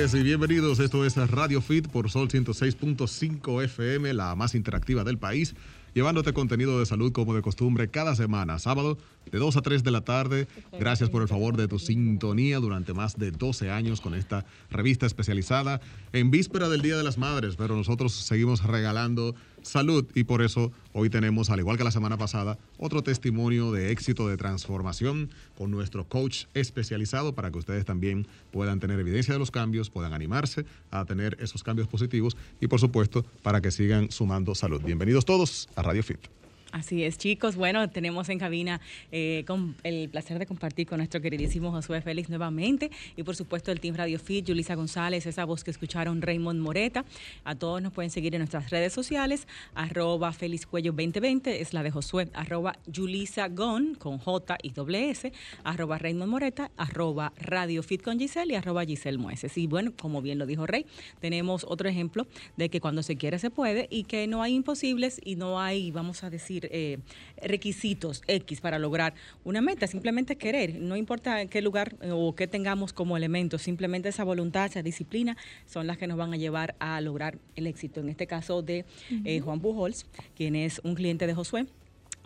y 0.00 0.22
bienvenidos. 0.22 0.78
Esto 0.78 1.04
es 1.04 1.14
Radio 1.16 1.60
Fit 1.60 1.86
por 1.86 2.10
Sol 2.10 2.26
106.5 2.28 3.62
FM, 3.64 4.14
la 4.14 4.34
más 4.34 4.54
interactiva 4.54 5.04
del 5.04 5.18
país, 5.18 5.54
llevándote 5.92 6.32
contenido 6.32 6.78
de 6.78 6.86
salud 6.86 7.12
como 7.12 7.34
de 7.34 7.42
costumbre 7.42 7.90
cada 7.90 8.14
semana, 8.16 8.58
sábado 8.58 8.96
de 9.30 9.38
2 9.38 9.58
a 9.58 9.60
3 9.60 9.84
de 9.84 9.90
la 9.90 10.00
tarde. 10.00 10.48
Gracias 10.72 11.10
por 11.10 11.20
el 11.20 11.28
favor 11.28 11.58
de 11.58 11.68
tu 11.68 11.78
sintonía 11.78 12.60
durante 12.60 12.94
más 12.94 13.18
de 13.18 13.30
12 13.30 13.70
años 13.70 14.00
con 14.00 14.14
esta 14.14 14.46
revista 14.70 15.04
especializada 15.04 15.82
en 16.14 16.30
víspera 16.30 16.70
del 16.70 16.80
Día 16.80 16.96
de 16.96 17.04
las 17.04 17.18
Madres, 17.18 17.56
pero 17.56 17.76
nosotros 17.76 18.14
seguimos 18.14 18.64
regalando 18.64 19.34
salud 19.62 20.06
y 20.14 20.24
por 20.24 20.42
eso 20.42 20.72
hoy 20.92 21.10
tenemos, 21.10 21.50
al 21.50 21.60
igual 21.60 21.76
que 21.76 21.84
la 21.84 21.90
semana 21.90 22.16
pasada, 22.16 22.58
otro 22.78 23.02
testimonio 23.02 23.72
de 23.72 23.90
éxito, 23.92 24.28
de 24.28 24.36
transformación 24.36 25.30
con 25.56 25.70
nuestro 25.70 26.08
coach 26.08 26.44
especializado 26.54 27.34
para 27.34 27.50
que 27.50 27.58
ustedes 27.58 27.84
también 27.84 28.26
puedan 28.50 28.80
tener 28.80 28.98
evidencia 28.98 29.34
de 29.34 29.38
los 29.38 29.50
cambios, 29.50 29.90
puedan 29.90 30.12
animarse 30.12 30.64
a 30.90 31.04
tener 31.04 31.36
esos 31.40 31.62
cambios 31.62 31.88
positivos 31.88 32.36
y 32.60 32.66
por 32.66 32.80
supuesto 32.80 33.24
para 33.42 33.60
que 33.60 33.70
sigan 33.70 34.10
sumando 34.10 34.54
salud. 34.54 34.80
Bienvenidos 34.82 35.24
todos 35.24 35.68
a 35.76 35.82
Radio 35.82 36.02
Fit. 36.02 36.39
Así 36.72 37.02
es, 37.02 37.18
chicos. 37.18 37.56
Bueno, 37.56 37.90
tenemos 37.90 38.28
en 38.28 38.38
cabina 38.38 38.80
eh, 39.10 39.42
con 39.46 39.74
el 39.82 40.08
placer 40.08 40.38
de 40.38 40.46
compartir 40.46 40.86
con 40.86 40.98
nuestro 40.98 41.20
queridísimo 41.20 41.72
Josué 41.72 42.00
Félix 42.00 42.28
nuevamente 42.28 42.90
y 43.16 43.24
por 43.24 43.34
supuesto 43.34 43.72
el 43.72 43.80
Team 43.80 43.96
Radio 43.96 44.20
Fit, 44.20 44.46
Julisa 44.46 44.76
González, 44.76 45.26
esa 45.26 45.44
voz 45.44 45.64
que 45.64 45.72
escucharon, 45.72 46.22
Raymond 46.22 46.60
Moreta. 46.60 47.04
A 47.44 47.56
todos 47.56 47.82
nos 47.82 47.92
pueden 47.92 48.10
seguir 48.10 48.36
en 48.36 48.40
nuestras 48.40 48.70
redes 48.70 48.92
sociales, 48.92 49.48
arroba 49.74 50.32
Félix 50.32 50.64
Cuello 50.64 50.92
2020, 50.92 51.60
es 51.60 51.74
la 51.74 51.82
de 51.82 51.90
Josué, 51.90 52.28
arroba 52.34 52.76
Julisa 52.94 53.48
Gon 53.48 53.96
con 53.96 54.18
J 54.18 54.58
y 54.62 54.70
doble 54.70 55.10
S, 55.10 55.32
arroba 55.64 55.98
Raymond 55.98 56.30
Moreta, 56.30 56.70
arroba 56.76 57.32
Radio 57.36 57.82
Fit 57.82 58.02
con 58.02 58.18
Giselle 58.18 58.52
y 58.52 58.56
arroba 58.56 58.84
Giselle 58.84 59.18
Mueces. 59.18 59.58
Y 59.58 59.66
bueno, 59.66 59.92
como 60.00 60.22
bien 60.22 60.38
lo 60.38 60.46
dijo 60.46 60.66
Rey, 60.66 60.86
tenemos 61.18 61.64
otro 61.68 61.88
ejemplo 61.88 62.28
de 62.56 62.68
que 62.68 62.80
cuando 62.80 63.02
se 63.02 63.16
quiere 63.16 63.40
se 63.40 63.50
puede 63.50 63.88
y 63.90 64.04
que 64.04 64.28
no 64.28 64.42
hay 64.42 64.54
imposibles 64.54 65.20
y 65.24 65.34
no 65.34 65.60
hay, 65.60 65.90
vamos 65.90 66.22
a 66.22 66.30
decir, 66.30 66.59
eh, 66.70 66.98
requisitos 67.42 68.22
X 68.26 68.60
para 68.60 68.78
lograr 68.78 69.14
una 69.44 69.60
meta, 69.60 69.86
simplemente 69.86 70.36
querer, 70.36 70.74
no 70.74 70.96
importa 70.96 71.40
en 71.40 71.48
qué 71.48 71.62
lugar 71.62 71.96
eh, 72.00 72.10
o 72.12 72.34
qué 72.34 72.46
tengamos 72.46 72.92
como 72.92 73.16
elementos, 73.16 73.62
simplemente 73.62 74.08
esa 74.08 74.24
voluntad, 74.24 74.66
esa 74.66 74.82
disciplina 74.82 75.36
son 75.66 75.86
las 75.86 75.98
que 75.98 76.06
nos 76.06 76.18
van 76.18 76.32
a 76.32 76.36
llevar 76.36 76.74
a 76.78 77.00
lograr 77.00 77.38
el 77.56 77.66
éxito. 77.66 78.00
En 78.00 78.08
este 78.08 78.26
caso 78.26 78.62
de 78.62 78.84
eh, 79.24 79.40
Juan 79.40 79.60
Pujols, 79.60 80.06
quien 80.36 80.56
es 80.56 80.80
un 80.84 80.94
cliente 80.94 81.26
de 81.26 81.34
Josué, 81.34 81.66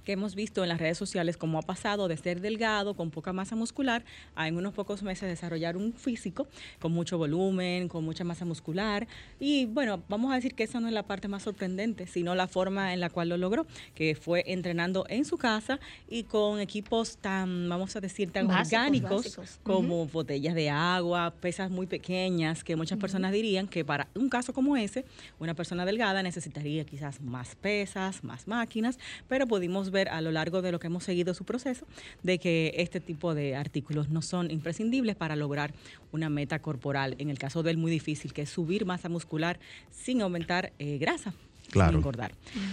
que 0.04 0.12
hemos 0.12 0.34
visto 0.34 0.62
en 0.62 0.68
las 0.68 0.78
redes 0.78 0.98
sociales 0.98 1.36
cómo 1.36 1.58
ha 1.58 1.62
pasado 1.62 2.08
de 2.08 2.16
ser 2.16 2.40
delgado, 2.40 2.94
con 2.94 3.10
poca 3.10 3.32
masa 3.32 3.56
muscular, 3.56 4.04
a 4.34 4.48
en 4.48 4.56
unos 4.56 4.74
pocos 4.74 5.02
meses 5.02 5.28
desarrollar 5.28 5.76
un 5.76 5.92
físico 5.92 6.46
con 6.78 6.92
mucho 6.92 7.18
volumen, 7.18 7.88
con 7.88 8.04
mucha 8.04 8.24
masa 8.24 8.44
muscular. 8.44 9.08
Y 9.40 9.66
bueno, 9.66 10.02
vamos 10.08 10.32
a 10.32 10.36
decir 10.36 10.54
que 10.54 10.64
esa 10.64 10.80
no 10.80 10.88
es 10.88 10.94
la 10.94 11.04
parte 11.04 11.28
más 11.28 11.42
sorprendente, 11.42 12.06
sino 12.06 12.34
la 12.34 12.46
forma 12.46 12.92
en 12.92 13.00
la 13.00 13.10
cual 13.10 13.30
lo 13.30 13.36
logró, 13.36 13.66
que 13.94 14.14
fue 14.14 14.44
entrenando 14.46 15.06
en 15.08 15.24
su 15.24 15.38
casa 15.38 15.80
y 16.08 16.24
con 16.24 16.60
equipos 16.60 17.16
tan, 17.16 17.68
vamos 17.68 17.96
a 17.96 18.00
decir, 18.00 18.30
tan 18.30 18.50
orgánicos 18.50 19.38
como 19.62 20.06
botellas 20.06 20.54
de 20.54 20.70
agua, 20.70 21.32
pesas 21.40 21.70
muy 21.70 21.86
pequeñas, 21.86 22.62
que 22.62 22.76
muchas 22.76 22.98
personas 22.98 23.32
dirían 23.32 23.66
que 23.66 23.84
para 23.84 24.08
un 24.14 24.28
caso 24.28 24.52
como 24.52 24.76
ese, 24.76 25.04
una 25.38 25.54
persona 25.54 25.86
delgada 25.86 26.22
necesitaría 26.22 26.84
quizás 26.84 27.20
más 27.20 27.54
pesas, 27.54 28.22
más 28.22 28.46
máquinas, 28.46 28.98
pero 29.28 29.46
pudimos 29.46 29.90
ver 29.90 29.93
a 30.08 30.20
lo 30.20 30.30
largo 30.32 30.62
de 30.62 30.72
lo 30.72 30.78
que 30.78 30.86
hemos 30.88 31.04
seguido 31.04 31.34
su 31.34 31.44
proceso 31.44 31.86
de 32.22 32.38
que 32.38 32.72
este 32.76 33.00
tipo 33.00 33.34
de 33.34 33.56
artículos 33.56 34.08
no 34.08 34.22
son 34.22 34.50
imprescindibles 34.50 35.16
para 35.16 35.36
lograr 35.36 35.72
una 36.12 36.28
meta 36.28 36.58
corporal. 36.58 37.14
En 37.18 37.30
el 37.30 37.38
caso 37.38 37.62
del 37.62 37.76
muy 37.76 37.90
difícil, 37.90 38.32
que 38.32 38.42
es 38.42 38.50
subir 38.50 38.84
masa 38.86 39.08
muscular 39.08 39.58
sin 39.90 40.22
aumentar 40.22 40.72
eh, 40.78 40.98
grasa. 40.98 41.32
Claro. 41.70 41.92
Sin 41.92 41.98
engordar. 41.98 42.32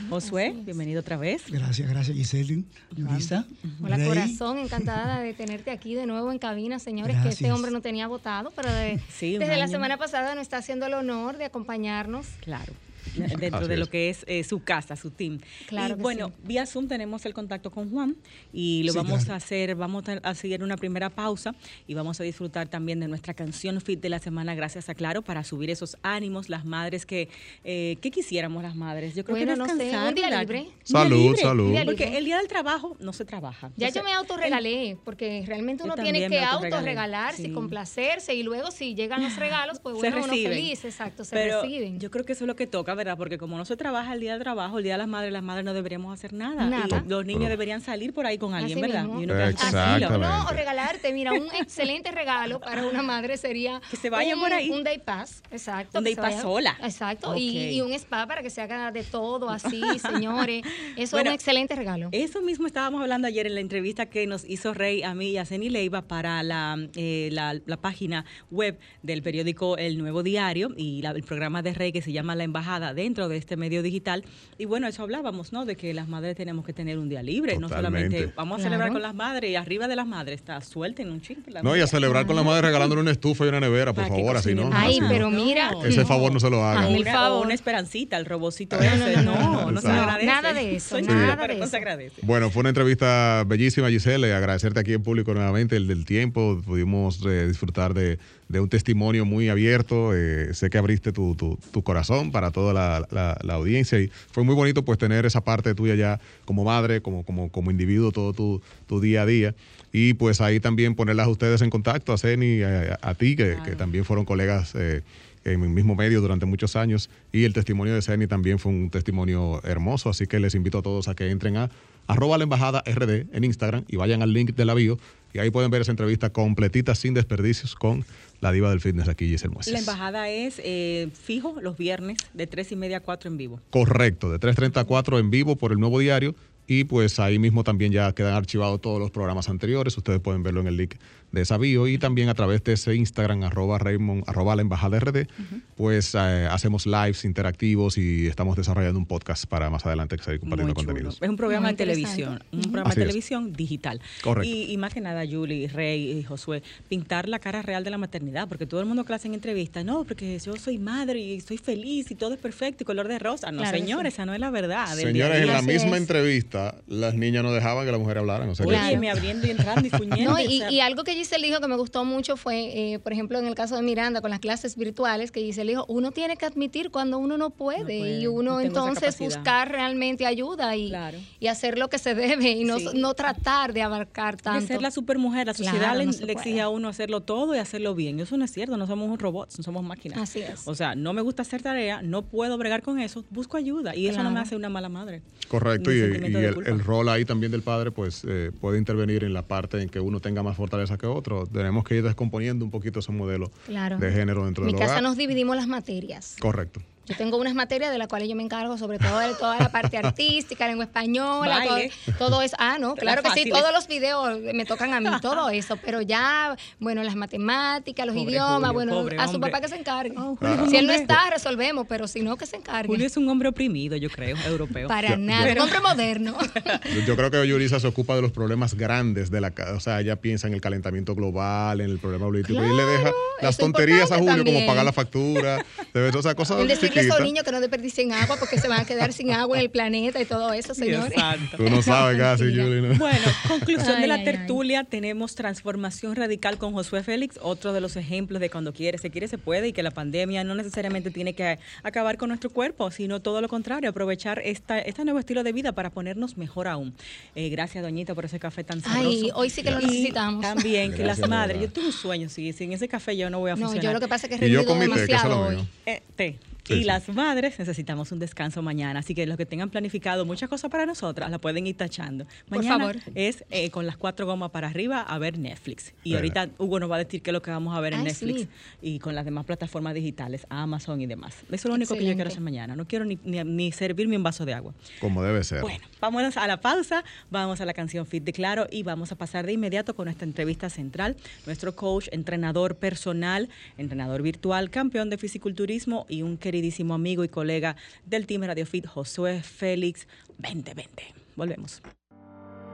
Josué, 0.09 0.53
bienvenido 0.65 0.99
otra 0.99 1.15
vez. 1.17 1.43
Gracias, 1.49 1.89
gracias 1.89 2.15
Giselle, 2.15 2.63
Luisa. 2.97 3.45
Hola 3.81 3.95
Rey. 3.95 4.07
corazón, 4.07 4.57
encantada 4.59 5.21
de 5.21 5.33
tenerte 5.33 5.71
aquí 5.71 5.95
de 5.95 6.05
nuevo 6.05 6.31
en 6.31 6.37
cabina, 6.39 6.77
señores, 6.77 7.15
que 7.23 7.29
este 7.29 7.51
hombre 7.51 7.71
no 7.71 7.81
tenía 7.81 8.07
votado, 8.07 8.51
pero 8.55 8.71
de- 8.71 8.99
Sí, 9.09 9.37
desde 9.37 9.57
la 9.57 9.67
semana 9.69 9.97
pasada 9.97 10.35
nos 10.35 10.41
está 10.43 10.57
haciendo 10.57 10.85
el 10.85 10.93
honor 10.93 11.37
de 11.37 11.45
acompañarnos. 11.45 12.27
Claro. 12.41 12.73
Dentro 13.39 13.59
Así 13.59 13.67
de 13.67 13.77
lo 13.77 13.87
que 13.87 14.09
es 14.09 14.23
eh, 14.27 14.43
su 14.43 14.63
casa, 14.63 14.95
su 14.95 15.11
team. 15.11 15.39
Claro 15.67 15.93
y 15.93 15.97
que 15.97 16.01
bueno, 16.03 16.27
sí. 16.27 16.33
vía 16.47 16.65
Zoom 16.65 16.87
tenemos 16.87 17.25
el 17.25 17.33
contacto 17.33 17.71
con 17.71 17.89
Juan 17.89 18.15
y 18.53 18.83
lo 18.83 18.91
Sí, 18.93 18.97
vamos 18.97 19.19
claro. 19.19 19.33
a 19.33 19.35
hacer, 19.37 19.75
vamos 19.75 20.03
a 20.23 20.35
seguir 20.35 20.63
una 20.63 20.77
primera 20.77 21.09
pausa 21.09 21.55
y 21.87 21.93
vamos 21.93 22.19
a 22.19 22.23
disfrutar 22.23 22.67
también 22.67 22.99
de 22.99 23.07
nuestra 23.07 23.33
canción 23.33 23.79
fit 23.81 23.99
de 24.01 24.09
la 24.09 24.19
semana, 24.19 24.55
gracias 24.55 24.89
a 24.89 24.95
Claro, 24.95 25.21
para 25.23 25.43
subir 25.43 25.69
esos 25.71 25.97
ánimos, 26.03 26.49
las 26.49 26.65
madres 26.65 27.05
que, 27.05 27.29
eh, 27.63 27.97
¿qué 28.01 28.11
quisiéramos 28.11 28.61
las 28.63 28.75
madres? 28.75 29.15
Yo 29.15 29.23
creo 29.23 29.35
Bueno, 29.37 29.53
que 29.53 29.57
no 29.57 29.65
sé, 29.65 29.97
un 29.97 30.15
día 30.15 30.39
libre. 30.39 30.59
Día 30.63 30.71
Salud, 30.83 31.17
libre. 31.17 31.41
salud. 31.41 31.75
Porque 31.85 32.17
el 32.17 32.25
día 32.25 32.37
del 32.37 32.47
trabajo 32.47 32.95
no 32.99 33.13
se 33.13 33.25
trabaja. 33.25 33.71
Ya 33.77 33.87
Entonces, 33.87 33.95
yo 33.95 34.03
me 34.03 34.13
autorregalé, 34.13 34.97
porque 35.03 35.43
realmente 35.47 35.83
uno 35.83 35.95
tiene 35.95 36.27
que 36.27 36.39
autorregalarse, 36.39 37.43
sí. 37.43 37.51
complacerse 37.51 38.33
y 38.35 38.43
luego 38.43 38.71
si 38.71 38.95
llegan 38.95 39.23
los 39.23 39.35
regalos, 39.37 39.79
pues 39.79 39.95
se 39.95 39.99
bueno, 40.01 40.17
uno 40.23 40.33
feliz, 40.33 40.83
exacto, 40.85 41.23
se 41.23 41.35
Pero 41.35 41.61
reciben. 41.61 41.99
yo 41.99 42.11
creo 42.11 42.25
que 42.25 42.33
eso 42.33 42.43
es 42.43 42.47
lo 42.47 42.55
que 42.55 42.67
toca, 42.67 42.90
¿verdad? 42.95 43.17
Porque 43.17 43.37
como 43.37 43.57
no 43.57 43.65
se 43.65 43.75
trabaja 43.77 44.13
el 44.13 44.19
día 44.19 44.33
del 44.33 44.41
trabajo, 44.41 44.77
el 44.77 44.83
día 44.83 44.93
de 44.93 44.99
las 44.99 45.07
madres, 45.07 45.31
las 45.33 45.43
madres 45.43 45.65
no 45.65 45.73
deberíamos 45.73 46.13
hacer 46.13 46.33
nada. 46.33 46.65
Nada. 46.67 47.03
Y 47.05 47.09
los 47.09 47.25
niños 47.25 47.39
Pero- 47.43 47.49
deberían 47.51 47.81
salir 47.81 48.13
por 48.13 48.25
ahí 48.25 48.37
con 48.37 48.53
alguien, 48.53 48.77
Así 48.77 48.81
¿verdad? 48.81 49.03
mismo. 49.05 49.21
Y 49.21 49.23
uno 49.25 49.39
Exactamente. 49.39 50.17
no, 50.17 50.45
o 50.45 50.49
regalarte, 50.51 51.13
mira, 51.13 51.33
un 51.33 51.47
excelente 51.59 52.11
regalo 52.11 52.59
para 52.59 52.85
una 52.87 53.01
madre 53.01 53.37
sería 53.37 53.81
Que 53.89 53.97
se 53.97 54.09
vayan 54.09 54.37
un, 54.37 54.43
por 54.43 54.53
ahí. 54.53 54.69
un 54.69 54.83
day 54.83 54.99
pass, 54.99 55.41
exacto. 55.51 55.97
Un 55.97 56.03
day 56.03 56.15
pass 56.15 56.41
sola. 56.41 56.77
Exacto, 56.83 57.35
y, 57.35 57.57
y 57.75 57.81
un 57.81 57.93
spa 57.93 58.27
para 58.27 58.41
que 58.41 58.49
se 58.49 58.61
haga 58.61 58.91
de 58.91 59.03
todo 59.03 59.49
así, 59.49 59.81
señores. 59.99 60.63
Eso 60.97 61.15
Bueno, 61.17 61.29
es 61.29 61.33
un 61.33 61.35
excelente 61.35 61.75
regalo. 61.75 62.09
Eso 62.11 62.41
mismo 62.41 62.67
estábamos 62.67 63.01
hablando 63.01 63.27
ayer 63.27 63.45
en 63.47 63.55
la 63.55 63.61
entrevista 63.61 64.05
que 64.07 64.27
nos 64.27 64.43
hizo 64.49 64.73
Rey 64.73 65.03
a 65.03 65.13
mí 65.15 65.29
y 65.31 65.37
a 65.37 65.45
Ceni 65.45 65.69
Leiva 65.69 66.01
para 66.03 66.41
la, 66.43 66.77
eh, 66.95 67.29
la, 67.31 67.59
la 67.65 67.77
página 67.77 68.25
web 68.49 68.79
del 69.03 69.21
periódico 69.23 69.77
El 69.77 69.97
Nuevo 69.97 70.23
Diario 70.23 70.69
y 70.77 71.01
la- 71.01 71.11
el 71.11 71.23
programa 71.23 71.61
de 71.61 71.73
Rey 71.73 71.91
que 71.91 72.01
se 72.01 72.11
llama 72.11 72.35
La 72.35 72.43
Embajada 72.43 72.80
dentro 72.93 73.29
de 73.29 73.37
este 73.37 73.55
medio 73.57 73.81
digital. 73.83 74.23
Y 74.57 74.65
bueno, 74.65 74.87
eso 74.87 75.03
hablábamos, 75.03 75.53
¿no? 75.53 75.65
De 75.65 75.75
que 75.75 75.93
las 75.93 76.07
madres 76.07 76.35
tenemos 76.35 76.65
que 76.65 76.73
tener 76.73 76.97
un 76.97 77.07
día 77.09 77.23
libre, 77.23 77.57
no 77.57 77.69
solamente 77.69 78.31
vamos 78.35 78.55
a 78.55 78.57
Claro. 78.61 78.69
celebrar 78.71 78.91
con 78.91 79.01
las 79.01 79.15
madres 79.15 79.51
y 79.51 79.55
arriba 79.55 79.87
de 79.87 79.95
las 79.95 80.07
madres 80.07 80.35
está 80.39 80.59
suelten 80.61 81.09
un 81.11 81.21
chip. 81.21 81.47
No, 81.63 81.75
y 81.77 81.81
a 81.81 81.87
celebrar 81.87 82.25
con 82.25 82.35
la 82.35 82.43
madre 82.43 82.63
regalándole 82.67 83.01
una 83.01 83.11
estufa 83.11 83.45
y 83.45 83.49
una 83.49 83.59
nevera, 83.59 83.93
por 83.93 84.07
favor, 84.07 84.35
así 84.37 84.53
no. 84.55 84.69
Ay, 84.73 84.91
así 84.93 84.99
no. 85.01 85.09
pero 85.09 85.29
mira, 85.29 85.71
Ese 85.85 86.05
favor 86.05 86.31
no 86.33 86.39
se 86.39 86.49
lo 86.49 86.63
haga. 86.63 86.81
Hazme 86.81 86.93
O 86.93 86.95
el 86.95 87.01
una, 87.03 87.11
favor. 87.13 87.45
una 87.45 87.53
esperancita, 87.53 88.17
el 88.17 88.25
robocito 88.25 88.77
ese. 88.79 89.21
No, 89.23 89.71
no, 89.71 89.81
se 89.81 89.87
Exacto. 89.87 90.01
agradece. 90.01 90.25
Nada 90.25 90.53
de 90.53 90.75
eso, 90.75 90.89
Soy 90.89 91.01
nada 91.03 91.35
de 91.47 91.55
no 91.55 91.63
eso. 91.63 91.67
se 91.71 91.77
agradece. 91.77 92.21
Bueno, 92.23 92.49
fue 92.49 92.61
una 92.61 92.69
entrevista 92.69 93.43
bellísima, 93.47 93.89
Giselle. 93.89 94.33
Agradecerte 94.33 94.79
aquí 94.79 94.93
en 94.93 95.03
público 95.03 95.33
nuevamente 95.33 95.75
el 95.75 95.87
del 95.87 96.05
tiempo. 96.05 96.61
Pudimos 96.65 97.19
eh, 97.25 97.47
disfrutar 97.47 97.93
de, 97.93 98.19
de 98.51 98.59
un 98.59 98.69
testimonio 98.69 99.25
muy 99.25 99.49
abierto. 99.49 100.11
Eh, 100.15 100.53
sé 100.53 100.69
que 100.69 100.77
abriste 100.77 101.11
tu, 101.11 101.35
tu- 101.35 101.57
tu 101.71 101.81
corazón 101.83 102.31
para 102.31 102.51
toda 102.51 102.73
la, 102.73 103.07
la- 103.11 103.37
la 103.43 103.53
audiencia 103.55 103.99
y 103.99 104.09
fue 104.31 104.43
muy 104.43 104.55
bonito 104.55 104.83
pues 104.83 104.97
tener 104.99 105.25
esa 105.25 105.41
parte 105.41 105.73
tuya 105.75 105.95
ya 105.95 106.19
como 106.45 106.63
madre, 106.63 107.01
como, 107.01 107.23
como, 107.23 107.49
como 107.49 107.71
individuo, 107.71 108.11
todo 108.11 108.33
tu, 108.33 108.61
tu 108.87 108.99
día 109.01 109.23
a 109.23 109.25
día. 109.25 109.55
Y 109.93 110.13
pues 110.13 110.39
ahí 110.41 110.59
también 110.59 110.95
ponerlas 110.95 111.27
a 111.27 111.29
ustedes 111.29 111.61
en 111.61 111.69
contacto, 111.69 112.13
a 112.13 112.17
Ceni, 112.17 112.61
a, 112.61 112.97
a 113.01 113.15
ti, 113.15 113.35
que, 113.35 113.57
que 113.65 113.75
también 113.75 114.05
fueron 114.05 114.25
colegas. 114.25 114.73
eh, 114.75 115.01
en 115.43 115.63
el 115.63 115.69
mismo 115.69 115.95
medio 115.95 116.21
durante 116.21 116.45
muchos 116.45 116.75
años 116.75 117.09
y 117.31 117.45
el 117.45 117.53
testimonio 117.53 117.95
de 117.95 118.03
Ceni 118.03 118.27
también 118.27 118.59
fue 118.59 118.71
un 118.71 118.91
testimonio 118.91 119.59
hermoso, 119.63 120.11
así 120.11 120.27
que 120.27 120.39
les 120.39 120.53
invito 120.53 120.77
a 120.77 120.81
todos 120.83 121.07
a 121.07 121.15
que 121.15 121.31
entren 121.31 121.57
a 121.57 121.71
arroba 122.05 122.37
la 122.37 122.43
embajada 122.43 122.83
RD 122.85 123.25
en 123.33 123.43
Instagram 123.43 123.83
y 123.87 123.95
vayan 123.95 124.21
al 124.21 124.33
link 124.33 124.55
de 124.55 124.65
la 124.65 124.75
bio 124.75 124.99
y 125.33 125.39
ahí 125.39 125.49
pueden 125.49 125.71
ver 125.71 125.81
esa 125.81 125.91
entrevista 125.91 126.31
completita 126.31 126.95
sin 126.95 127.13
desperdicios 127.13 127.75
con 127.75 128.05
la 128.39 128.51
diva 128.51 128.69
del 128.69 128.81
fitness 128.81 129.07
aquí, 129.07 129.27
Giselle 129.27 129.53
Mueces. 129.53 129.73
La 129.73 129.79
embajada 129.79 130.29
es 130.29 130.59
eh, 130.63 131.09
fijo 131.13 131.55
los 131.61 131.77
viernes 131.77 132.17
de 132.33 132.47
3 132.47 132.71
y 132.71 132.75
media 132.75 132.97
a 132.97 132.99
4 133.01 133.29
en 133.29 133.37
vivo. 133.37 133.59
Correcto, 133.69 134.31
de 134.31 134.39
3.30 134.39 134.81
a 134.81 134.83
4 134.85 135.19
en 135.19 135.29
vivo 135.29 135.55
por 135.55 135.71
el 135.71 135.79
nuevo 135.79 135.99
diario 135.99 136.35
y 136.67 136.85
pues 136.85 137.19
ahí 137.19 137.39
mismo 137.39 137.63
también 137.63 137.91
ya 137.91 138.13
quedan 138.13 138.33
archivados 138.33 138.81
todos 138.81 138.99
los 138.99 139.11
programas 139.11 139.49
anteriores, 139.49 139.97
ustedes 139.97 140.19
pueden 140.19 140.43
verlo 140.43 140.61
en 140.61 140.67
el 140.67 140.77
link 140.77 140.95
de 141.31 141.41
esa 141.41 141.57
bio 141.57 141.87
y 141.87 141.97
también 141.97 142.29
a 142.29 142.33
través 142.33 142.63
de 142.63 142.73
ese 142.73 142.95
Instagram 142.95 143.43
arroba 143.43 143.77
Raymond, 143.77 144.23
arroba 144.27 144.55
la 144.55 144.61
embajada 144.61 144.99
RD, 144.99 145.27
pues 145.75 146.13
eh, 146.15 146.47
hacemos 146.49 146.85
lives 146.85 147.25
interactivos 147.25 147.97
y 147.97 148.27
estamos 148.27 148.55
desarrollando 148.57 148.99
un 148.99 149.05
podcast 149.05 149.45
para 149.45 149.69
más 149.69 149.85
adelante 149.85 150.17
seguir 150.21 150.39
compartiendo 150.39 150.73
contenidos. 150.73 151.17
Es 151.21 151.29
un 151.29 151.37
programa 151.37 151.67
Muy 151.67 151.71
de 151.73 151.77
televisión, 151.77 152.43
un 152.51 152.61
programa 152.61 152.89
Así 152.89 152.99
de 152.99 153.03
es. 153.03 153.07
televisión 153.07 153.53
digital. 153.53 154.01
Correcto. 154.21 154.49
Y, 154.49 154.71
y 154.71 154.77
más 154.77 154.93
que 154.93 155.01
nada, 155.01 155.23
Julie, 155.29 155.67
Rey 155.67 156.19
y 156.19 156.23
Josué, 156.23 156.63
pintar 156.89 157.27
la 157.29 157.39
cara 157.39 157.61
real 157.61 157.83
de 157.83 157.89
la 157.91 157.97
maternidad, 157.97 158.47
porque 158.47 158.65
todo 158.65 158.79
el 158.81 158.85
mundo 158.85 159.03
que 159.05 159.13
hacen 159.13 159.33
entrevistas, 159.33 159.85
no, 159.85 160.03
porque 160.03 160.37
yo 160.39 160.55
soy 160.57 160.77
madre 160.77 161.19
y 161.19 161.35
estoy 161.35 161.57
feliz 161.57 162.11
y 162.11 162.15
todo 162.15 162.33
es 162.33 162.39
perfecto 162.39 162.83
y 162.83 162.85
color 162.85 163.07
de 163.07 163.19
rosa. 163.19 163.51
No, 163.51 163.59
Claro 163.61 163.73
que 163.73 163.79
señores, 163.79 164.13
sí. 164.13 164.15
esa 164.15 164.25
no 164.25 164.33
es 164.33 164.39
la 164.39 164.49
verdad. 164.49 164.87
Señores, 164.95 165.41
en 165.41 165.47
la 165.47 165.57
Así 165.59 165.67
misma 165.67 165.95
es. 165.95 166.01
entrevista 166.01 166.31
80, 166.51 166.75
las 166.87 167.13
niñas 167.15 167.43
no 167.43 167.51
dejaban 167.51 167.85
que 167.85 167.91
las 167.91 167.99
mujeres 167.99 168.21
hablaran. 168.21 168.49
O 168.49 168.55
sea, 168.55 168.65
que- 168.65 168.71
Oye, 168.75 168.97
me 168.97 169.09
abriendo 169.09 169.47
y 169.47 169.51
entrando 169.51 169.85
y 169.87 169.89
fuñendo. 169.89 170.11
No, 170.31 170.39
y, 170.39 170.45
o 170.45 170.49
sea, 170.59 170.71
y 170.71 170.79
algo 170.81 171.03
que 171.03 171.15
Giselle 171.21 171.45
dijo 171.47 171.59
que 171.59 171.67
me 171.67 171.75
gustó 171.77 172.03
mucho 172.05 172.35
fue, 172.37 172.93
eh, 172.93 172.99
por 172.99 173.13
ejemplo, 173.13 173.37
en 173.39 173.45
el 173.45 173.55
caso 173.55 173.75
de 173.75 173.81
Miranda, 173.81 174.21
con 174.21 174.31
las 174.31 174.39
clases 174.39 174.75
virtuales, 174.75 175.31
que 175.31 175.41
Giselle 175.41 175.71
dijo, 175.71 175.85
uno 175.87 176.11
tiene 176.11 176.35
que 176.37 176.45
admitir 176.45 176.89
cuando 176.91 177.17
uno 177.19 177.37
no 177.37 177.51
puede, 177.51 177.79
No 177.79 177.85
puede, 177.85 178.19
y 178.19 178.23
no 178.23 178.31
uno 178.33 178.59
entonces 178.61 179.17
buscar 179.19 179.71
realmente 179.71 180.25
ayuda 180.25 180.75
y, 180.75 180.89
Claro. 180.89 181.17
y 181.39 181.47
hacer 181.47 181.77
lo 181.77 181.89
que 181.89 181.97
se 181.99 182.15
debe 182.15 182.49
y 182.51 182.63
no, 182.63 182.79
Sí. 182.79 182.87
no 182.95 183.13
tratar 183.13 183.73
de 183.73 183.81
abarcar 183.81 184.37
de 184.37 184.43
tanto. 184.43 184.67
ser 184.67 184.81
la 184.81 184.91
supermujer, 184.91 185.47
la 185.47 185.53
sociedad 185.53 185.77
Claro, 185.79 185.99
le, 185.99 186.05
no 186.07 186.13
se 186.13 186.25
le 186.25 186.33
exige 186.33 186.61
a 186.61 186.69
uno 186.69 186.87
hacerlo 186.87 187.21
todo 187.21 187.55
y 187.55 187.59
hacerlo 187.59 187.93
bien. 187.95 188.19
Eso 188.19 188.35
no 188.37 188.45
es 188.45 188.51
cierto, 188.51 188.77
no 188.77 188.87
somos 188.87 189.09
un 189.09 189.19
robot, 189.19 189.53
no 189.57 189.63
somos 189.63 189.83
máquinas. 189.83 190.19
Así 190.19 190.39
es. 190.41 190.67
O 190.67 190.75
sea, 190.75 190.95
no 190.95 191.13
me 191.13 191.21
gusta 191.21 191.43
hacer 191.43 191.61
tarea, 191.61 192.01
no 192.01 192.23
puedo 192.23 192.57
bregar 192.57 192.81
con 192.81 192.99
eso, 192.99 193.23
busco 193.29 193.57
ayuda 193.57 193.95
y 193.95 194.07
eso 194.07 194.23
no 194.23 194.31
me 194.31 194.39
hace 194.39 194.55
una 194.55 194.69
mala 194.69 194.89
madre. 194.89 195.21
Correcto, 195.47 195.91
y, 195.91 195.97
de 195.97 196.47
el, 196.47 196.67
el 196.67 196.79
rol 196.79 197.09
ahí 197.09 197.25
también 197.25 197.51
del 197.51 197.61
padre 197.61 197.91
pues 197.91 198.23
eh, 198.27 198.51
puede 198.59 198.77
intervenir 198.77 199.23
en 199.23 199.33
la 199.33 199.41
parte 199.43 199.81
en 199.81 199.89
que 199.89 199.99
uno 199.99 200.19
tenga 200.19 200.41
más 200.43 200.55
fortaleza 200.57 200.97
que 200.97 201.05
otro. 201.15 201.45
Tenemos 201.47 201.83
que 201.83 201.95
ir 201.95 202.03
descomponiendo 202.03 202.63
un 202.65 202.71
poquito 202.71 202.99
ese 202.99 203.11
modelo 203.11 203.51
Claro. 203.65 203.97
de 203.97 204.11
género 204.11 204.45
dentro 204.45 204.63
En 204.63 204.67
mi 204.67 204.73
del 204.73 204.79
casa 204.79 204.93
hogar. 204.93 205.03
nos 205.03 205.17
dividimos 205.17 205.55
las 205.55 205.67
materias. 205.67 206.35
Correcto. 206.39 206.81
Yo 207.11 207.17
tengo 207.17 207.37
unas 207.37 207.53
materias 207.55 207.91
de 207.91 207.97
las 207.97 208.07
cuales 208.07 208.29
yo 208.29 208.35
me 208.35 208.43
encargo, 208.43 208.77
sobre 208.77 208.97
todo 208.99 209.19
de 209.19 209.33
toda 209.35 209.57
la 209.59 209.69
parte 209.69 209.97
artística, 209.97 210.65
lengua 210.67 210.85
española, 210.85 211.63
todo, 211.65 211.77
todo 212.17 212.41
eso. 212.41 212.55
Ah, 212.59 212.77
no, 212.79 212.95
claro 212.95 213.21
que 213.23 213.29
sí, 213.31 213.49
todos 213.49 213.71
los 213.73 213.87
videos 213.87 214.39
me 214.53 214.65
tocan 214.65 214.93
a 214.93 214.99
mí, 215.01 215.09
todo 215.21 215.49
eso, 215.49 215.77
pero 215.83 216.01
ya, 216.01 216.55
bueno, 216.79 217.03
las 217.03 217.15
matemáticas, 217.15 218.05
los 218.05 218.15
Pobre 218.15 218.31
idiomas, 218.31 218.71
Julio, 218.71 218.73
bueno, 219.03 219.21
a 219.21 219.27
su 219.27 219.35
hombre. 219.35 219.51
papá 219.51 219.61
que 219.61 219.67
se 219.67 219.75
encargue. 219.79 220.13
Oh, 220.17 220.35
Julio 220.37 220.67
si 220.69 220.77
él 220.77 220.87
no 220.87 220.93
está, 220.93 221.29
resolvemos, 221.31 221.85
pero 221.87 222.07
si 222.07 222.21
no, 222.21 222.37
que 222.37 222.45
se 222.45 222.55
encargue. 222.55 222.87
Julio 222.87 223.05
es 223.07 223.17
un 223.17 223.27
hombre 223.29 223.49
oprimido, 223.49 223.97
yo 223.97 224.09
creo, 224.09 224.37
europeo. 224.47 224.87
Para 224.87 225.09
Yo- 225.09 225.17
nada, 225.17 225.43
Pero- 225.43 225.63
un 225.63 225.69
hombre 225.69 225.79
moderno. 225.81 226.37
Yo, 227.07 227.15
creo 227.15 227.31
que 227.31 227.45
Yurisa 227.47 227.79
se 227.79 227.87
ocupa 227.87 228.15
de 228.15 228.21
los 228.21 228.31
problemas 228.31 228.75
grandes 228.75 229.31
de 229.31 229.41
la 229.41 229.51
casa. 229.51 229.73
O 229.73 229.79
sea, 229.79 229.99
ella 230.01 230.15
piensa 230.15 230.47
en 230.47 230.53
el 230.53 230.61
calentamiento 230.61 231.15
global, 231.15 231.81
en 231.81 231.89
el 231.89 231.99
problema 231.99 232.25
político. 232.25 232.63
y 232.63 232.75
le 232.75 232.83
deja 232.85 233.01
Claro, 233.01 233.15
las 233.41 233.57
tonterías 233.57 234.11
a 234.11 234.17
Julio, 234.17 234.43
como 234.45 234.65
pagar 234.65 234.85
la 234.85 234.93
factura, 234.93 235.65
de 235.93 236.09
o 236.09 236.21
sea, 236.21 236.35
cosas 236.35 236.59
el 236.61 236.67
a 237.01 237.15
esos 237.15 237.21
niños 237.21 237.43
que 237.43 237.51
no 237.51 237.59
desperdicien 237.59 238.11
agua 238.13 238.37
porque 238.37 238.57
se 238.59 238.67
van 238.67 238.81
a 238.81 238.85
quedar 238.85 239.13
sin 239.13 239.31
agua 239.31 239.57
en 239.57 239.63
el 239.63 239.69
planeta 239.69 240.21
y 240.21 240.25
todo 240.25 240.53
eso, 240.53 240.73
señores. 240.73 241.13
Tú 241.57 241.69
no 241.69 241.81
sabes 241.81 242.17
casi. 242.17 242.51
Yuli. 242.51 242.81
¿no? 242.81 242.95
Bueno, 242.95 243.25
conclusión 243.47 244.01
de 244.01 244.07
la 244.07 244.15
ay, 244.15 244.19
ay. 244.21 244.25
tertulia, 244.25 244.83
tenemos 244.83 245.35
transformación 245.35 246.15
radical 246.15 246.57
con 246.57 246.73
Josué 246.73 247.03
Félix, 247.03 247.37
otro 247.41 247.73
de 247.73 247.81
los 247.81 247.95
ejemplos 247.95 248.39
de 248.41 248.49
cuando 248.49 248.73
quiere, 248.73 248.97
se 248.97 249.09
quiere, 249.09 249.27
se 249.27 249.37
puede 249.37 249.69
y 249.69 249.73
que 249.73 249.83
la 249.83 249.91
pandemia 249.91 250.43
no 250.43 250.55
necesariamente 250.55 251.11
tiene 251.11 251.33
que 251.33 251.59
acabar 251.83 252.17
con 252.17 252.29
nuestro 252.29 252.49
cuerpo, 252.49 252.91
sino 252.91 253.19
todo 253.21 253.41
lo 253.41 253.47
contrario, 253.49 253.89
aprovechar 253.89 254.41
esta, 254.43 254.79
este 254.79 255.03
nuevo 255.03 255.19
estilo 255.19 255.43
de 255.43 255.51
vida 255.51 255.71
para 255.71 255.89
ponernos 255.89 256.37
mejor 256.37 256.67
aún. 256.67 256.93
Eh, 257.35 257.49
gracias, 257.49 257.83
Doñita, 257.83 258.13
por 258.15 258.25
ese 258.25 258.39
café 258.39 258.63
tan 258.63 258.81
sabroso. 258.81 259.07
Ay, 259.09 259.31
hoy 259.35 259.49
sí 259.49 259.63
que 259.63 259.71
lo 259.71 259.79
Y 259.81 259.85
necesitamos. 259.85 260.41
También 260.41 260.91
que 260.91 261.03
Gracias, 261.03 261.07
las 261.07 261.17
de 261.21 261.27
madres, 261.27 261.61
yo 261.61 261.69
tuve 261.71 261.85
un 261.87 261.91
sueño, 261.93 262.29
sí, 262.29 262.53
sin 262.53 262.73
ese 262.73 262.87
café 262.87 263.15
yo 263.17 263.29
no 263.29 263.39
voy 263.39 263.51
a 263.51 263.55
No, 263.55 263.61
funcionar. 263.61 263.83
yo 263.83 263.93
lo 263.93 263.99
que 263.99 264.07
pasa 264.07 264.27
es 264.27 264.39
que 264.39 264.45
he 264.45 264.49
yo 264.49 264.65
que 264.65 264.73
demasiado 264.73 265.47
hoy. 265.47 265.57
Eh, 265.85 266.01
té. 266.15 266.37
Sí, 266.63 266.73
y 266.73 266.77
sí. 266.79 266.83
las 266.83 267.09
madres 267.09 267.57
necesitamos 267.57 268.11
un 268.11 268.19
descanso 268.19 268.61
mañana, 268.61 268.99
así 268.99 269.15
que 269.15 269.25
los 269.25 269.37
que 269.37 269.45
tengan 269.45 269.69
planificado 269.69 270.25
muchas 270.25 270.49
cosas 270.49 270.69
para 270.69 270.85
nosotras 270.85 271.31
la 271.31 271.39
pueden 271.39 271.65
ir 271.67 271.75
tachando. 271.75 272.25
Por 272.47 272.59
Mañana 272.59 272.77
favor. 272.79 272.97
es 273.15 273.43
eh, 273.49 273.69
con 273.71 273.85
las 273.85 273.97
cuatro 273.97 274.25
gomas 274.25 274.51
para 274.51 274.67
arriba 274.67 275.01
a 275.01 275.17
ver 275.17 275.37
Netflix. 275.37 275.93
Y 276.03 276.15
ahorita 276.15 276.49
Hugo 276.57 276.79
nos 276.79 276.89
va 276.91 276.95
a 276.95 276.99
decir 276.99 277.21
qué 277.21 277.31
es 277.31 277.33
lo 277.33 277.41
que 277.41 277.51
vamos 277.51 277.75
a 277.75 277.79
ver 277.79 277.93
en 277.93 277.99
Ay, 277.99 278.05
Netflix 278.05 278.41
sí. 278.41 278.47
y 278.81 278.99
con 278.99 279.15
las 279.15 279.25
demás 279.25 279.45
plataformas 279.45 279.93
digitales, 279.93 280.45
Amazon 280.49 281.01
y 281.01 281.07
demás. 281.07 281.35
Eso 281.45 281.53
es 281.53 281.65
lo 281.65 281.73
único 281.73 281.95
que 281.95 282.05
yo 282.05 282.13
quiero 282.13 282.29
hacer 282.29 282.41
mañana. 282.41 282.75
No 282.75 282.85
quiero 282.85 283.05
ni, 283.05 283.17
ni, 283.23 283.43
ni 283.43 283.71
servirme 283.71 284.17
un 284.17 284.23
vaso 284.23 284.45
de 284.45 284.53
agua. 284.53 284.73
Como 284.99 285.23
debe 285.23 285.43
ser. 285.43 285.61
Bueno, 285.61 285.83
vámonos 285.99 286.37
a 286.37 286.47
la 286.47 286.61
pausa, 286.61 287.03
vamos 287.29 287.61
a 287.61 287.65
la 287.65 287.73
canción 287.73 288.05
Fit 288.05 288.23
de 288.23 288.33
Claro 288.33 288.67
y 288.71 288.83
vamos 288.83 289.11
a 289.11 289.15
pasar 289.15 289.45
de 289.45 289.53
inmediato 289.53 289.95
con 289.95 290.05
nuestra 290.05 290.25
entrevista 290.25 290.69
central. 290.69 291.15
Nuestro 291.45 291.75
coach, 291.75 292.07
entrenador 292.11 292.75
personal, 292.75 293.49
entrenador 293.77 294.21
virtual, 294.21 294.69
campeón 294.69 295.09
de 295.09 295.17
fisiculturismo 295.17 296.05
y 296.09 296.21
un 296.21 296.37
queridísimo 296.51 296.93
amigo 296.93 297.23
y 297.23 297.29
colega 297.29 297.77
del 298.05 298.27
Team 298.27 298.43
Radio 298.43 298.65
Fit, 298.65 298.85
Josué 298.85 299.41
Félix 299.41 300.05
2020. 300.37 301.01
Volvemos. 301.37 301.81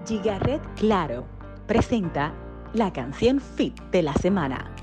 Gigaret 0.08 0.62
Claro 0.78 1.28
presenta 1.68 2.34
la 2.74 2.92
canción 2.92 3.40
Fit 3.40 3.80
de 3.92 4.02
la 4.02 4.14
semana. 4.16 4.74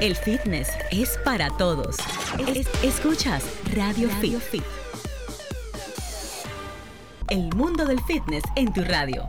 El 0.00 0.16
fitness 0.16 0.68
es 0.90 1.18
para 1.24 1.48
todos. 1.56 1.96
Es- 2.54 2.66
escuchas 2.82 3.44
Radio, 3.74 4.08
Fit. 4.10 4.62
El 7.28 7.54
mundo 7.54 7.84
del 7.86 8.00
fitness 8.02 8.42
en 8.56 8.72
tu 8.72 8.82
radio. 8.82 9.24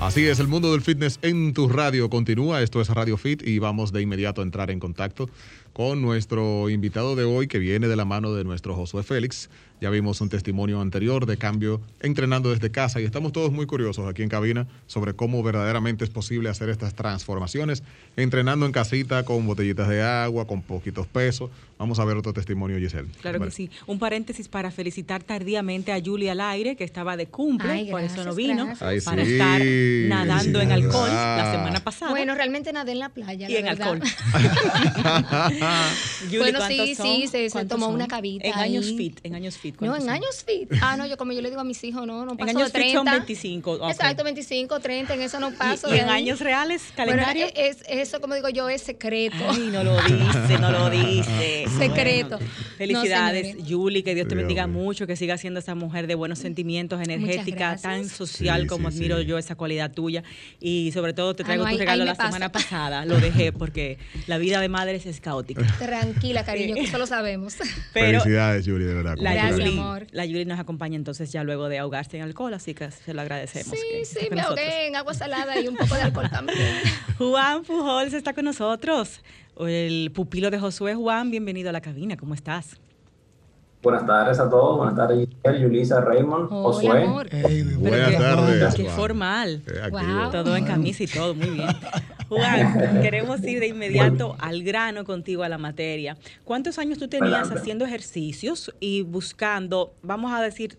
Así 0.00 0.26
es, 0.26 0.38
el 0.38 0.46
mundo 0.46 0.70
del 0.72 0.80
fitness 0.80 1.18
en 1.22 1.52
tu 1.52 1.68
radio 1.68 2.08
continúa. 2.08 2.62
Esto 2.62 2.80
es 2.80 2.88
Radio 2.88 3.16
Fit 3.16 3.42
y 3.46 3.58
vamos 3.58 3.92
de 3.92 4.00
inmediato 4.00 4.40
a 4.40 4.44
entrar 4.44 4.70
en 4.70 4.78
contacto 4.78 5.28
con 5.78 6.02
nuestro 6.02 6.68
invitado 6.70 7.14
de 7.14 7.22
hoy 7.22 7.46
que 7.46 7.60
viene 7.60 7.86
de 7.86 7.94
la 7.94 8.04
mano 8.04 8.34
de 8.34 8.42
nuestro 8.42 8.74
Josué 8.74 9.04
Félix. 9.04 9.48
Ya 9.80 9.90
vimos 9.90 10.20
un 10.20 10.28
testimonio 10.28 10.80
anterior 10.80 11.24
de 11.24 11.36
cambio 11.36 11.80
entrenando 12.00 12.50
desde 12.50 12.72
casa 12.72 13.00
y 13.00 13.04
estamos 13.04 13.30
todos 13.32 13.52
muy 13.52 13.64
curiosos 13.64 14.08
aquí 14.08 14.24
en 14.24 14.28
cabina 14.28 14.66
sobre 14.88 15.14
cómo 15.14 15.40
verdaderamente 15.40 16.02
es 16.02 16.10
posible 16.10 16.48
hacer 16.48 16.68
estas 16.68 16.94
transformaciones, 16.94 17.84
entrenando 18.16 18.66
en 18.66 18.72
casita 18.72 19.22
con 19.24 19.46
botellitas 19.46 19.88
de 19.88 20.02
agua, 20.02 20.48
con 20.48 20.62
poquitos 20.62 21.06
pesos. 21.06 21.48
Vamos 21.78 22.00
a 22.00 22.04
ver 22.04 22.16
otro 22.16 22.32
testimonio, 22.32 22.76
Giselle. 22.78 23.06
Claro 23.20 23.38
que 23.40 23.52
sí. 23.52 23.70
Un 23.86 24.00
paréntesis 24.00 24.48
para 24.48 24.72
felicitar 24.72 25.22
tardíamente 25.22 25.92
a 25.92 26.02
Julia 26.04 26.32
al 26.32 26.40
aire, 26.40 26.74
que 26.74 26.82
estaba 26.82 27.16
de 27.16 27.28
cumple, 27.28 27.70
Ay, 27.70 27.90
por 27.92 28.00
eso 28.00 28.24
no 28.24 28.34
vino. 28.34 28.74
Ay, 28.80 29.00
para 29.00 29.24
sí. 29.24 29.34
estar 29.34 29.62
nadando 29.64 30.60
en 30.60 30.72
alcohol 30.72 31.08
la 31.08 31.52
semana 31.52 31.78
pasada. 31.84 32.10
Bueno, 32.10 32.34
realmente 32.34 32.72
nadé 32.72 32.90
en 32.92 32.98
la 32.98 33.10
playa. 33.10 33.48
y 33.48 33.52
la 33.52 33.58
en 33.60 33.64
verdad. 33.66 33.92
alcohol. 33.92 34.02
Julie, 36.20 36.38
Bueno, 36.38 36.58
¿cuántos 36.58 36.86
sí, 36.88 36.94
son? 36.94 37.06
sí, 37.06 37.26
se- 37.28 37.46
se 37.46 37.50
¿Cuántos 37.50 37.76
tomó 37.76 37.86
son? 37.86 37.94
una 37.94 38.06
cabita 38.08 38.46
En 38.46 38.54
años 38.54 38.86
fit, 38.96 39.20
en 39.22 39.34
años 39.34 39.56
fit. 39.58 39.74
No, 39.74 39.78
¿cuántos 39.78 39.98
en 39.98 40.04
son? 40.06 40.14
años 40.14 40.44
fit. 40.46 40.72
Ah, 40.80 40.96
no, 40.96 41.06
yo 41.06 41.16
como 41.16 41.32
yo 41.32 41.40
le 41.40 41.48
digo 41.50 41.60
a 41.60 41.64
mis 41.64 41.82
hijos, 41.84 42.06
no, 42.06 42.24
no 42.24 42.32
En 42.32 42.36
paso 42.38 42.50
años 42.50 42.72
de 42.72 42.78
fit 42.80 42.92
30. 42.92 43.10
son 43.10 43.18
25. 43.20 43.72
ok. 43.72 43.90
Exacto, 43.90 44.24
25, 44.24 44.80
30, 44.80 45.14
en 45.14 45.22
eso 45.22 45.40
no 45.40 45.50
paso. 45.52 45.94
¿Y, 45.94 45.98
en 45.98 46.08
ahí. 46.08 46.22
años 46.22 46.40
reales, 46.40 46.82
Bueno, 46.96 47.12
calendario? 47.12 47.46
es, 47.54 47.78
eso, 47.88 48.20
como 48.20 48.34
digo 48.34 48.48
yo, 48.48 48.68
es 48.68 48.82
secreto. 48.82 49.36
Ay, 49.50 49.70
no 49.70 49.82
lo 49.84 49.96
dice, 50.02 50.58
no 50.60 50.70
lo 50.70 50.90
dice. 50.90 51.64
Secreto. 51.78 52.38
Bueno, 52.38 52.48
No, 52.68 52.76
felicidades, 52.76 53.46
señores. 53.48 53.66
Julie, 53.68 54.02
que 54.04 54.14
Dios 54.14 54.28
te 54.28 54.34
bendiga 54.34 54.66
mucho, 54.66 55.06
que 55.06 55.16
siga 55.16 55.36
siendo 55.38 55.60
esa 55.60 55.74
mujer 55.74 56.06
de 56.06 56.14
buenos 56.14 56.38
sentimientos, 56.38 57.00
energética, 57.00 57.76
tan 57.76 58.08
social 58.08 58.62
Sí, 58.62 58.66
como 58.66 58.90
sí, 58.90 58.96
admiro 58.98 59.18
sí. 59.20 59.26
yo 59.26 59.38
esa 59.38 59.54
cualidad 59.54 59.90
tuya. 59.92 60.22
Y 60.60 60.90
sobre 60.92 61.12
todo 61.12 61.34
te 61.34 61.42
Ah, 61.42 61.46
traigo 61.46 61.64
no, 61.64 61.70
tu 61.70 61.78
regalo 61.78 62.02
ahí 62.02 62.08
la 62.08 62.14
semana 62.14 62.50
pasada, 62.52 63.04
lo 63.04 63.18
dejé 63.20 63.52
porque 63.52 63.98
la 64.26 64.38
vida 64.38 64.60
de 64.60 64.68
madres 64.68 65.06
es 65.06 65.20
caótica. 65.20 65.57
Tranquila, 65.78 66.44
cariño, 66.44 66.74
que 66.74 66.82
eso 66.82 66.98
lo 66.98 67.06
sabemos. 67.06 67.56
Pero 67.92 68.20
Felicidades, 68.20 68.64
Julie, 68.66 68.86
de 68.86 68.94
verdad. 68.94 69.14
la 69.18 69.34
Gracias, 69.34 69.68
amor. 69.68 70.06
la 70.10 70.24
Julie 70.24 70.44
nos 70.44 70.58
acompaña 70.60 70.96
entonces 70.96 71.30
ya 71.32 71.44
luego 71.44 71.68
de 71.68 71.78
ahogarse 71.78 72.16
en 72.16 72.22
alcohol, 72.22 72.54
así 72.54 72.74
que 72.74 72.90
se 72.90 73.14
lo 73.14 73.20
agradecemos. 73.20 73.70
Sí, 73.78 73.86
que 73.92 74.04
sí, 74.04 74.26
me 74.30 74.36
nosotros. 74.36 74.58
ahogué 74.60 74.86
en 74.88 74.96
agua 74.96 75.14
salada 75.14 75.60
y 75.60 75.68
un 75.68 75.76
poco 75.76 75.94
de 75.94 76.02
alcohol 76.02 76.30
también. 76.30 76.58
Juan 77.18 77.62
Pujols 77.64 78.12
está 78.14 78.32
con 78.32 78.44
nosotros. 78.44 79.20
El 79.58 80.12
pupilo 80.14 80.50
de 80.50 80.58
Josué 80.60 80.94
Juan, 80.94 81.30
bienvenido 81.30 81.70
a 81.70 81.72
la 81.72 81.80
cabina, 81.80 82.16
¿cómo 82.16 82.34
estás? 82.34 82.78
Buenas 83.82 84.04
tardes 84.06 84.40
a 84.40 84.50
todos, 84.50 84.76
buenas 84.76 84.96
tardes 84.96 85.28
Yulisa, 85.60 86.00
Raymond, 86.00 86.48
Hola, 86.50 86.62
Josué. 86.62 87.06
Buenas 87.76 88.08
qué- 88.10 88.16
tardes, 88.16 88.74
Qué 88.74 88.84
formal. 88.86 89.62
Aquí, 89.84 89.90
Wow. 90.06 90.30
Todo 90.32 90.56
en 90.56 90.64
camisa 90.64 91.04
y 91.04 91.06
todo, 91.06 91.34
muy 91.34 91.50
bien. 91.50 91.68
Juan, 92.28 93.00
queremos 93.02 93.42
ir 93.44 93.60
de 93.60 93.68
inmediato 93.68 94.36
al 94.38 94.62
grano 94.62 95.04
contigo 95.04 95.42
a 95.42 95.48
la 95.48 95.58
materia. 95.58 96.16
¿Cuántos 96.44 96.78
años 96.78 96.98
tú 96.98 97.08
tenías 97.08 97.32
Adelante. 97.34 97.60
haciendo 97.60 97.84
ejercicios 97.86 98.74
y 98.80 99.02
buscando, 99.02 99.94
vamos 100.02 100.32
a 100.32 100.42
decir, 100.42 100.78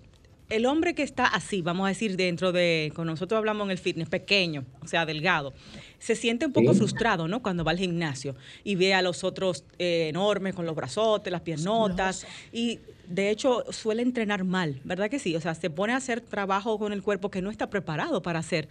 el 0.50 0.66
hombre 0.66 0.96
que 0.96 1.04
está 1.04 1.26
así, 1.28 1.62
vamos 1.62 1.86
a 1.86 1.90
decir, 1.90 2.18
dentro 2.18 2.52
de, 2.52 2.92
con 2.96 3.06
nosotros 3.06 3.38
hablamos 3.38 3.66
en 3.66 3.72
el 3.72 3.78
fitness, 3.78 4.10
pequeño, 4.10 4.66
o 4.82 4.88
sea, 4.88 5.06
delgado, 5.06 5.54
se 6.00 6.16
siente 6.16 6.46
un 6.48 6.54
poco 6.54 6.74
Sí. 6.74 6.80
frustrado, 6.80 7.28
¿no? 7.28 7.42
Cuando 7.44 7.64
va 7.64 7.70
al 7.72 7.78
gimnasio 7.78 8.36
y 8.64 8.74
ve 8.76 8.96
a 8.96 9.04
los 9.04 9.24
otros 9.24 9.64
eh, 9.78 10.08
enormes 10.10 10.56
con 10.56 10.66
los 10.66 10.76
brazotes, 10.76 11.32
las 11.32 11.42
piernotas 11.42 12.26
y 12.52 12.80
de 13.10 13.32
hecho 13.32 13.64
suele 13.72 14.04
entrenar 14.04 14.44
mal, 14.44 14.80
¿verdad 14.84 15.10
que 15.10 15.18
sí? 15.18 15.36
O 15.36 15.42
sea, 15.42 15.56
se 15.56 15.70
pone 15.70 15.94
a 15.94 15.98
hacer 15.98 16.22
trabajo 16.22 16.78
con 16.78 16.94
el 16.94 17.02
cuerpo 17.02 17.32
que 17.32 17.42
no 17.42 17.50
está 17.50 17.70
preparado 17.70 18.22
para 18.22 18.40
hacer, 18.40 18.70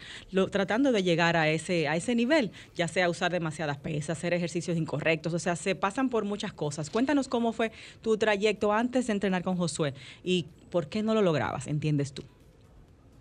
tratando 0.50 0.92
de 0.92 1.02
llegar 1.02 1.36
a 1.36 1.48
ese, 1.48 1.88
a 1.88 1.96
ese 1.96 2.14
nivel, 2.14 2.52
ya 2.74 2.86
sea 2.86 3.10
usar 3.10 3.32
demasiadas 3.32 3.78
pesas, 3.78 4.16
hacer 4.16 4.32
ejercicios 4.32 4.76
incorrectos, 4.76 5.34
o 5.34 5.38
sea, 5.38 5.56
se 5.56 5.74
pasan 5.74 6.08
por 6.08 6.24
muchas 6.24 6.52
cosas. 6.52 6.88
Cuéntanos 6.88 7.26
cómo 7.26 7.52
fue 7.52 7.72
tu 8.00 8.16
trayecto 8.16 8.72
antes 8.72 9.08
de 9.08 9.12
entrenar 9.12 9.42
con 9.42 9.56
Josué 9.56 9.92
y 10.22 10.46
por 10.70 10.86
qué 10.86 11.02
no 11.02 11.14
lo 11.14 11.22
lograbas, 11.22 11.66
entiendes 11.66 12.12
tú. 12.12 12.22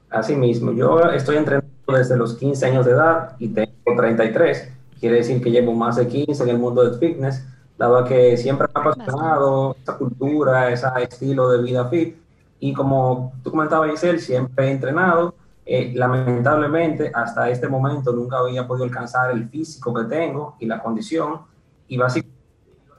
Así 0.10 0.36
mismo, 0.36 0.72
yo 0.72 1.02
estoy 1.12 1.38
entrenando 1.38 1.68
desde 1.88 2.16
los 2.16 2.36
15 2.36 2.66
años 2.66 2.86
de 2.86 2.92
edad 2.92 3.36
y 3.40 3.50
tengo 3.50 3.72
33. 3.98 4.72
Quiere 5.00 5.18
decir 5.18 5.42
que 5.42 5.52
llevo 5.52 5.74
más 5.74 5.96
de 5.98 6.08
15 6.08 6.44
en 6.44 6.50
el 6.50 6.60
mundo 6.60 6.84
del 6.84 7.00
fitness, 7.00 7.44
dado 7.78 8.04
que 8.06 8.36
siempre 8.38 8.68
me 8.68 8.80
ha 8.80 8.84
apasionado 8.84 9.76
esa 9.82 9.98
cultura, 9.98 10.72
ese 10.72 10.88
estilo 11.02 11.50
de 11.50 11.64
vida 11.64 11.86
fit. 11.88 12.18
Y 12.60 12.74
como 12.74 13.34
tú 13.44 13.52
comentabas, 13.52 13.92
Giselle, 13.92 14.20
siempre 14.20 14.68
he 14.68 14.72
entrenado. 14.72 15.36
Eh, 15.66 15.92
lamentablemente, 15.96 17.12
hasta 17.14 17.50
este 17.50 17.68
momento 17.68 18.12
nunca 18.14 18.38
había 18.40 18.66
podido 18.66 18.86
alcanzar 18.86 19.32
el 19.32 19.50
físico 19.50 19.94
que 19.94 20.06
tengo 20.06 20.56
y 20.60 20.66
la 20.66 20.82
condición. 20.82 21.42
Y 21.88 21.98
básicamente, 21.98 22.38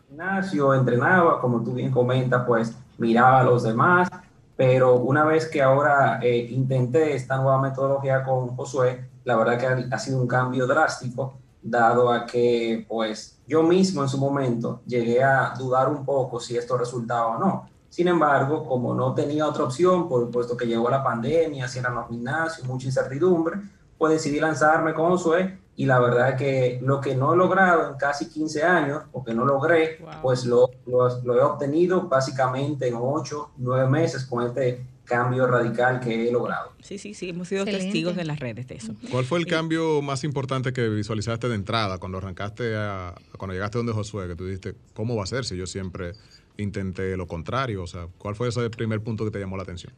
gimnasio, 0.09 0.75
entrenaba, 0.75 1.41
como 1.41 1.63
tú 1.63 1.75
bien 1.75 1.91
comentas, 1.91 2.45
pues 2.47 2.77
miraba 2.99 3.41
a 3.41 3.45
los 3.45 3.63
demás, 3.63 4.09
pero 4.57 4.97
una 4.97 5.25
vez 5.25 5.47
que 5.47 5.63
ahora 5.63 6.19
eh, 6.23 6.49
intenté 6.51 7.15
esta 7.15 7.37
nueva 7.37 7.61
metodología 7.61 8.25
con 8.25 8.57
Josué, 8.57 9.09
la 9.25 9.37
verdad 9.37 9.59
que 9.59 9.95
ha 9.95 9.99
sido 9.99 10.21
un 10.21 10.27
cambio 10.27 10.67
drástico, 10.67 11.35
dado 11.71 12.11
a 12.13 12.27
que 12.27 12.85
pues 12.89 13.39
yo 13.47 13.63
mismo 13.63 14.03
en 14.03 14.09
su 14.09 14.19
momento 14.19 14.81
llegué 14.87 15.23
a 15.23 15.55
dudar 15.59 15.89
un 15.89 16.05
poco 16.05 16.39
si 16.41 16.57
esto 16.57 16.77
resultaba 16.77 17.37
o 17.37 17.39
no. 17.39 17.69
Sin 17.89 18.07
embargo, 18.09 18.67
como 18.67 18.95
no 18.95 19.15
tenía 19.15 19.47
otra 19.47 19.65
opción, 19.65 20.09
por 20.09 20.31
puesto 20.31 20.57
que 20.57 20.67
llegó 20.67 20.91
la 20.91 21.03
pandemia, 21.03 21.67
cierran 21.69 21.95
los 21.95 22.09
gimnasios, 22.09 22.67
mucha 22.67 22.87
incertidumbre, 22.87 23.61
pues 23.97 24.13
decidí 24.13 24.39
lanzarme 24.39 24.93
con 24.95 25.09
Josué 25.11 25.59
y 25.75 25.87
la 25.87 25.99
verdad 25.99 26.37
que 26.37 26.79
lo 26.83 27.01
que 27.01 27.15
no 27.15 27.33
he 27.33 27.37
logrado 27.37 27.89
en 27.91 27.97
casi 27.97 28.29
15 28.29 28.63
años, 28.65 29.05
o 29.13 29.25
que 29.25 29.33
no 29.33 29.45
logré, 29.45 29.99
Wow. 30.01 30.11
pues 30.23 30.45
lo, 30.45 30.69
lo, 30.87 31.09
lo 31.23 31.35
he 31.37 31.41
obtenido 31.41 32.03
básicamente 32.09 32.89
en 32.89 32.97
8, 33.01 33.51
9 33.57 33.89
meses 33.89 34.25
con 34.27 34.45
este 34.45 34.85
cambio 35.09 35.47
radical 35.47 36.01
que 36.01 36.29
he 36.29 36.33
logrado. 36.33 36.73
Sí, 36.83 36.99
sí, 36.99 37.15
sí, 37.15 37.31
hemos 37.31 37.49
sido 37.49 37.63
Excelente. 37.63 37.87
testigos 37.87 38.19
en 38.19 38.27
las 38.27 38.39
redes 38.39 38.69
de 38.69 38.77
eso. 38.77 38.95
¿Cuál 39.11 39.25
fue 39.25 39.39
el 39.39 39.47
cambio 39.47 40.03
más 40.03 40.23
importante 40.25 40.73
que 40.73 40.89
visualizaste 40.89 41.49
de 41.49 41.55
entrada 41.55 41.99
cuando 41.99 42.19
arrancaste 42.19 42.77
a, 42.77 43.15
cuando 43.37 43.55
llegaste 43.55 43.79
donde 43.79 43.93
Josué, 43.93 44.29
que 44.29 44.37
tú 44.37 44.45
dijiste, 44.45 44.75
¿cómo 44.95 45.17
va 45.17 45.25
a 45.25 45.27
ser 45.27 45.45
si 45.45 45.57
yo 45.57 45.67
siempre 45.67 46.13
intenté 46.59 47.17
lo 47.17 47.27
contrario? 47.27 47.83
O 47.83 47.87
sea, 47.87 48.07
¿cuál 48.19 48.35
fue 48.35 48.49
ese 48.49 48.69
primer 48.71 49.01
punto 49.01 49.25
que 49.25 49.31
te 49.31 49.41
llamó 49.41 49.57
la 49.57 49.63
atención? 49.63 49.93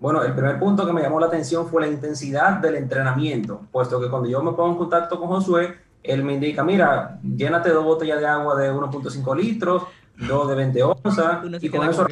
Bueno, 0.00 0.22
el 0.22 0.32
primer 0.32 0.58
punto 0.60 0.86
que 0.86 0.92
me 0.92 1.02
llamó 1.02 1.18
la 1.18 1.26
atención 1.26 1.66
fue 1.68 1.82
la 1.82 1.88
intensidad 1.88 2.58
del 2.58 2.76
entrenamiento, 2.76 3.62
puesto 3.72 4.00
que 4.00 4.08
cuando 4.08 4.28
yo 4.28 4.40
me 4.42 4.52
pongo 4.52 4.72
en 4.72 4.78
contacto 4.78 5.18
con 5.18 5.28
Josué, 5.28 5.76
él 6.04 6.22
me 6.22 6.34
indica, 6.34 6.62
mira, 6.62 7.18
llénate 7.22 7.70
dos 7.70 7.84
botellas 7.84 8.20
de 8.20 8.26
agua 8.26 8.56
de 8.56 8.72
1.5 8.72 9.36
litros, 9.36 9.82
dos 10.16 10.48
de 10.48 10.54
20 10.54 10.82
onzas, 10.84 11.38
y 11.60 11.68
con 11.68 11.88
eso. 11.88 12.06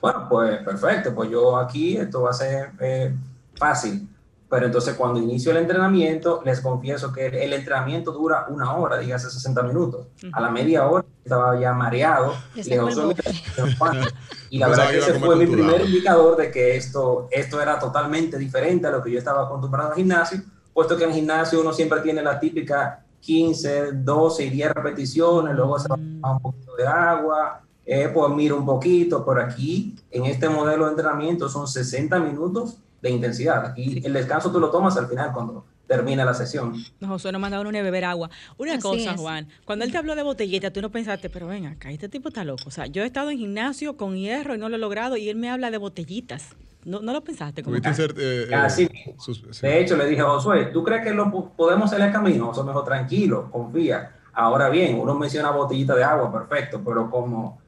Bueno, 0.00 0.26
pues 0.28 0.58
perfecto, 0.62 1.14
pues 1.14 1.30
yo 1.30 1.56
aquí 1.56 1.96
esto 1.96 2.22
va 2.22 2.30
a 2.30 2.34
ser 2.34 2.70
eh, 2.80 3.14
fácil. 3.56 4.08
Pero 4.50 4.64
entonces 4.64 4.94
cuando 4.94 5.20
inicio 5.20 5.50
el 5.50 5.58
entrenamiento, 5.58 6.40
les 6.42 6.62
confieso 6.62 7.12
que 7.12 7.26
el 7.26 7.52
entrenamiento 7.52 8.12
dura 8.12 8.46
una 8.48 8.74
hora, 8.74 8.96
dígase 8.96 9.28
60 9.30 9.62
minutos. 9.64 10.06
A 10.32 10.40
la 10.40 10.48
media 10.48 10.86
hora 10.88 11.04
estaba 11.22 11.60
ya 11.60 11.74
mareado. 11.74 12.34
Le 12.54 12.62
le 12.62 12.76
sacó 12.76 12.88
el 12.88 12.94
digo, 12.94 13.08
bofe. 13.08 13.22
"Mira, 13.58 13.76
Juan". 13.76 14.00
Y 14.48 14.58
la 14.58 14.68
verdad 14.68 14.88
que 14.88 14.98
ese 14.98 15.18
fue 15.20 15.36
mi 15.36 15.46
primer 15.46 15.82
indicador 15.82 16.36
de 16.38 16.50
que 16.50 16.76
esto, 16.76 17.28
esto 17.30 17.60
era 17.60 17.78
totalmente 17.78 18.38
diferente 18.38 18.86
a 18.86 18.90
lo 18.90 19.02
que 19.02 19.10
yo 19.12 19.18
estaba 19.18 19.44
acostumbrado 19.44 19.90
al 19.90 19.96
gimnasio, 19.96 20.40
puesto 20.72 20.96
que 20.96 21.04
en 21.04 21.10
el 21.10 21.16
gimnasio 21.16 21.60
uno 21.60 21.74
siempre 21.74 22.00
tiene 22.00 22.22
la 22.22 22.40
típica 22.40 23.04
15, 23.20 23.92
12 23.92 24.44
y 24.44 24.50
10 24.50 24.72
repeticiones, 24.72 25.54
luego 25.54 25.78
se 25.78 25.88
va 25.88 25.96
a 26.22 26.32
un 26.32 26.40
poquito 26.40 26.74
de 26.76 26.86
agua, 26.86 27.60
eh, 27.90 28.10
pues 28.12 28.30
miro 28.34 28.56
un 28.58 28.66
poquito, 28.66 29.24
por 29.24 29.40
aquí 29.40 29.96
en 30.10 30.26
este 30.26 30.48
modelo 30.50 30.84
de 30.84 30.90
entrenamiento 30.90 31.48
son 31.48 31.66
60 31.66 32.18
minutos 32.20 32.76
de 33.00 33.10
intensidad. 33.10 33.64
Aquí 33.64 34.02
el 34.04 34.12
descanso 34.12 34.52
tú 34.52 34.60
lo 34.60 34.70
tomas 34.70 34.96
al 34.98 35.06
final 35.06 35.32
cuando 35.32 35.64
termina 35.86 36.22
la 36.22 36.34
sesión. 36.34 36.74
No, 37.00 37.08
Josué 37.08 37.32
nos 37.32 37.40
manda 37.40 37.58
uno 37.60 37.70
a 37.70 37.72
beber 37.82 38.04
agua. 38.04 38.28
Una 38.58 38.72
Así 38.74 38.82
cosa, 38.82 39.14
es. 39.14 39.20
Juan, 39.20 39.48
cuando 39.64 39.86
él 39.86 39.90
te 39.90 39.96
habló 39.96 40.14
de 40.16 40.22
botellita, 40.22 40.70
tú 40.70 40.82
no 40.82 40.90
pensaste, 40.90 41.30
pero 41.30 41.46
ven 41.46 41.64
acá, 41.64 41.90
este 41.90 42.10
tipo 42.10 42.28
está 42.28 42.44
loco. 42.44 42.64
O 42.66 42.70
sea, 42.70 42.84
yo 42.86 43.02
he 43.04 43.06
estado 43.06 43.30
en 43.30 43.38
gimnasio 43.38 43.96
con 43.96 44.14
hierro 44.16 44.54
y 44.54 44.58
no 44.58 44.68
lo 44.68 44.76
he 44.76 44.78
logrado 44.78 45.16
y 45.16 45.30
él 45.30 45.36
me 45.36 45.48
habla 45.48 45.70
de 45.70 45.78
botellitas. 45.78 46.48
No, 46.84 47.00
no 47.00 47.12
lo 47.14 47.24
pensaste 47.24 47.62
como 47.62 47.76
¿Tuviste 47.80 47.94
ser, 47.94 48.14
eh, 48.18 48.48
eh, 48.50 48.54
Así 48.54 48.86
sus- 49.18 49.42
sí. 49.50 49.62
De 49.66 49.80
hecho, 49.80 49.96
le 49.96 50.06
dije 50.06 50.20
a 50.20 50.26
Josué, 50.26 50.66
¿tú 50.72 50.84
crees 50.84 51.02
que 51.04 51.10
lo 51.14 51.30
po- 51.30 51.52
podemos 51.56 51.90
hacer 51.90 52.04
el 52.06 52.12
camino? 52.12 52.46
Josué 52.48 52.64
me 52.64 52.70
dijo, 52.70 52.84
tranquilo, 52.84 53.50
confía. 53.50 54.14
Ahora 54.34 54.68
bien, 54.68 54.98
uno 55.00 55.14
menciona 55.14 55.50
botellita 55.50 55.94
de 55.94 56.04
agua, 56.04 56.30
perfecto, 56.30 56.80
pero 56.84 57.10
como 57.10 57.60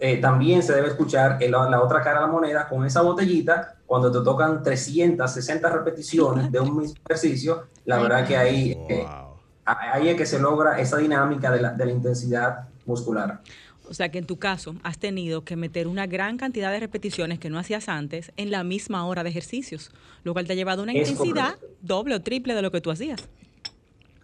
eh, 0.00 0.18
también 0.18 0.62
se 0.62 0.72
debe 0.74 0.88
escuchar 0.88 1.42
en 1.42 1.50
la, 1.50 1.82
otra 1.82 2.02
cara 2.02 2.20
de 2.20 2.26
la 2.26 2.32
moneda, 2.32 2.68
con 2.68 2.84
esa 2.86 3.02
botellita, 3.02 3.76
cuando 3.86 4.12
te 4.12 4.20
tocan 4.24 4.62
360 4.62 5.68
repeticiones 5.70 6.52
de 6.52 6.60
un 6.60 6.76
mismo 6.78 6.96
ejercicio, 7.08 7.66
la 7.84 7.98
verdad 7.98 8.26
que 8.26 8.36
ahí, 8.36 8.76
eh, 8.88 9.04
Wow. 9.04 9.36
ahí 9.64 10.08
es 10.08 10.16
que 10.16 10.26
se 10.26 10.38
logra 10.38 10.78
esa 10.80 10.98
dinámica 10.98 11.50
de 11.50 11.62
la, 11.62 11.72
de 11.72 11.84
la 11.84 11.90
intensidad 11.92 12.68
muscular. 12.86 13.40
O 13.90 13.94
sea 13.94 14.10
que 14.10 14.18
en 14.18 14.26
tu 14.26 14.38
caso 14.38 14.74
has 14.82 14.98
tenido 14.98 15.44
que 15.44 15.56
meter 15.56 15.88
una 15.88 16.06
gran 16.06 16.36
cantidad 16.36 16.70
de 16.70 16.78
repeticiones 16.78 17.38
que 17.38 17.48
no 17.48 17.58
hacías 17.58 17.88
antes 17.88 18.32
en 18.36 18.50
la 18.50 18.62
misma 18.62 19.06
hora 19.06 19.22
de 19.24 19.30
ejercicios, 19.30 19.90
lo 20.24 20.34
cual 20.34 20.46
te 20.46 20.52
ha 20.52 20.56
llevado 20.56 20.80
a 20.80 20.84
una 20.84 20.92
Es 20.92 21.08
intensidad 21.08 21.54
correcto. 21.54 21.76
doble 21.80 22.14
o 22.14 22.20
triple 22.20 22.54
de 22.54 22.60
lo 22.62 22.70
que 22.70 22.82
tú 22.82 22.90
hacías. 22.90 23.26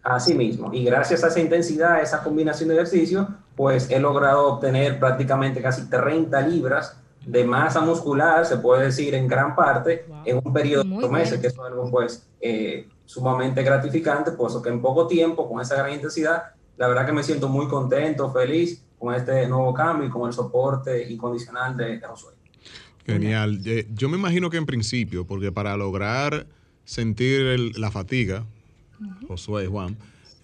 Así 0.04 0.34
mismo. 0.34 0.72
Y 0.72 0.84
gracias 0.84 1.24
a 1.24 1.28
esa 1.28 1.40
intensidad, 1.40 2.02
esa 2.02 2.22
combinación 2.22 2.68
de 2.68 2.74
ejercicio, 2.76 3.26
pues 3.56 3.90
he 3.90 3.98
logrado 3.98 4.46
obtener 4.54 5.00
prácticamente 5.00 5.62
casi 5.62 5.88
30 5.88 6.40
libras 6.46 7.00
de 7.24 7.42
masa 7.44 7.80
muscular, 7.80 8.44
se 8.44 8.58
puede 8.58 8.84
decir 8.84 9.14
en 9.14 9.26
gran 9.26 9.56
parte, 9.56 10.04
en 10.26 10.40
un 10.44 10.52
periodo 10.52 10.82
de 10.84 10.90
Muy 10.90 10.98
ocho 11.04 11.10
meses, 11.12 11.30
bien. 11.30 11.40
que 11.40 11.46
es 11.48 11.58
algo 11.58 11.90
pues 11.90 12.28
eh, 12.42 12.86
sumamente 13.06 13.62
gratificante, 13.62 14.32
puesto 14.32 14.60
que 14.60 14.68
en 14.68 14.82
poco 14.82 15.06
tiempo, 15.06 15.48
con 15.48 15.62
esa 15.62 15.74
gran 15.76 15.92
intensidad, 15.92 16.42
la 16.76 16.86
verdad 16.86 17.06
que 17.06 17.12
me 17.12 17.22
siento 17.22 17.48
muy 17.48 17.66
contento, 17.68 18.30
feliz 18.30 18.84
con 18.98 19.14
este 19.14 19.46
nuevo 19.48 19.72
cambio 19.72 20.06
y 20.08 20.10
con 20.10 20.26
el 20.28 20.34
soporte 20.34 21.10
incondicional 21.10 21.74
de, 21.78 21.98
de 21.98 22.06
Josué. 22.06 22.34
Genial. 23.06 23.60
Eh, 23.64 23.86
Yo 23.94 24.08
me 24.10 24.18
imagino 24.18 24.50
que 24.50 24.56
en 24.58 24.66
principio, 24.66 25.26
porque 25.26 25.50
para 25.52 25.76
lograr 25.78 26.46
sentir 26.84 27.40
el- 27.46 27.72
la 27.78 27.90
fatiga, 27.90 28.44
Josué, 29.28 29.66
Juan, 29.66 29.96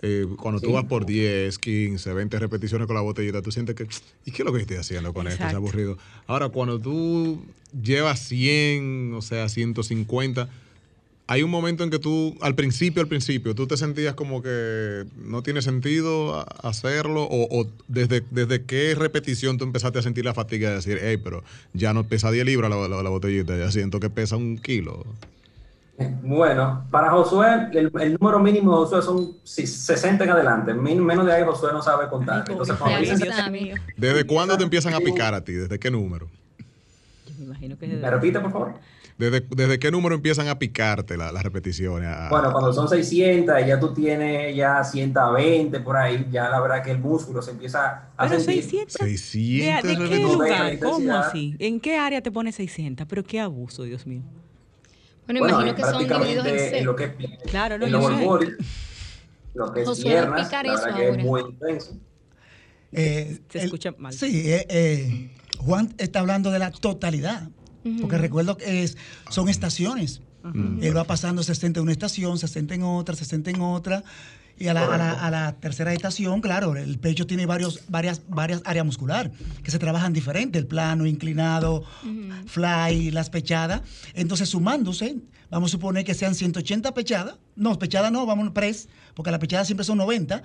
eh, 0.03 0.27
cuando 0.39 0.61
tú 0.61 0.73
vas 0.73 0.85
por 0.85 1.05
10, 1.07 1.59
15, 1.59 2.13
20 2.15 2.39
repeticiones 2.39 2.87
con 2.87 2.97
la 2.97 3.03
botellita, 3.03 3.43
tú 3.43 3.51
sientes 3.53 3.75
que, 3.75 3.87
¿y 4.25 4.31
qué 4.31 4.43
es 4.43 4.47
lo 4.47 4.53
que 4.53 4.61
estoy 4.61 4.77
haciendo 4.79 5.13
con 5.13 5.27
esto? 5.27 5.45
Es 5.51 5.55
aburrido. 5.57 5.99
Ahora, 6.27 6.49
cuando 6.49 6.79
tú 6.81 7.45
llevas 7.83 8.21
100, 8.21 9.13
o 9.15 9.21
sea, 9.23 9.49
150, 9.49 10.49
hay 11.27 11.43
un 11.45 11.51
momento 11.51 11.85
en 11.85 11.91
que 11.91 11.99
tú, 12.01 12.37
al 12.41 12.55
principio, 12.57 13.01
al 13.03 13.07
principio, 13.09 13.55
tú 13.55 13.67
te 13.69 13.77
sentías 13.77 14.15
como 14.15 14.43
que 14.43 15.05
no 15.17 15.43
tiene 15.45 15.63
sentido 15.63 16.45
hacerlo, 16.67 17.23
o, 17.25 17.61
o 17.61 17.71
desde, 17.87 18.25
desde 18.33 18.65
qué 18.65 18.95
repetición 18.97 19.57
tú 19.59 19.65
empezaste 19.65 19.99
a 20.01 20.03
sentir 20.03 20.25
la 20.25 20.35
fatiga 20.35 20.71
de 20.71 20.77
decir, 20.77 20.99
hey, 21.01 21.19
pero 21.23 21.45
ya 21.73 21.93
no 21.93 22.09
pesa 22.09 22.33
10 22.33 22.47
libras 22.47 22.69
la, 22.71 22.89
la- 22.89 23.03
la 23.03 23.11
botellita, 23.11 23.57
ya 23.57 23.71
siento 23.71 24.01
que 24.01 24.11
pesa 24.11 24.37
un 24.37 24.59
kilo. 24.59 25.05
Bueno, 26.23 26.87
para 26.91 27.11
Josué, 27.11 27.69
el, 27.73 27.91
el 28.01 28.17
número 28.19 28.39
mínimo 28.39 28.71
de 28.73 28.77
Josué 28.87 29.03
son 29.03 29.33
si- 29.45 29.67
60 29.67 30.25
en 30.25 30.31
adelante. 30.31 30.73
Min- 30.75 31.05
menos 31.05 31.27
de 31.27 31.33
ahí 31.33 31.45
Josué 31.45 31.71
no 31.73 31.83
sabe 31.83 32.09
contar. 32.09 32.45
Entonces, 32.49 32.77
dicen. 33.01 33.29
¿Desde 33.97 34.25
cuándo 34.27 34.57
te 34.57 34.65
empiezan 34.65 34.95
a 34.95 34.99
picar 35.01 35.35
a 35.35 35.45
ti? 35.45 35.53
¿Desde 35.53 35.79
qué 35.79 35.91
número? 35.91 36.29
Yo 37.27 37.35
me 37.39 37.45
imagino 37.47 37.77
que 37.79 37.87
¿Me 37.87 38.11
repite, 38.11 38.41
por 38.41 38.51
favor? 38.53 38.75
¿Desde, 39.19 39.41
desde 39.55 39.79
qué 39.79 39.91
número 39.91 40.15
empiezan 40.15 40.49
a 40.49 40.59
picarte 40.59 41.19
la- 41.19 41.31
las 41.31 41.43
repeticiones? 41.43 42.09
A- 42.09 42.31
Bueno, 42.31 42.51
cuando 42.53 42.73
son 42.73 42.89
600 42.89 43.55
y 43.63 43.67
ya 43.67 43.79
tú 43.79 43.93
tienes 43.93 44.57
ya 44.57 44.83
120 44.83 45.81
por 45.81 45.99
ahí, 45.99 46.27
ya 46.31 46.49
la 46.49 46.61
verdad 46.61 46.83
que 46.83 46.93
el 46.93 46.99
músculo 47.01 47.43
se 47.43 47.51
empieza 47.51 48.05
a 48.17 48.27
Pero 48.27 48.41
sentir. 48.41 48.63
600. 48.63 48.95
¿De, 48.95 49.09
600 49.19 49.83
de 49.83 49.97
qué 49.97 50.03
repeticiones. 50.05 50.39
No 50.39 50.43
deja 50.45 50.59
la 50.65 50.65
lugar? 50.71 50.79
¿Cómo 50.79 50.91
intensidad. 51.01 51.27
así? 51.29 51.57
¿En 51.59 51.81
qué 51.81 51.99
área 51.99 52.23
te 52.23 52.31
pone 52.33 52.53
600? 52.53 53.07
Pero 53.07 53.23
qué 53.23 53.41
abuso, 53.41 53.83
Dios 53.83 54.07
mío. 54.07 54.23
Bueno, 55.33 55.41
Bueno, 55.41 55.63
imagino 55.63 55.77
que 55.77 55.83
son 55.83 55.99
divididos 56.09 56.47
en 56.47 56.53
prácticamente 56.55 56.79
en 56.79 56.85
lo 56.87 56.97
que 56.97 57.05
es 57.05 57.13
Claro, 57.51 57.79
no, 57.79 57.87
lower 57.87 58.19
sé. 58.19 58.25
body, 58.25 58.47
lo 59.55 59.73
que 59.73 59.81
es 59.83 59.89
Josué, 59.89 60.05
piernas, 60.11 60.41
explicar 60.41 60.67
la 60.67 60.73
verdad 60.75 60.97
que 60.97 61.09
es 61.09 61.19
muy 61.19 61.41
intenso. 61.41 61.97
Eh, 62.93 63.41
Se 63.49 63.59
escucha 63.65 63.95
mal. 63.97 64.13
Sí, 64.13 64.51
eh, 64.51 64.67
eh, 64.69 65.31
Juan 65.59 65.95
está 65.99 66.21
hablando 66.21 66.51
de 66.51 66.59
la 66.59 66.71
totalidad. 66.71 67.49
Porque 68.01 68.19
recuerdo 68.19 68.57
que 68.59 68.83
es, 68.83 68.99
son 69.31 69.49
estaciones. 69.49 70.21
Él 70.83 70.97
va 70.97 71.05
pasando 71.05 71.43
60 71.43 71.81
en 71.81 71.83
una 71.85 71.93
estación, 71.93 72.37
60 72.39 72.75
en 72.75 72.83
otra, 72.83 73.15
60 73.15 73.51
en 73.51 73.61
otra. 73.61 74.05
Y 74.61 74.69
a 74.69 74.75
la, 74.75 74.85
a 74.85 74.99
la- 74.99 75.13
a 75.13 75.31
la 75.31 75.53
tercera 75.59 75.93
estación, 75.95 76.43
claro, 76.43 76.77
el 76.77 76.99
pecho 76.99 77.27
tiene 77.27 77.47
varios, 77.47 77.81
varias, 77.89 78.21
varias 78.29 78.61
áreas 78.67 78.85
muscular 78.85 79.33
que 79.65 79.71
se 79.71 79.79
trabajan 79.79 80.13
diferente, 80.13 80.59
el 80.59 80.67
plano, 80.67 81.07
inclinado, 81.07 81.83
fly, 82.47 83.11
las 83.11 83.31
pechadas. 83.31 83.81
Entonces, 84.15 84.49
sumándose, 84.51 85.17
vamos 85.51 85.71
a 85.71 85.73
suponer 85.73 86.05
que 86.05 86.13
sean 86.15 86.35
180 86.35 86.93
pechadas. 86.95 87.37
No, 87.57 87.79
pechadas 87.79 88.13
no, 88.13 88.27
vamos 88.27 88.49
a 88.49 88.53
press, 88.53 88.89
porque 89.15 89.31
las 89.31 89.41
pechadas 89.41 89.67
siempre 89.67 89.85
son 89.85 89.99
90. 89.99 90.43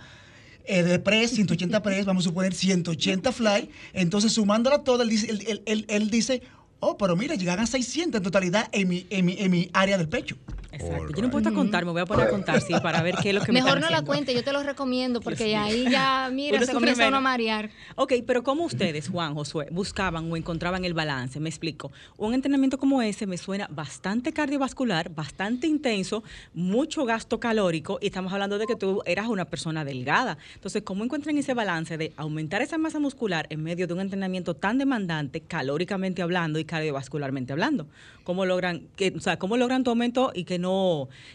Eh, 0.67 0.81
de 0.81 0.98
press, 0.98 1.31
180 1.31 1.84
press, 1.84 2.05
vamos 2.05 2.24
a 2.25 2.29
suponer 2.29 2.53
180 2.53 3.31
fly. 3.31 3.69
Entonces, 3.93 4.32
sumándola 4.34 4.84
toda, 4.84 5.04
él 5.04 5.10
dice, 5.10 5.30
él, 5.30 5.43
él- 5.47 5.62
él- 5.65 5.86
él 5.89 6.10
dice, 6.10 6.41
oh, 6.80 6.97
pero 6.97 7.15
mira, 7.15 7.36
llegan 7.36 7.60
a 7.60 7.67
600 7.67 8.19
en 8.19 8.23
totalidad 8.23 8.67
en 8.71 8.88
mi, 8.88 9.06
en 9.10 9.25
mi, 9.25 9.36
en 9.39 9.51
mi 9.51 9.69
área 9.73 9.97
del 9.97 10.08
pecho. 10.08 10.38
Exacto. 10.75 11.13
Yo 11.15 11.21
no 11.21 11.29
puedo 11.31 11.53
contar, 11.53 11.85
me 11.85 11.91
voy 11.91 12.01
a 12.01 12.05
poner 12.05 12.27
a 12.27 12.29
contar, 12.29 12.61
sí, 12.61 12.73
para 12.81 13.01
ver 13.01 13.15
qué 13.21 13.29
es 13.29 13.35
lo 13.35 13.41
que 13.41 13.51
me 13.51 13.61
Mejor 13.61 13.79
no 13.79 13.89
la 13.89 14.01
cuente, 14.03 14.33
yo 14.33 14.43
te 14.43 14.51
lo 14.51 14.63
recomiendo 14.63 15.21
porque 15.21 15.55
ahí 15.55 15.85
ya, 15.89 16.29
mira, 16.31 16.57
Uno 16.57 16.65
se 16.65 16.73
comienza 16.73 17.07
uno 17.07 17.17
a 17.17 17.21
marear. 17.21 17.69
Ok, 17.95 18.13
pero 18.25 18.43
¿cómo 18.43 18.65
ustedes, 18.65 19.09
Juan, 19.09 19.33
Josué, 19.35 19.67
buscaban 19.71 20.31
o 20.31 20.38
encontraban 20.38 20.85
el 20.85 20.93
balance? 20.93 21.39
Me 21.39 21.49
explico. 21.49 21.91
Un 22.17 22.33
entrenamiento 22.33 22.77
como 22.77 23.01
ese 23.01 23.25
me 23.25 23.38
suena 23.38 23.67
bastante 23.71 24.33
cardiovascular, 24.33 25.09
bastante 25.13 25.67
intenso, 25.67 26.23
mucho 26.53 27.05
gasto 27.05 27.39
calórico 27.39 27.99
y 28.01 28.07
estamos 28.07 28.33
hablando 28.33 28.57
de 28.57 28.65
que 28.65 28.75
tú 28.75 29.01
eras 29.05 29.27
una 29.27 29.45
persona 29.45 29.85
delgada. 29.85 30.38
Entonces, 30.55 30.83
¿cómo 30.83 31.03
encuentran 31.03 31.38
ese 31.38 31.53
balance 31.53 31.97
de 31.97 32.13
aumentar 32.17 32.61
esa 32.61 32.77
masa 32.77 32.99
muscular 32.99 33.47
en 33.49 33.63
medio 33.63 33.88
de 33.88 33.93
un 33.93 34.01
entrenamiento 34.01 34.55
tan 34.55 34.77
demandante, 34.77 35.41
calóricamente 35.41 36.21
hablando 36.21 36.59
y 36.59 36.65
cardiovascularmente 36.65 37.53
hablando? 37.53 37.88
¿Cómo 38.23 38.45
logran, 38.45 38.88
que, 38.95 39.13
o 39.15 39.19
sea, 39.21 39.38
cómo 39.38 39.55
logran 39.55 39.83
tu 39.83 39.91
aumento 39.91 40.31
y 40.33 40.45
que 40.45 40.57
no 40.57 40.64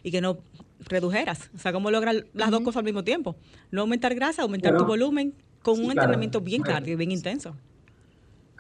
y 0.03 0.11
que 0.11 0.21
no 0.21 0.39
redujeras? 0.81 1.51
O 1.55 1.59
sea, 1.59 1.73
¿cómo 1.73 1.91
logran 1.91 2.25
las 2.35 2.51
dos 2.51 2.61
cosas 2.61 2.79
al 2.79 2.85
mismo 2.85 3.05
tiempo? 3.05 3.37
No 3.71 3.83
aumentar 3.83 4.15
grasa, 4.15 4.43
aumentar 4.43 4.77
tu 4.77 4.85
volumen 4.85 5.35
con 5.63 5.77
sí, 5.77 5.81
un 5.83 5.87
claro. 5.91 6.03
entrenamiento 6.03 6.41
bien 6.41 6.63
Bueno. 6.63 6.75
cardio, 6.75 6.97
bien 6.97 7.13
intenso. 7.13 7.55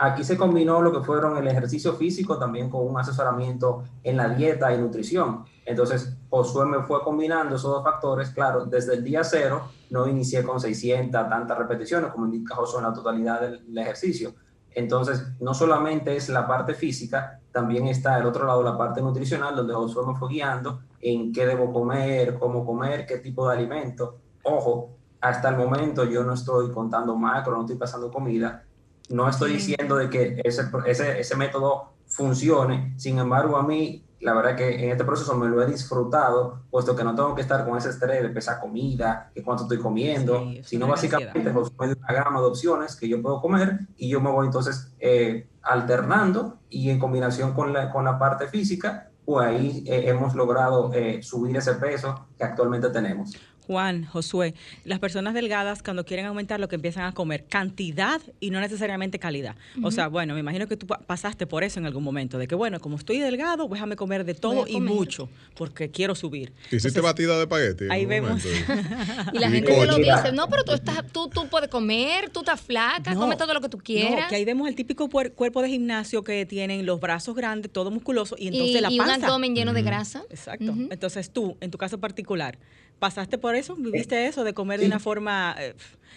Aquí 0.02 0.24
se 0.24 0.38
combinó 0.38 0.80
lo 0.80 0.92
que 0.92 1.04
fueron 1.04 1.36
el 1.36 1.46
ejercicio 1.46 1.92
físico 1.92 2.38
también 2.38 2.70
con 2.70 2.86
un 2.88 2.98
asesoramiento 2.98 3.84
en 4.02 4.16
la 4.16 4.30
dieta 4.30 4.74
y 4.74 4.78
nutrición. 4.78 5.44
Entonces, 5.66 6.16
Josué 6.30 6.64
me 6.64 6.82
fue 6.84 7.02
combinando 7.02 7.56
esos 7.56 7.70
dos 7.70 7.84
factores. 7.84 8.30
Claro, 8.30 8.64
desde 8.64 8.94
el 8.94 9.04
día 9.04 9.22
cero 9.24 9.68
no 9.90 10.08
inicié 10.08 10.42
con 10.42 10.58
600 10.58 11.28
tantas 11.28 11.58
repeticiones 11.58 12.12
como 12.12 12.24
indica 12.24 12.54
Josué 12.54 12.78
en 12.80 12.86
la 12.86 12.94
totalidad 12.94 13.42
del, 13.42 13.66
del 13.66 13.78
ejercicio. 13.78 14.34
Entonces, 14.74 15.26
no 15.40 15.54
solamente 15.54 16.16
es 16.16 16.28
la 16.28 16.46
parte 16.46 16.74
física, 16.74 17.40
también 17.52 17.88
está 17.88 18.18
el 18.18 18.26
otro 18.26 18.46
lado, 18.46 18.62
la 18.62 18.78
parte 18.78 19.02
nutricional, 19.02 19.56
donde 19.56 19.74
Josué 19.74 20.06
me 20.06 20.14
fue 20.14 20.28
guiando 20.28 20.82
en 21.00 21.32
qué 21.32 21.46
debo 21.46 21.72
comer, 21.72 22.38
cómo 22.38 22.64
comer, 22.64 23.06
qué 23.06 23.18
tipo 23.18 23.48
de 23.48 23.56
alimento. 23.56 24.18
Ojo, 24.42 24.90
hasta 25.20 25.48
el 25.48 25.56
momento 25.56 26.04
yo 26.04 26.22
no 26.22 26.34
estoy 26.34 26.70
contando 26.70 27.16
macro, 27.16 27.54
no 27.54 27.62
estoy 27.62 27.76
pasando 27.76 28.10
comida, 28.10 28.64
no 29.10 29.28
estoy 29.28 29.52
diciendo 29.54 29.96
de 29.96 30.08
que 30.08 30.40
ese, 30.44 30.70
ese, 30.86 31.20
ese 31.20 31.36
método 31.36 31.90
funcione, 32.06 32.94
sin 32.96 33.18
embargo 33.18 33.56
a 33.56 33.62
mí, 33.62 34.04
la 34.20 34.34
verdad 34.34 34.56
que 34.56 34.84
en 34.84 34.90
este 34.90 35.04
proceso 35.04 35.34
me 35.34 35.48
lo 35.48 35.62
he 35.62 35.66
disfrutado, 35.66 36.60
puesto 36.70 36.94
que 36.94 37.04
no 37.04 37.14
tengo 37.14 37.34
que 37.34 37.40
estar 37.40 37.64
con 37.66 37.76
ese 37.76 37.88
estrés 37.88 38.22
de 38.22 38.28
pesar 38.28 38.60
comida, 38.60 39.30
que 39.34 39.42
cuánto 39.42 39.64
estoy 39.64 39.78
comiendo, 39.78 40.40
Sí, 40.40 40.60
sino 40.64 40.86
básicamente 40.86 41.50
dio 41.50 41.70
una 41.78 42.12
gama 42.12 42.40
de 42.40 42.46
opciones 42.46 42.96
que 42.96 43.08
yo 43.08 43.20
puedo 43.22 43.40
comer 43.40 43.80
y 43.96 44.08
yo 44.08 44.20
me 44.20 44.30
voy 44.30 44.46
entonces 44.46 44.92
eh, 45.00 45.48
alternando 45.62 46.58
y 46.68 46.90
en 46.90 46.98
combinación 46.98 47.54
con 47.54 47.72
la, 47.72 47.90
con 47.90 48.04
la 48.04 48.18
parte 48.18 48.46
física, 48.46 49.10
pues 49.24 49.46
ahí 49.46 49.84
eh, 49.86 50.04
hemos 50.06 50.34
logrado 50.34 50.92
eh, 50.92 51.22
subir 51.22 51.56
ese 51.56 51.74
peso 51.74 52.26
que 52.36 52.44
actualmente 52.44 52.90
tenemos. 52.90 53.34
Juan, 53.70 54.04
Josué, 54.04 54.54
las 54.84 54.98
personas 54.98 55.32
delgadas 55.32 55.80
cuando 55.84 56.04
quieren 56.04 56.26
aumentar 56.26 56.58
lo 56.58 56.66
que 56.66 56.74
empiezan 56.74 57.04
a 57.04 57.12
comer 57.12 57.44
cantidad 57.44 58.20
y 58.40 58.50
no 58.50 58.58
necesariamente 58.58 59.20
calidad. 59.20 59.54
O 59.84 59.92
sea, 59.92 60.08
bueno, 60.08 60.34
me 60.34 60.40
imagino 60.40 60.66
que 60.66 60.76
tú 60.76 60.88
pa- 60.88 60.98
pasaste 60.98 61.46
por 61.46 61.62
eso 61.62 61.78
en 61.78 61.86
algún 61.86 62.02
momento, 62.02 62.36
de 62.36 62.48
que 62.48 62.56
bueno, 62.56 62.80
como 62.80 62.96
estoy 62.96 63.18
delgado, 63.20 63.68
déjame 63.68 63.94
comer 63.94 64.24
de 64.24 64.34
todo 64.34 64.66
y 64.66 64.80
mucho, 64.80 65.28
porque 65.54 65.88
quiero 65.88 66.16
subir. 66.16 66.52
¿Hiciste 66.72 66.88
Entonces, 66.88 67.02
batida 67.02 67.36
de 67.36 67.42
espagueti? 67.42 67.84
en 67.84 67.92
ahí 67.92 68.06
vemos. 68.06 68.42
Y 69.32 69.38
la 69.38 69.46
Y 69.48 69.52
gente 69.52 69.72
te 69.72 69.86
lo 69.86 69.96
dice, 69.98 70.32
no, 70.32 70.48
pero 70.48 70.64
tú, 70.64 70.72
estás, 70.72 71.04
tú, 71.12 71.28
tú 71.28 71.46
puedes 71.48 71.68
comer, 71.70 72.28
tú 72.30 72.40
estás 72.40 72.60
flaca, 72.60 73.14
No, 73.14 73.20
come 73.20 73.36
todo 73.36 73.54
lo 73.54 73.60
que 73.60 73.68
tú 73.68 73.78
quieras. 73.78 74.22
No, 74.24 74.28
que 74.30 74.34
ahí 74.34 74.44
vemos 74.44 74.66
el 74.68 74.74
típico 74.74 75.08
cuerpo 75.08 75.62
de 75.62 75.68
gimnasio 75.68 76.24
que 76.24 76.44
tienen 76.44 76.84
los 76.86 76.98
brazos 76.98 77.36
grandes, 77.36 77.70
todo 77.70 77.92
musculoso, 77.92 78.34
y 78.36 78.48
entonces 78.48 78.74
y, 78.76 78.80
la 78.80 78.90
y 78.90 78.98
un 78.98 79.06
panza. 79.06 79.26
abdomen 79.28 79.54
lleno 79.54 79.72
de 79.74 79.82
grasa. 79.82 80.24
Exacto. 80.28 80.74
Entonces 80.90 81.30
tú, 81.30 81.56
en 81.60 81.70
tu 81.70 81.78
caso 81.78 81.98
particular, 82.00 82.58
¿pasaste 83.00 83.38
por 83.38 83.56
eso? 83.56 83.74
¿Viviste 83.74 84.26
eso 84.26 84.44
de 84.44 84.54
comer 84.54 84.78
de 84.78 84.86
una 84.86 85.00
forma 85.00 85.56
eh, 85.58 85.74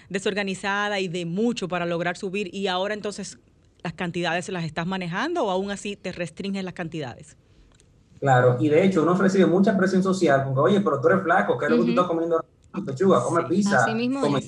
desorganizada 0.10 1.00
y 1.00 1.08
de 1.08 1.26
mucho 1.26 1.68
para 1.68 1.88
lograr 1.88 2.18
subir 2.18 2.54
y 2.54 2.68
ahora 2.68 2.94
entonces 2.94 3.40
las 3.82 3.94
cantidades 3.94 4.48
las 4.50 4.66
estás 4.66 4.86
manejando 4.86 5.46
o 5.46 5.50
aún 5.50 5.72
así 5.72 5.96
te 5.96 6.12
restringes 6.12 6.64
las 6.64 6.74
cantidades? 6.74 7.36
Claro, 8.20 8.58
y 8.60 8.70
de 8.70 8.86
hecho 8.86 9.02
uno 9.02 9.16
recibe 9.16 9.46
mucha 9.46 9.76
presión 9.76 10.04
social, 10.04 10.44
porque 10.46 10.60
oye, 10.60 10.82
pero 10.82 11.02
tú 11.02 11.08
eres 11.08 11.24
flaco, 11.24 11.58
¿qué 11.58 11.66
es 11.66 11.72
lo 11.72 11.78
que 11.78 11.84
tú 11.84 11.90
estás 11.90 12.06
comiendo? 12.06 12.46
Pechuga, 12.86 13.24
come 13.24 13.42
Sí, 13.42 13.48
pizza, 13.56 13.86
come 13.86 14.42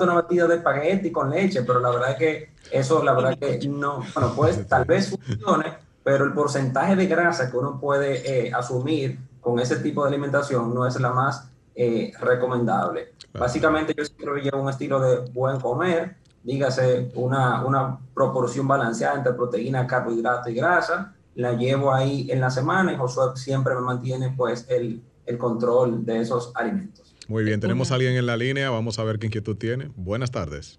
una 0.00 0.14
batida 0.14 0.46
de 0.46 0.56
espagueti 0.56 1.10
con 1.10 1.30
leche, 1.30 1.62
pero 1.62 1.80
la 1.80 1.90
verdad 1.90 2.12
es 2.12 2.16
que 2.16 2.52
eso, 2.70 3.02
la 3.02 3.12
verdad 3.12 3.36
es 3.40 3.58
que 3.58 3.68
no, 3.68 4.04
bueno, 4.14 4.32
pues 4.36 4.66
tal 4.68 4.84
vez 4.84 5.10
funcione, 5.10 5.74
pero 6.04 6.24
el 6.24 6.32
porcentaje 6.32 6.94
de 6.94 7.06
grasa 7.06 7.50
que 7.50 7.56
uno 7.56 7.80
puede 7.80 8.46
eh, 8.46 8.52
asumir 8.54 9.18
con 9.40 9.58
ese 9.58 9.76
tipo 9.76 10.02
de 10.04 10.08
alimentación 10.08 10.72
no 10.72 10.86
es 10.86 10.98
la 11.00 11.10
más 11.10 11.51
eh, 11.74 12.12
recomendable. 12.20 13.12
Claro. 13.30 13.46
Básicamente 13.46 13.94
yo 13.96 14.04
siempre 14.04 14.42
llevo 14.42 14.62
un 14.62 14.68
estilo 14.68 15.00
de 15.00 15.30
buen 15.30 15.60
comer, 15.60 16.16
dígase 16.42 17.10
una, 17.14 17.64
una 17.64 17.98
proporción 18.14 18.66
balanceada 18.68 19.16
entre 19.16 19.32
proteína, 19.32 19.86
carbohidrato 19.86 20.50
y 20.50 20.54
grasa, 20.54 21.14
la 21.34 21.52
llevo 21.54 21.92
ahí 21.92 22.30
en 22.30 22.40
la 22.40 22.50
semana 22.50 22.92
y 22.92 22.96
Josué 22.96 23.36
siempre 23.36 23.74
me 23.74 23.80
mantiene 23.80 24.34
pues 24.36 24.66
el, 24.68 25.02
el 25.24 25.38
control 25.38 26.04
de 26.04 26.20
esos 26.20 26.52
alimentos. 26.54 27.14
Muy 27.28 27.44
bien, 27.44 27.60
tenemos 27.60 27.90
a 27.90 27.94
alguien 27.94 28.14
en 28.14 28.26
la 28.26 28.36
línea. 28.36 28.70
Vamos 28.70 28.98
a 28.98 29.04
ver 29.04 29.18
qué 29.18 29.26
inquietud 29.26 29.56
tiene. 29.56 29.90
Buenas 29.96 30.30
tardes. 30.30 30.78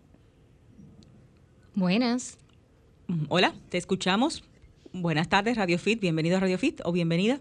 Buenas. 1.73 2.37
Hola, 3.29 3.53
te 3.69 3.77
escuchamos. 3.77 4.43
Buenas 4.91 5.29
tardes, 5.29 5.57
Radio 5.57 5.79
Fit. 5.79 5.99
Bienvenido 5.99 6.37
a 6.37 6.39
Radio 6.39 6.57
Fit 6.57 6.81
o 6.83 6.91
bienvenida. 6.91 7.39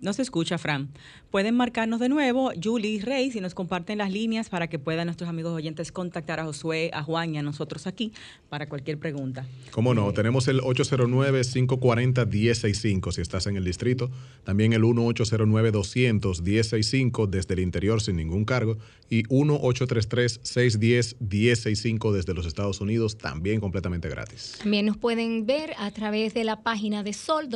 No 0.00 0.12
se 0.12 0.22
escucha, 0.22 0.58
Fran. 0.58 0.90
Pueden 1.32 1.56
marcarnos 1.56 1.98
de 1.98 2.08
nuevo, 2.08 2.52
Julie 2.62 2.92
y 2.92 3.00
Rey, 3.00 3.32
si 3.32 3.40
nos 3.40 3.54
comparten 3.54 3.98
las 3.98 4.12
líneas 4.12 4.48
para 4.48 4.68
que 4.68 4.78
puedan 4.78 5.06
nuestros 5.06 5.28
amigos 5.28 5.52
oyentes 5.52 5.90
contactar 5.90 6.38
a 6.38 6.44
Josué, 6.44 6.92
a 6.94 7.02
Juan 7.02 7.34
y 7.34 7.38
a 7.38 7.42
nosotros 7.42 7.88
aquí 7.88 8.12
para 8.48 8.68
cualquier 8.68 8.98
pregunta. 8.98 9.44
¿Cómo 9.72 9.94
no? 9.94 10.12
Tenemos 10.12 10.46
el 10.46 10.60
809-540-1065 10.60 13.10
si 13.12 13.20
estás 13.20 13.48
en 13.48 13.56
el 13.56 13.64
distrito. 13.64 14.08
También 14.44 14.72
el 14.72 14.84
1-809-200-1065 14.84 17.28
desde 17.28 17.54
el 17.54 17.60
interior 17.60 18.00
sin 18.00 18.14
ningún 18.16 18.44
cargo. 18.44 18.78
Y 19.10 19.24
1-833-610-1065 19.24 22.12
desde 22.12 22.34
los 22.34 22.46
Estados 22.46 22.80
Unidos, 22.80 23.18
también 23.18 23.58
completamente 23.60 24.08
gratis. 24.08 24.54
También 24.58 24.86
nos 24.86 24.96
pueden 24.96 25.44
ver 25.44 25.74
a 25.78 25.90
través 25.90 26.34
de 26.34 26.44
la 26.44 26.62
página 26.62 27.02
de 27.02 27.12
Sol, 27.12 27.48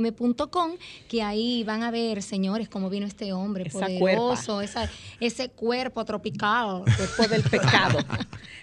www.solfm.com, 0.00 0.72
que 1.08 1.22
ahí 1.22 1.64
van 1.64 1.82
a 1.82 1.90
ver, 1.90 2.22
señores, 2.22 2.68
cómo 2.68 2.90
vino 2.90 3.06
este 3.06 3.32
hombre 3.32 3.64
Esa 3.68 3.80
poderoso, 3.86 4.60
esa- 4.60 4.90
ese 5.20 5.48
cuerpo 5.48 6.04
tropical. 6.04 6.82
Después 6.98 7.30
del 7.30 7.42
pecado. 7.42 7.98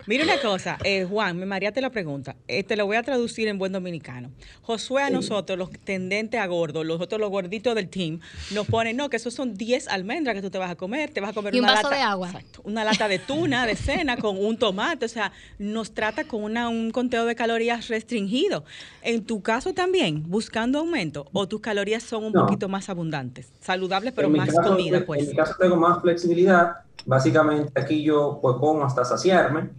Mira 0.06 0.26
una 0.26 0.40
cosa, 0.42 0.78
eh, 0.84 1.06
Juan, 1.10 1.38
me 1.38 1.46
mareaste 1.46 1.80
la 1.80 1.90
pregunta. 1.90 2.36
Eh, 2.48 2.64
te 2.64 2.76
lo 2.76 2.86
voy 2.86 2.98
a 2.98 3.04
traducir 3.04 3.48
en 3.48 3.58
buen 3.58 3.72
dominicano. 3.72 4.32
Josué 4.62 5.04
a 5.04 5.10
nosotros, 5.10 5.58
los 5.58 5.70
tendentes 5.72 6.40
a 6.42 6.46
gordos, 6.46 6.86
los 6.86 7.00
otros 7.00 7.22
los 7.22 7.30
gorditos 7.30 7.74
del 7.74 7.88
team, 7.90 8.20
nos 8.52 8.68
ponen, 8.68 8.98
no, 8.98 9.10
que 9.10 9.16
esos 9.18 9.34
son 9.34 9.54
10 9.56 9.88
almendras 9.88 10.36
que 10.36 10.42
tú 10.42 10.50
te 10.50 10.58
vas 10.58 10.70
a 10.72 10.76
comer, 10.76 11.10
te 11.12 11.22
vas 11.22 11.30
a 11.32 11.34
comer 11.34 11.56
Y 11.56 11.60
un 11.60 11.64
una 11.66 11.74
vaso 11.76 11.90
lata, 11.90 11.96
de 11.96 12.02
agua. 12.02 12.28
Exacto, 12.28 12.62
una 12.66 12.84
lata 12.84 13.08
de 13.08 13.20
tuna 13.20 13.66
de 13.66 13.76
cena 13.78 14.18
con 14.18 14.38
un 14.44 14.58
tomate, 14.58 15.06
o 15.06 15.10
sea, 15.10 15.32
nos 15.58 15.94
trata 15.94 16.26
con 16.26 16.44
una, 16.44 16.68
un 16.68 16.92
conteo 16.92 17.26
de 17.26 17.36
calorías 17.36 17.88
restringido. 17.88 18.66
En 19.04 19.24
tu 19.24 19.42
caso 19.42 19.74
también, 19.74 20.24
buscando 20.30 20.80
aumento, 20.80 21.23
o 21.32 21.48
tus 21.48 21.62
calorías 21.62 22.04
son 22.04 22.26
un 22.26 22.34
No. 22.34 22.42
poquito 22.42 22.68
más 22.68 22.90
abundantes, 22.90 23.52
saludables 23.62 24.14
pero 24.16 24.28
en 24.28 24.38
más 24.38 24.50
caso, 24.54 24.70
comida, 24.72 24.98
En 24.98 25.06
pues. 25.06 25.28
mi 25.28 25.36
caso 25.36 25.54
tengo 25.60 25.76
más 25.76 26.02
flexibilidad. 26.02 26.78
Básicamente 27.06 27.80
aquí 27.80 28.04
yo 28.04 28.40
pues 28.42 28.56
como 28.58 28.84
hasta 28.84 29.04
saciarme. 29.06 29.70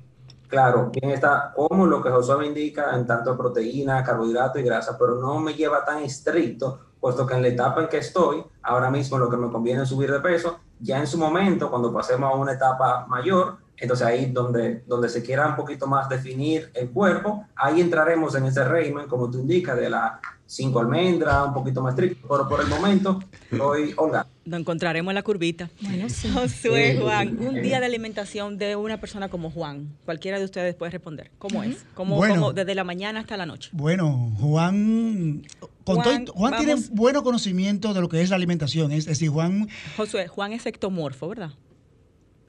Claro, 0.48 0.90
bien 0.92 1.10
está 1.10 1.52
como 1.56 1.86
lo 1.86 2.02
que 2.02 2.10
Josué 2.10 2.36
me 2.36 2.46
indica 2.46 2.94
en 2.94 3.06
tanto 3.06 3.36
proteína, 3.36 4.04
carbohidrato 4.04 4.58
y 4.58 4.62
grasa, 4.62 4.96
pero 4.98 5.16
no 5.16 5.40
me 5.40 5.54
lleva 5.54 5.84
tan 5.84 6.02
estricto, 6.02 6.78
puesto 7.00 7.26
que 7.26 7.34
en 7.34 7.42
la 7.42 7.48
etapa 7.48 7.80
en 7.82 7.88
que 7.88 7.98
estoy, 7.98 8.44
ahora 8.62 8.90
mismo 8.90 9.18
lo 9.18 9.28
que 9.28 9.36
me 9.36 9.50
conviene 9.50 9.82
es 9.82 9.88
subir 9.88 10.12
de 10.12 10.20
peso. 10.20 10.58
Ya 10.78 10.98
en 10.98 11.06
su 11.06 11.18
momento, 11.18 11.70
cuando 11.70 11.92
pasemos 11.92 12.30
a 12.32 12.36
una 12.36 12.52
etapa 12.52 13.06
mayor, 13.08 13.56
entonces 13.78 14.06
ahí 14.06 14.26
donde, 14.26 14.82
donde 14.86 15.08
se 15.08 15.22
quiera 15.22 15.48
un 15.48 15.56
poquito 15.56 15.86
más 15.86 16.08
definir 16.08 16.70
el 16.74 16.90
cuerpo, 16.90 17.44
ahí 17.56 17.80
entraremos 17.80 18.34
en 18.34 18.44
ese 18.46 18.64
régimen, 18.64 19.06
como 19.08 19.30
tú 19.30 19.38
indicas, 19.40 19.76
de 19.76 19.90
las 19.90 20.12
cinco 20.46 20.78
almendras, 20.80 21.46
un 21.48 21.54
poquito 21.54 21.82
más 21.82 21.94
estricto, 21.94 22.28
pero 22.28 22.48
por 22.48 22.60
el 22.60 22.66
momento 22.68 23.18
estoy 23.50 23.92
holgado. 23.96 24.26
Nos 24.44 24.60
encontraremos 24.60 25.10
en 25.10 25.14
la 25.14 25.22
curvita. 25.22 25.70
Bueno, 25.80 26.08
sí. 26.10 26.28
Josué. 26.28 26.98
Juan, 27.00 27.38
un 27.40 27.62
día 27.62 27.80
de 27.80 27.86
alimentación 27.86 28.58
de 28.58 28.76
una 28.76 29.00
persona 29.00 29.28
como 29.30 29.50
Juan. 29.50 29.88
Cualquiera 30.04 30.38
de 30.38 30.44
ustedes 30.44 30.74
puede 30.74 30.90
responder. 30.92 31.30
¿Cómo 31.38 31.62
es? 31.62 31.84
¿Cómo, 31.94 32.16
Bueno. 32.16 32.34
cómo 32.34 32.52
desde 32.52 32.74
la 32.74 32.84
mañana 32.84 33.20
hasta 33.20 33.36
la 33.38 33.46
noche? 33.46 33.70
Bueno, 33.72 34.32
Juan, 34.38 35.42
con 35.84 35.96
Juan, 35.96 36.24
todo- 36.26 36.34
Juan 36.36 36.56
tiene 36.58 36.74
bueno 36.92 37.22
conocimiento 37.24 37.94
de 37.94 38.02
lo 38.02 38.08
que 38.10 38.20
es 38.20 38.28
la 38.30 38.36
alimentación. 38.36 38.92
Es 38.92 39.06
decir, 39.06 39.30
Juan 39.30 39.66
Josué, 39.96 40.28
Juan 40.28 40.52
es 40.52 40.66
ectomorfo, 40.66 41.28
¿verdad? 41.28 41.50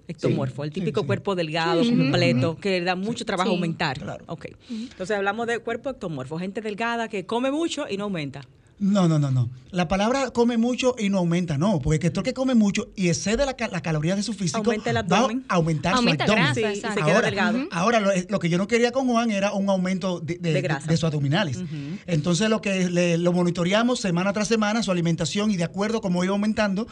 Ectomorfo, 0.07 0.63
el 0.63 0.71
típico 0.71 1.01
sí. 1.01 1.07
cuerpo 1.07 1.35
delgado, 1.35 1.81
completo, 1.83 2.57
que 2.57 2.79
le 2.79 2.81
da 2.85 2.95
mucho 2.95 3.25
trabajo 3.25 3.49
Sí. 3.49 3.55
aumentar. 3.55 3.99
Claro. 3.99 4.23
Ok. 4.27 4.45
Entonces 4.69 5.15
hablamos 5.17 5.47
de 5.47 5.59
cuerpo 5.59 5.89
ectomorfo, 5.89 6.37
gente 6.37 6.61
delgada 6.61 7.07
que 7.07 7.25
come 7.25 7.51
mucho 7.51 7.85
y 7.89 7.97
no 7.97 8.05
aumenta. 8.05 8.41
No, 8.77 9.07
no, 9.07 9.19
no, 9.19 9.31
no. 9.31 9.49
La 9.71 9.87
palabra 9.87 10.31
come 10.31 10.57
mucho 10.57 10.95
y 10.97 11.09
no 11.09 11.17
aumenta, 11.19 11.57
no. 11.57 11.79
Porque 11.79 12.07
el 12.07 12.23
que 12.23 12.33
come 12.33 12.55
mucho 12.55 12.89
y 12.95 13.07
excede 13.09 13.45
la, 13.45 13.55
la 13.71 13.81
caloría 13.81 14.15
de 14.15 14.23
su 14.23 14.33
físico, 14.33 14.57
Aumenta 14.57 14.89
el 14.89 14.95
va 14.97 14.99
abdomen. 14.99 15.45
a 15.49 15.55
aumentar 15.55 15.95
Aumenta 15.95 16.25
su 16.25 16.31
abdomen. 16.33 16.53
grasa, 16.53 16.73
Sí, 16.73 16.77
y 16.79 16.81
se 16.81 16.95
queda 16.95 17.15
Ahora, 17.15 17.21
delgado. 17.21 17.59
ahora 17.71 17.99
lo, 18.01 18.09
lo 18.29 18.39
que 18.39 18.49
yo 18.49 18.57
no 18.57 18.67
quería 18.67 18.91
con 18.91 19.07
Juan 19.07 19.31
era 19.31 19.53
un 19.53 19.69
aumento 19.69 20.19
de, 20.19 20.37
de- 20.39 20.53
De 20.53 20.61
grasa. 20.61 20.87
de 20.87 20.95
sus 20.97 21.05
abdominales. 21.05 21.59
Entonces 22.05 22.49
lo 22.49 22.61
que 22.61 22.89
le- 22.89 23.17
lo 23.17 23.31
monitoreamos 23.33 23.99
semana 23.99 24.33
tras 24.33 24.47
semana, 24.49 24.83
su 24.83 24.91
alimentación, 24.91 25.51
y 25.51 25.57
de 25.57 25.63
acuerdo 25.63 26.01
como 26.01 26.23
iba 26.23 26.33
aumentando, 26.33 26.87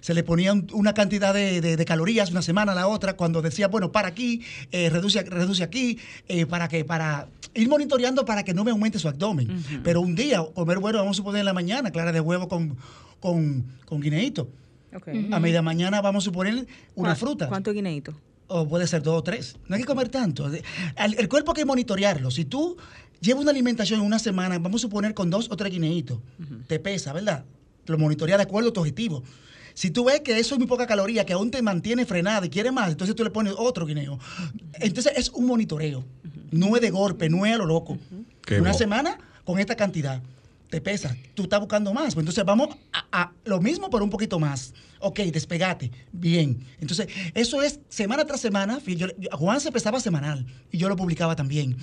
se 0.00 0.14
le 0.14 0.22
ponía 0.24 0.52
un- 0.52 0.66
una 0.72 0.94
cantidad 0.94 1.32
de, 1.34 1.60
de- 1.60 1.76
de 1.76 1.84
calorías 1.84 2.30
una 2.30 2.42
semana 2.42 2.72
a 2.72 2.74
la 2.74 2.86
otra, 2.88 3.14
cuando 3.16 3.40
decía, 3.42 3.68
bueno, 3.68 3.92
para 3.92 4.08
aquí, 4.08 4.42
eh, 4.72 4.90
reduce, 4.90 5.22
reduce 5.22 5.62
aquí, 5.62 5.98
eh, 6.28 6.46
para 6.46 6.68
que, 6.68 6.84
para 6.84 7.28
ir 7.54 7.68
monitoreando 7.68 8.24
para 8.24 8.44
que 8.44 8.54
no 8.54 8.62
me 8.62 8.70
aumente 8.70 8.98
su 9.00 9.08
abdomen. 9.08 9.64
Pero 9.82 10.00
un 10.00 10.14
día, 10.14 10.40
comer 10.54 10.78
bueno, 10.78 10.98
vamos 10.98 11.19
a 11.20 11.22
suponer 11.22 11.40
en 11.40 11.46
la 11.46 11.52
mañana, 11.52 11.90
clara 11.90 12.12
de 12.12 12.20
huevo 12.20 12.48
con, 12.48 12.76
con, 13.20 13.64
con 13.84 14.00
guineíto. 14.00 14.48
Ok. 14.94 15.08
A 15.32 15.38
media 15.40 15.62
mañana 15.62 16.00
vamos 16.00 16.24
a 16.24 16.26
suponer 16.26 16.54
una 16.54 17.10
¿Cuán- 17.10 17.16
fruta 17.16 17.48
¿Cuánto 17.48 17.72
guineíto? 17.72 18.12
o 18.48 18.66
puede 18.66 18.86
ser 18.88 19.02
dos 19.02 19.18
o 19.18 19.22
tres. 19.22 19.56
No 19.68 19.76
hay 19.76 19.82
que 19.82 19.86
comer 19.86 20.08
tanto. 20.08 20.50
El, 20.96 21.28
cuerpo 21.28 21.52
hay 21.52 21.56
que 21.56 21.64
monitorearlo. 21.64 22.30
Si 22.32 22.44
tú 22.44 22.76
llevas 23.20 23.42
una 23.42 23.52
alimentación 23.52 24.00
en 24.00 24.06
una 24.06 24.18
semana, 24.18 24.58
vamos 24.58 24.80
a 24.80 24.82
suponer 24.82 25.14
con 25.14 25.30
dos 25.30 25.48
o 25.50 25.56
tres 25.56 25.70
guineitos, 25.72 26.18
te 26.66 26.80
pesa, 26.80 27.12
¿verdad? 27.12 27.44
Lo 27.86 27.96
monitorea 27.98 28.36
de 28.36 28.42
acuerdo 28.42 28.70
a 28.70 28.72
tu 28.72 28.80
objetivo. 28.80 29.22
Si 29.74 29.92
tú 29.92 30.04
ves 30.06 30.20
que 30.22 30.36
eso 30.38 30.54
es 30.56 30.58
muy 30.58 30.66
poca 30.66 30.86
caloría, 30.88 31.24
que 31.24 31.32
aún 31.32 31.52
te 31.52 31.62
mantiene 31.62 32.04
frenada 32.04 32.44
y 32.44 32.50
quiere 32.50 32.72
más, 32.72 32.90
entonces 32.90 33.14
tú 33.14 33.22
le 33.22 33.30
pones 33.30 33.54
otro 33.56 33.86
guineo. 33.86 34.18
Entonces 34.80 35.12
es 35.16 35.28
un 35.30 35.46
monitoreo. 35.46 36.04
No 36.50 36.74
es 36.74 36.82
de 36.82 36.90
golpe, 36.90 37.30
no 37.30 37.46
es 37.46 37.54
a 37.54 37.58
lo 37.58 37.66
loco. 37.66 37.96
Qué 38.44 38.60
una 38.60 38.72
bo- 38.72 38.78
semana 38.78 39.16
con 39.44 39.60
esta 39.60 39.76
cantidad. 39.76 40.20
Te 40.70 40.80
pesa, 40.80 41.16
tú 41.34 41.42
estás 41.44 41.58
buscando 41.60 41.92
más. 41.92 42.14
Pues 42.14 42.22
entonces 42.22 42.44
vamos 42.44 42.68
a, 42.92 43.06
a 43.22 43.32
lo 43.44 43.60
mismo, 43.60 43.90
pero 43.90 44.04
un 44.04 44.10
poquito 44.10 44.38
más. 44.38 44.72
Ok, 45.00 45.18
despegate. 45.20 45.90
Bien. 46.12 46.64
Entonces, 46.80 47.08
eso 47.34 47.60
es 47.62 47.80
semana 47.88 48.24
tras 48.24 48.40
semana. 48.40 48.78
Fí- 48.80 48.94
yo- 48.96 49.08
yo- 49.18 49.30
Juan 49.36 49.60
se 49.60 49.72
pesaba 49.72 49.98
semanal 49.98 50.46
y 50.70 50.78
yo 50.78 50.88
lo 50.88 50.96
publicaba 50.96 51.34
también. 51.34 51.76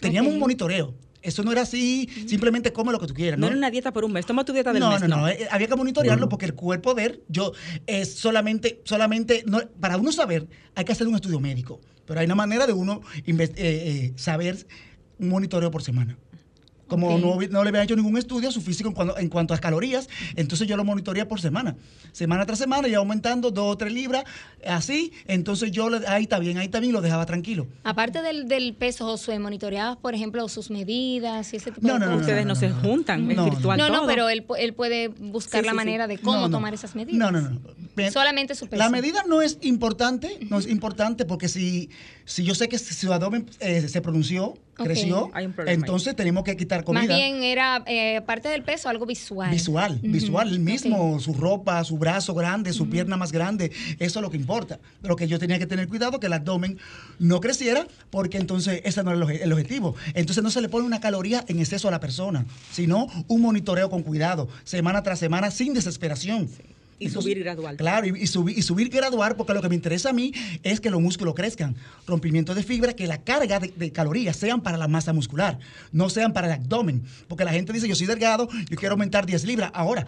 Teníamos 0.00 0.32
un 0.34 0.38
monitoreo. 0.38 0.94
Eso 1.22 1.42
no 1.42 1.52
era 1.52 1.62
así, 1.62 2.06
simplemente 2.28 2.70
come 2.70 2.92
lo 2.92 2.98
que 3.00 3.06
tú 3.06 3.14
quieras. 3.14 3.38
No 3.40 3.46
¿no? 3.46 3.48
era 3.48 3.56
una 3.56 3.70
dieta 3.70 3.94
por 3.94 4.04
un 4.04 4.12
mes. 4.12 4.26
Toma 4.26 4.44
tu 4.44 4.52
dieta 4.52 4.74
del 4.74 4.80
no, 4.80 4.90
mes. 4.90 5.00
no, 5.00 5.08
no, 5.08 5.26
eh, 5.28 5.48
había 5.50 5.68
que 5.68 5.74
monitorearlo 5.74 6.28
porque 6.28 6.44
el 6.44 6.52
cuerpo 6.52 6.94
ver, 6.94 7.22
yo 7.28 7.52
es 7.86 8.14
solamente, 8.14 8.82
solamente, 8.84 9.42
no, 9.46 9.62
para 9.80 9.96
uno 9.96 10.12
saber 10.12 10.46
hay 10.74 10.84
que 10.84 10.92
hacer 10.92 11.08
un 11.08 11.14
estudio 11.14 11.40
médico, 11.40 11.80
pero 12.04 12.20
hay 12.20 12.26
una 12.26 12.34
manera 12.34 12.66
de 12.66 12.74
uno 12.74 13.00
eh, 13.24 13.34
eh, 13.56 14.12
saber 14.16 14.66
un 15.18 15.30
monitoreo 15.30 15.70
por 15.70 15.82
semana. 15.82 16.18
Como 16.86 17.18
no, 17.18 17.38
no 17.40 17.62
le 17.64 17.68
había 17.70 17.82
hecho 17.82 17.96
ningún 17.96 18.18
estudio 18.18 18.50
a 18.50 18.52
su 18.52 18.60
físico 18.60 18.88
en 18.90 18.94
cuanto, 18.94 19.18
en 19.18 19.28
cuanto 19.28 19.54
a 19.54 19.58
calorías, 19.58 20.08
entonces 20.36 20.68
yo 20.68 20.76
lo 20.76 20.84
monitoreé 20.84 21.24
por 21.24 21.40
semana. 21.40 21.76
Semana 22.12 22.44
tras 22.44 22.58
semana, 22.58 22.86
iba 22.88 22.98
aumentando 22.98 23.50
dos 23.50 23.72
o 23.72 23.76
tres 23.78 23.92
libras, 23.92 24.24
así, 24.66 25.12
entonces 25.26 25.70
yo, 25.70 25.88
le- 25.90 26.06
ahí 26.06 26.24
está 26.24 26.38
bien, 26.38 26.58
ahí 26.58 26.66
está 26.66 26.80
bien, 26.80 26.92
lo 26.92 27.00
dejaba 27.00 27.26
tranquilo. 27.26 27.66
Aparte 27.84 28.22
del, 28.22 28.48
del 28.48 28.74
peso, 28.74 29.06
Josué, 29.06 29.38
monitoreabas, 29.38 29.96
por 29.96 30.14
ejemplo, 30.14 30.48
sus 30.48 30.70
medidas 30.70 31.52
y 31.52 31.56
ese 31.56 31.72
tipo 31.72 31.86
No, 31.86 31.94
de 31.94 32.00
no, 32.00 32.06
no, 32.06 32.12
cosas. 32.12 32.26
Ustedes 32.28 32.46
no, 32.46 32.54
no, 32.54 32.60
se 32.60 32.68
no. 32.68 32.74
juntan, 32.80 33.30
es 33.30 33.36
No, 33.36 33.44
no. 33.46 33.50
virtual 33.50 33.78
No, 33.78 33.88
no, 33.88 33.98
todo. 34.00 34.06
pero 34.06 34.28
él, 34.28 34.44
él 34.58 34.74
puede 34.74 35.08
buscar 35.08 35.62
Sí, 35.62 35.66
la 35.66 35.72
sí, 35.72 35.76
sí. 35.78 35.84
manera 35.84 36.06
de 36.06 36.18
cómo 36.18 36.36
No, 36.36 36.48
no. 36.48 36.50
tomar 36.56 36.74
esas 36.74 36.94
medidas. 36.94 37.18
No, 37.18 37.30
no, 37.30 37.40
no. 37.48 37.60
Bien, 37.96 38.12
Solamente 38.12 38.54
su 38.54 38.66
peso. 38.66 38.78
La 38.82 38.90
medida 38.90 39.22
no 39.26 39.40
es 39.40 39.58
importante, 39.62 40.38
no 40.50 40.58
es 40.58 40.66
importante 40.68 41.24
porque 41.24 41.48
si, 41.48 41.90
si 42.24 42.42
yo 42.44 42.54
sé 42.54 42.68
que 42.68 42.78
su 42.78 43.12
abdomen 43.12 43.46
eh, 43.60 43.88
se 43.88 44.00
pronunció, 44.00 44.54
Creció, 44.74 45.30
Hay 45.32 45.46
un 45.46 45.52
problema 45.52 45.74
ahí. 45.74 45.80
entonces 45.80 46.16
tenemos 46.16 46.44
que 46.44 46.56
quitar 46.56 46.84
comida. 46.84 47.06
Más 47.06 47.16
bien 47.16 47.42
era, 47.42 47.82
eh, 47.86 48.16
aparte 48.16 48.48
del 48.48 48.62
peso, 48.62 48.88
algo 48.88 49.06
visual. 49.06 49.50
Visual, 49.50 49.98
visual, 50.02 50.48
el 50.48 50.60
mismo, 50.60 51.20
su 51.20 51.32
ropa, 51.32 51.82
su 51.84 51.96
brazo 51.96 52.34
grande, 52.34 52.72
su 52.72 52.88
pierna 52.88 53.16
más 53.16 53.32
grande, 53.32 53.70
eso 53.98 54.18
es 54.18 54.22
lo 54.22 54.30
que 54.30 54.36
importa. 54.36 54.80
Pero 55.00 55.16
que 55.16 55.28
yo 55.28 55.38
tenía 55.38 55.58
que 55.58 55.66
tener 55.66 55.88
cuidado 55.88 56.18
que 56.18 56.26
el 56.26 56.32
abdomen 56.32 56.78
no 57.18 57.40
creciera, 57.40 57.86
porque 58.10 58.38
entonces 58.38 58.80
ese 58.84 59.02
no 59.02 59.12
es 59.12 59.40
el, 59.40 59.52
objetivo. 59.52 59.94
Entonces 60.14 60.42
no 60.42 60.50
se 60.50 60.60
le 60.60 60.68
pone 60.68 60.86
una 60.86 61.00
caloría 61.00 61.44
en 61.48 61.60
exceso 61.60 61.88
a 61.88 61.90
la 61.90 62.00
persona, 62.00 62.44
sino 62.72 63.06
un 63.28 63.42
monitoreo 63.42 63.90
con 63.90 64.02
cuidado, 64.02 64.48
semana 64.64 65.02
tras 65.02 65.18
semana, 65.18 65.50
sin 65.50 65.74
desesperación. 65.74 66.48
Y 66.98 67.08
subir 67.10 67.38
gradual. 67.40 67.76
Claro, 67.76 68.06
y, 68.06 68.22
y 68.22 68.26
subir, 68.26 68.58
y 68.58 68.62
subir 68.62 68.88
gradual, 68.88 69.36
porque 69.36 69.52
lo 69.54 69.62
que 69.62 69.68
me 69.68 69.74
interesa 69.74 70.10
a 70.10 70.12
mí 70.12 70.32
es 70.62 70.80
que 70.80 70.90
los 70.90 71.00
músculos 71.00 71.34
crezcan. 71.34 71.74
Rompimiento 72.06 72.54
de 72.54 72.62
fibra, 72.62 72.94
que 72.94 73.06
la 73.06 73.18
carga 73.18 73.60
de, 73.60 73.68
de 73.68 73.92
calorías 73.92 74.36
sean 74.36 74.60
para 74.60 74.76
la 74.76 74.88
masa 74.88 75.12
muscular, 75.12 75.58
no 75.92 76.08
sean 76.10 76.32
para 76.32 76.46
el 76.46 76.52
abdomen. 76.54 77.02
Porque 77.28 77.44
la 77.44 77.52
gente 77.52 77.72
dice, 77.72 77.88
yo 77.88 77.94
soy 77.94 78.06
delgado, 78.06 78.48
yo 78.68 78.76
quiero 78.76 78.92
aumentar 78.92 79.26
10 79.26 79.44
libras. 79.44 79.70
Ahora, 79.74 80.06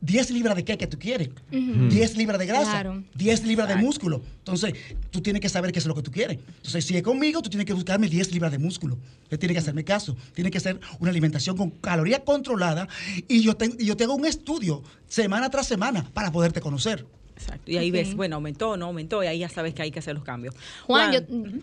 10 0.00 0.30
libras 0.30 0.56
de 0.56 0.64
qué 0.64 0.78
que 0.78 0.86
tú 0.86 0.98
quieres. 0.98 1.28
Ujú. 1.52 1.88
10 1.88 2.16
libras 2.16 2.38
de 2.38 2.46
grasa, 2.46 2.70
Claro. 2.70 3.02
10 3.14 3.44
libras 3.44 3.68
de 3.68 3.76
músculo. 3.76 4.22
Entonces, 4.38 4.74
tú 5.10 5.20
tienes 5.20 5.42
que 5.42 5.48
saber 5.48 5.72
qué 5.72 5.78
es 5.78 5.86
lo 5.86 5.94
que 5.94 6.02
tú 6.02 6.10
quieres. 6.10 6.38
Entonces, 6.56 6.84
si 6.84 6.96
es 6.96 7.02
conmigo, 7.02 7.42
tú 7.42 7.50
tienes 7.50 7.66
que 7.66 7.72
buscarme 7.72 8.08
10 8.08 8.32
libras 8.32 8.52
de 8.52 8.58
músculo. 8.58 8.98
Usted 9.24 9.38
tiene 9.38 9.54
que 9.54 9.60
hacerme 9.60 9.84
caso. 9.84 10.16
Tiene 10.34 10.50
que 10.50 10.60
ser 10.60 10.78
una 11.00 11.10
alimentación 11.10 11.56
con 11.56 11.70
caloría 11.70 12.24
controlada 12.24 12.88
y 13.26 13.42
yo, 13.42 13.56
tengo, 13.56 13.76
y 13.78 13.86
yo 13.86 13.96
tengo 13.96 14.14
un 14.14 14.24
estudio 14.26 14.82
semana 15.08 15.50
tras 15.50 15.66
semana 15.66 16.08
para 16.14 16.30
poderte 16.30 16.60
conocer. 16.60 17.04
Exacto. 17.38 17.70
Y 17.70 17.76
ahí 17.76 17.90
ves, 17.90 18.14
bueno, 18.14 18.36
aumentó 18.36 18.70
o 18.70 18.76
no 18.76 18.86
aumentó, 18.86 19.22
y 19.22 19.26
ahí 19.26 19.38
ya 19.38 19.48
sabes 19.48 19.74
que 19.74 19.82
hay 19.82 19.90
que 19.90 20.00
hacer 20.00 20.14
los 20.14 20.24
cambios. 20.24 20.54
Juan, 20.86 21.12
yo, 21.12 21.20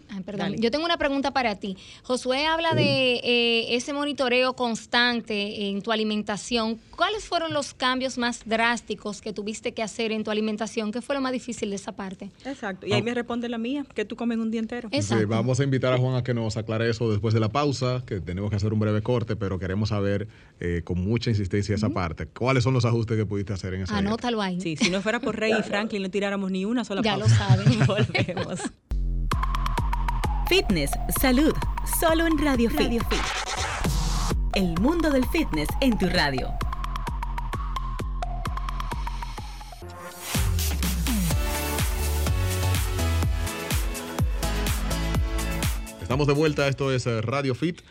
ay, 0.09 0.23
perdón, 0.23 0.51
Dale. 0.51 0.57
yo 0.59 0.71
tengo 0.71 0.85
una 0.85 0.97
pregunta 0.97 1.31
para 1.31 1.55
ti. 1.55 1.77
Josué 2.03 2.45
habla 2.45 2.73
de 2.73 3.15
eh, 3.23 3.75
ese 3.75 3.93
monitoreo 3.93 4.53
constante 4.53 5.69
en 5.69 5.81
tu 5.81 5.91
alimentación. 5.91 6.79
¿Cuáles 6.95 7.25
fueron 7.25 7.53
los 7.53 7.73
cambios 7.73 8.17
más 8.17 8.41
drásticos 8.45 9.21
que 9.21 9.33
tuviste 9.33 9.73
que 9.73 9.83
hacer 9.83 10.11
en 10.11 10.23
tu 10.23 10.31
alimentación? 10.31 10.91
¿Qué 10.91 11.01
fue 11.01 11.15
lo 11.15 11.21
más 11.21 11.33
difícil 11.33 11.69
de 11.69 11.75
esa 11.75 11.91
parte? 11.91 12.31
Exacto. 12.45 12.87
Y 12.87 12.93
ahí 12.93 13.01
me 13.01 13.13
responde 13.13 13.49
la 13.49 13.57
mía, 13.57 13.85
que 13.93 14.05
tú 14.05 14.15
comes 14.15 14.37
un 14.37 14.51
día 14.51 14.61
entero. 14.61 14.89
Sí, 15.01 15.25
vamos 15.25 15.59
a 15.59 15.63
invitar 15.63 15.93
a 15.93 15.97
Juan 15.97 16.15
a 16.15 16.23
que 16.23 16.33
nos 16.33 16.57
aclare 16.57 16.89
eso 16.89 17.11
después 17.11 17.33
de 17.33 17.39
la 17.39 17.49
pausa, 17.49 18.03
que 18.05 18.21
tenemos 18.21 18.49
que 18.49 18.55
hacer 18.55 18.73
un 18.73 18.79
breve 18.79 19.01
corte, 19.01 19.35
pero 19.35 19.59
queremos 19.59 19.89
saber 19.89 20.27
eh, 20.59 20.81
con 20.83 21.03
mucha 21.03 21.29
insistencia 21.29 21.75
esa 21.75 21.89
parte. 21.89 22.27
¿Cuáles 22.27 22.63
son 22.63 22.73
los 22.73 22.85
ajustes 22.85 23.17
que 23.17 23.25
pudiste 23.25 23.53
hacer 23.53 23.73
en 23.73 23.81
esa 23.81 23.93
dieta? 23.93 24.07
Anótalo 24.07 24.41
ahí. 24.41 24.61
Sí, 24.61 24.77
si 24.77 24.89
no 24.89 25.01
fuera 25.01 25.19
por 25.19 25.35
Rey 25.39 25.51
y 25.51 25.64
Franklin, 25.65 26.01
no 26.03 26.09
tiráramos 26.09 26.51
ni 26.51 26.65
una 26.65 26.83
sola 26.85 27.01
Ya 27.01 27.17
lo 27.17 27.25
pausa. 27.25 27.47
saben. 27.49 27.79
Volvemos. 27.87 28.59
Fitness, 30.47 30.91
salud, 31.19 31.53
solo 31.99 32.27
en 32.27 32.37
Radio 32.37 32.69
Fit. 32.69 33.01
El 34.53 34.79
mundo 34.79 35.09
del 35.09 35.25
fitness 35.27 35.67
en 35.81 35.97
tu 35.97 36.07
radio. 36.07 36.53
Estamos 46.01 46.27
de 46.27 46.33
vuelta, 46.33 46.67
esto 46.67 46.91
es 46.91 47.07
eh, 47.07 47.21
Radio 47.21 47.55
Fit, 47.55 47.81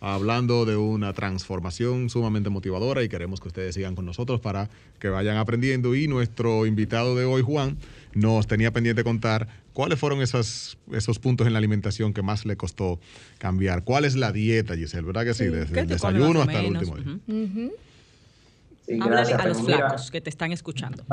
hablando 0.00 0.64
de 0.64 0.76
una 0.76 1.12
transformación 1.12 2.10
sumamente 2.10 2.50
motivadora 2.50 3.02
y 3.02 3.08
queremos 3.08 3.40
que 3.40 3.48
ustedes 3.48 3.74
sigan 3.74 3.94
con 3.94 4.06
nosotros 4.06 4.40
para 4.40 4.68
que 4.98 5.08
vayan 5.08 5.36
aprendiendo. 5.36 5.94
Y 5.94 6.08
nuestro 6.08 6.66
invitado 6.66 7.16
de 7.16 7.24
hoy, 7.24 7.42
Juan, 7.42 7.76
nos 8.14 8.46
tenía 8.46 8.72
pendiente 8.72 9.04
contar 9.04 9.48
cuáles 9.72 9.98
fueron 9.98 10.22
esas, 10.22 10.78
esos 10.92 11.18
puntos 11.18 11.46
en 11.46 11.52
la 11.52 11.58
alimentación 11.58 12.12
que 12.12 12.22
más 12.22 12.46
le 12.46 12.56
costó 12.56 12.98
cambiar. 13.38 13.84
¿Cuál 13.84 14.04
es 14.04 14.16
la 14.16 14.32
dieta, 14.32 14.76
Giselle? 14.76 15.06
¿Verdad 15.06 15.24
que 15.24 15.34
sí? 15.34 15.44
Sí, 15.44 15.50
Desde 15.50 15.72
¿qué 15.72 15.80
el 15.80 15.86
desayuno 15.86 16.42
hasta 16.42 16.60
el 16.60 16.76
último 16.76 16.96
día. 16.96 17.18
Sí, 18.86 18.94
Háblale 18.94 19.10
gracias, 19.10 19.40
a 19.40 19.48
los 19.48 19.62
mira, 19.62 19.76
flacos 19.78 20.10
que 20.10 20.20
te 20.20 20.30
están 20.30 20.50
escuchando. 20.52 21.04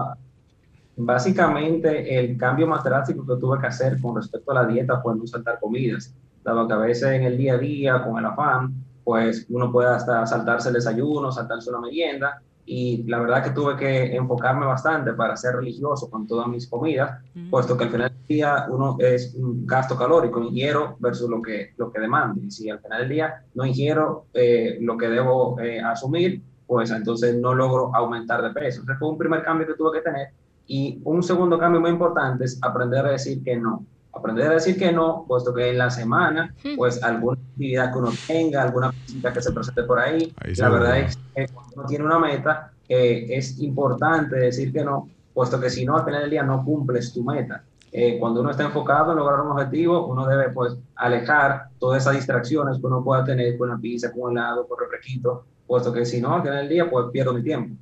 Básicamente, 0.98 2.18
el 2.18 2.38
cambio 2.38 2.68
más 2.68 2.84
drástico 2.84 3.26
que 3.28 3.40
tuve 3.40 3.60
que 3.60 3.68
hacer 3.68 4.00
con 4.00 4.16
respecto 4.16 4.52
a 4.52 4.64
la 4.64 4.66
dieta 4.66 5.02
fue 5.02 5.14
no 5.16 5.28
saltar 5.28 5.60
comidas, 5.60 6.14
dado 6.46 6.68
que 6.68 6.74
a 6.74 6.78
veces 6.78 7.12
en 7.12 7.24
el 7.24 7.38
día 7.38 7.56
a 7.56 7.58
día, 7.58 8.04
con 8.04 8.18
el 8.18 8.26
afán, 8.26 8.74
pues 9.04 9.46
uno 9.50 9.72
puede 9.72 9.90
hasta 9.90 10.26
saltarse 10.26 10.70
el 10.70 10.76
desayuno, 10.76 11.32
saltarse 11.32 11.70
una 11.70 11.82
merienda, 11.82 12.42
y 12.68 13.04
la 13.04 13.20
verdad 13.20 13.44
que 13.44 13.52
tuve 13.52 13.76
que 13.76 14.16
enfocarme 14.16 14.66
bastante 14.66 15.14
para 15.14 15.38
ser 15.38 15.56
religioso 15.56 16.10
con 16.10 16.26
todas 16.26 16.48
mis 16.48 16.68
comidas, 16.68 17.22
puesto 17.52 17.78
que 17.78 17.84
al 17.84 17.92
final 17.92 18.10
del 18.10 18.28
día 18.28 18.66
uno 18.70 18.98
es 19.00 19.36
un 19.36 19.68
gasto 19.68 19.96
calórico, 19.96 20.42
ingiero 20.42 20.96
versus 21.00 21.30
lo 21.30 21.42
que, 21.42 21.74
lo 21.78 21.92
que 21.92 22.00
demando, 22.00 22.42
y 22.42 22.50
si 22.50 22.70
al 22.70 22.80
final 22.80 23.02
del 23.02 23.10
día 23.10 23.44
no 23.54 23.66
ingiero 23.66 24.26
eh, 24.34 24.80
lo 24.82 24.98
que 24.98 25.10
debo 25.10 25.60
eh, 25.60 25.80
asumir, 25.80 26.42
pues 26.66 26.90
entonces 26.90 27.36
no 27.36 27.54
logro 27.54 27.94
aumentar 27.94 28.42
de 28.42 28.50
peso. 28.50 28.82
Ese 28.82 28.96
fue 28.96 29.10
un 29.10 29.18
primer 29.18 29.44
cambio 29.44 29.68
que 29.68 29.76
tuve 29.76 30.00
que 30.00 30.04
tener. 30.04 30.30
Y 30.68 31.00
un 31.04 31.22
segundo 31.22 31.60
cambio 31.60 31.80
muy 31.80 31.92
importante 31.92 32.46
es 32.46 32.58
aprender 32.64 33.06
a 33.06 33.12
decir 33.12 33.44
que 33.44 33.56
no. 33.56 33.86
Aprender 34.16 34.48
a 34.50 34.54
decir 34.54 34.78
que 34.78 34.92
no, 34.92 35.26
puesto 35.28 35.54
que 35.54 35.70
en 35.72 35.78
la 35.78 35.90
semana, 35.90 36.54
Hmm. 36.64 36.76
pues 36.78 37.04
alguna 37.04 37.38
actividad 37.52 37.92
que 37.92 38.00
uno 38.00 38.12
tenga, 38.28 38.64
alguna 38.64 38.92
visita 38.92 39.34
que 39.34 39.42
se 39.42 39.52
presente 39.52 39.84
por 39.84 40.00
ahí, 40.00 40.34
Ahí 40.38 40.56
la 40.56 40.70
ve. 40.70 40.80
verdad 40.80 41.00
es 41.00 41.18
que 41.36 41.48
cuando 41.54 41.74
uno 41.76 41.86
tiene 41.86 42.06
una 42.06 42.20
meta, 42.20 42.72
eh, 42.88 43.28
es 43.32 43.60
importante 43.60 44.36
decir 44.38 44.72
que 44.72 44.84
no, 44.84 45.10
puesto 45.34 45.60
que 45.60 45.70
si 45.70 45.86
no, 45.86 45.98
al 45.98 46.06
final 46.06 46.22
del 46.22 46.30
día 46.32 46.44
no 46.44 46.64
cumples 46.64 47.14
tu 47.14 47.24
meta. 47.24 47.64
Eh, 47.92 48.18
cuando 48.20 48.42
uno 48.42 48.52
está 48.52 48.64
enfocado 48.64 49.12
en 49.12 49.18
lograr 49.18 49.42
un 49.42 49.52
objetivo, 49.52 50.08
uno 50.08 50.26
debe 50.28 50.50
pues 50.50 50.76
alejar 50.96 51.70
todas 51.80 52.02
esas 52.02 52.16
distracciones 52.16 52.78
que 52.80 52.86
uno 52.88 53.04
pueda 53.04 53.24
tener 53.24 53.58
con 53.58 53.70
la 53.70 53.78
pizza, 53.78 54.12
con 54.12 54.32
el 54.32 54.38
helado, 54.38 54.68
con 54.68 54.78
el 54.84 54.90
refresquito, 54.92 55.46
puesto 55.68 55.92
que 55.94 56.06
si 56.06 56.20
no, 56.22 56.34
al 56.36 56.42
final 56.42 56.58
del 56.58 56.70
día, 56.70 56.90
pues 56.90 57.06
pierdo 57.12 57.34
mi 57.34 57.42
tiempo. 57.44 57.76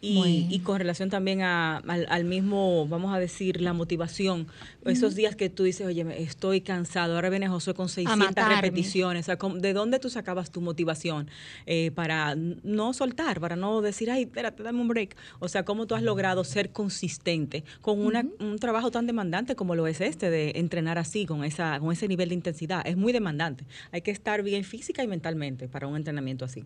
Y, 0.00 0.48
y 0.50 0.58
con 0.60 0.78
relación 0.78 1.08
también 1.08 1.40
a- 1.40 1.78
al, 1.78 2.06
al 2.10 2.24
mismo, 2.24 2.86
vamos 2.86 3.14
a 3.14 3.18
decir, 3.18 3.62
la 3.62 3.72
motivación. 3.72 4.46
Esos 4.84 5.14
días 5.14 5.34
que 5.36 5.48
tú 5.50 5.62
dices, 5.64 5.86
oye, 5.86 6.04
me- 6.04 6.20
estoy 6.22 6.60
cansado. 6.60 7.14
Ahora 7.14 7.30
viene 7.30 7.48
Josué 7.48 7.74
con 7.74 7.88
600 7.88 8.28
matarme. 8.28 8.56
repeticiones. 8.56 9.24
O 9.24 9.26
sea, 9.26 9.38
¿cómo- 9.38 9.56
¿De 9.56 9.72
dónde 9.72 9.98
tú 9.98 10.10
sacabas 10.10 10.50
tu 10.50 10.60
motivación 10.60 11.28
eh, 11.66 11.90
para 11.94 12.34
no 12.36 12.92
soltar, 12.92 13.40
para 13.40 13.56
no 13.56 13.80
decir, 13.82 14.10
ay, 14.10 14.22
espérate, 14.24 14.62
dame 14.62 14.80
un 14.80 14.88
break? 14.88 15.16
O 15.38 15.48
sea, 15.48 15.64
¿cómo 15.64 15.86
tú 15.86 15.94
has 15.94 16.02
logrado 16.02 16.44
ser 16.44 16.70
consistente 16.72 17.64
con 17.80 18.00
una- 18.00 18.24
un 18.40 18.58
trabajo 18.58 18.90
tan 18.90 19.06
demandante 19.06 19.54
como 19.56 19.74
lo 19.74 19.86
es 19.86 20.00
este, 20.00 20.30
de 20.30 20.52
entrenar 20.56 20.98
así, 20.98 21.26
con, 21.26 21.44
esa, 21.44 21.78
con 21.80 21.92
ese 21.92 22.08
nivel 22.08 22.28
de 22.28 22.34
intensidad? 22.34 22.86
Es 22.86 22.96
muy 22.96 23.12
demandante. 23.12 23.64
Hay 23.92 24.02
que 24.02 24.10
estar 24.10 24.42
bien 24.42 24.64
física 24.64 25.02
y 25.02 25.06
mentalmente 25.06 25.68
para 25.68 25.86
un 25.86 25.96
entrenamiento 25.96 26.44
así. 26.44 26.64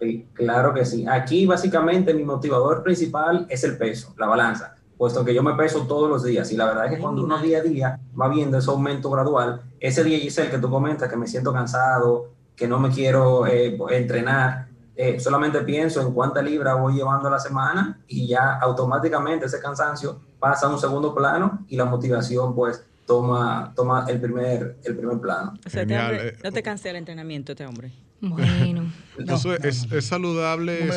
Eh, 0.00 0.24
Claro 0.34 0.72
que 0.74 0.84
sí. 0.84 1.04
Aquí 1.08 1.46
básicamente 1.46 2.12
mi 2.14 2.24
motivador 2.24 2.82
principal 2.82 3.46
es 3.48 3.64
el 3.64 3.76
peso, 3.76 4.14
la 4.18 4.26
balanza, 4.26 4.76
puesto 4.96 5.24
que 5.24 5.34
yo 5.34 5.42
me 5.42 5.54
peso 5.54 5.86
todos 5.86 6.08
los 6.08 6.24
días. 6.24 6.50
Y 6.52 6.56
la 6.56 6.66
verdad 6.66 6.86
es 6.86 6.92
que 6.92 6.98
cuando 6.98 7.24
uno 7.24 7.38
día 7.38 7.58
a 7.58 7.62
día 7.62 8.00
va 8.18 8.28
viendo 8.28 8.58
ese 8.58 8.70
aumento 8.70 9.10
gradual, 9.10 9.62
ese 9.80 10.04
día 10.04 10.18
Giselle 10.18 10.50
que 10.50 10.58
tú 10.58 10.70
comentas 10.70 11.08
que 11.08 11.16
me 11.16 11.26
siento 11.26 11.52
cansado, 11.52 12.30
que 12.54 12.66
no 12.66 12.78
me 12.78 12.90
quiero 12.90 13.46
eh, 13.46 13.76
entrenar, 13.90 14.68
eh, 14.94 15.20
solamente 15.20 15.60
pienso 15.60 16.00
en 16.00 16.12
cuánta 16.12 16.40
libra 16.40 16.74
voy 16.74 16.94
llevando 16.94 17.28
a 17.28 17.32
la 17.32 17.38
semana 17.38 18.00
y 18.08 18.26
ya 18.26 18.58
automáticamente 18.58 19.44
ese 19.44 19.60
cansancio 19.60 20.20
pasa 20.38 20.66
a 20.66 20.70
un 20.70 20.78
segundo 20.78 21.14
plano 21.14 21.66
y 21.68 21.76
la 21.76 21.84
motivación 21.84 22.54
pues 22.54 22.82
toma, 23.06 23.72
toma 23.76 24.04
el, 24.08 24.20
primer, 24.20 24.76
el 24.84 24.96
primer 24.96 25.18
plano. 25.20 25.54
O 25.64 25.70
sea, 25.70 25.82
este 25.82 25.98
hombre- 25.98 26.28
eh, 26.28 26.36
no 26.42 26.52
te 26.52 26.62
cansé 26.62 26.90
el 26.90 26.96
entrenamiento, 26.96 27.52
este 27.52 27.64
hombre. 27.66 27.92
Bueno. 28.20 28.90
No, 29.18 29.34
Eso 29.36 29.52
es, 29.54 29.60
no, 29.62 29.68
es- 29.68 29.90
no. 29.90 29.98
es 29.98 30.04
saludable, 30.06 30.88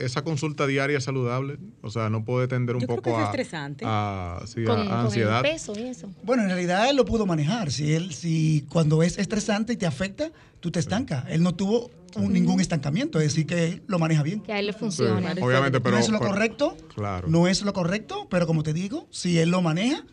esa, 0.00 0.22
consulta 0.22 0.66
diaria 0.66 0.98
es 0.98 1.04
saludable. 1.04 1.58
O 1.82 1.90
sea, 1.90 2.08
no 2.10 2.24
puede 2.24 2.46
tender 2.48 2.76
un 2.76 2.80
Yo 2.82 2.86
creo 2.86 2.96
poco 3.02 3.10
que 3.10 3.22
es 3.22 3.26
a, 3.28 3.30
estresante. 3.30 3.84
a- 3.86 4.40
sí, 4.46 4.62
a- 4.62 4.66
Con, 4.66 4.80
a 4.80 4.84
con 4.84 4.92
ansiedad. 4.94 5.44
el 5.44 5.52
peso 5.52 5.72
y 5.76 5.82
eso. 5.82 6.08
Bueno, 6.22 6.42
en 6.44 6.48
realidad 6.48 6.88
él 6.88 6.96
lo 6.96 7.04
pudo 7.04 7.26
manejar. 7.26 7.70
Si 7.72 7.92
él, 7.92 8.12
si 8.14 8.64
cuando 8.70 9.02
es 9.02 9.18
estresante 9.18 9.72
y 9.72 9.76
te 9.76 9.86
afecta, 9.86 10.30
tú 10.60 10.70
te 10.70 10.78
estancas. 10.78 11.24
Él 11.28 11.42
no 11.42 11.54
tuvo 11.54 11.90
un- 12.16 12.32
ningún 12.32 12.60
estancamiento, 12.60 13.18
es 13.18 13.24
decir, 13.24 13.46
que 13.46 13.66
él 13.66 13.82
lo 13.88 13.98
maneja 13.98 14.22
bien. 14.22 14.40
Que 14.40 14.52
a 14.52 14.58
él 14.60 14.66
le 14.66 14.72
Sí, 14.72 14.78
funciona. 14.78 15.32
obviamente, 15.40 15.80
pero 15.80 15.96
no 15.96 16.02
es 16.02 16.08
lo 16.08 16.18
pero- 16.20 16.30
correcto, 16.30 16.76
Claro. 16.94 17.28
no 17.28 17.48
es 17.48 17.62
lo 17.62 17.72
correcto, 17.72 18.26
pero 18.30 18.46
como 18.46 18.62
te 18.62 18.72
digo, 18.72 19.06
si 19.10 19.38
él 19.38 19.50
lo 19.50 19.60
maneja, 19.60 20.04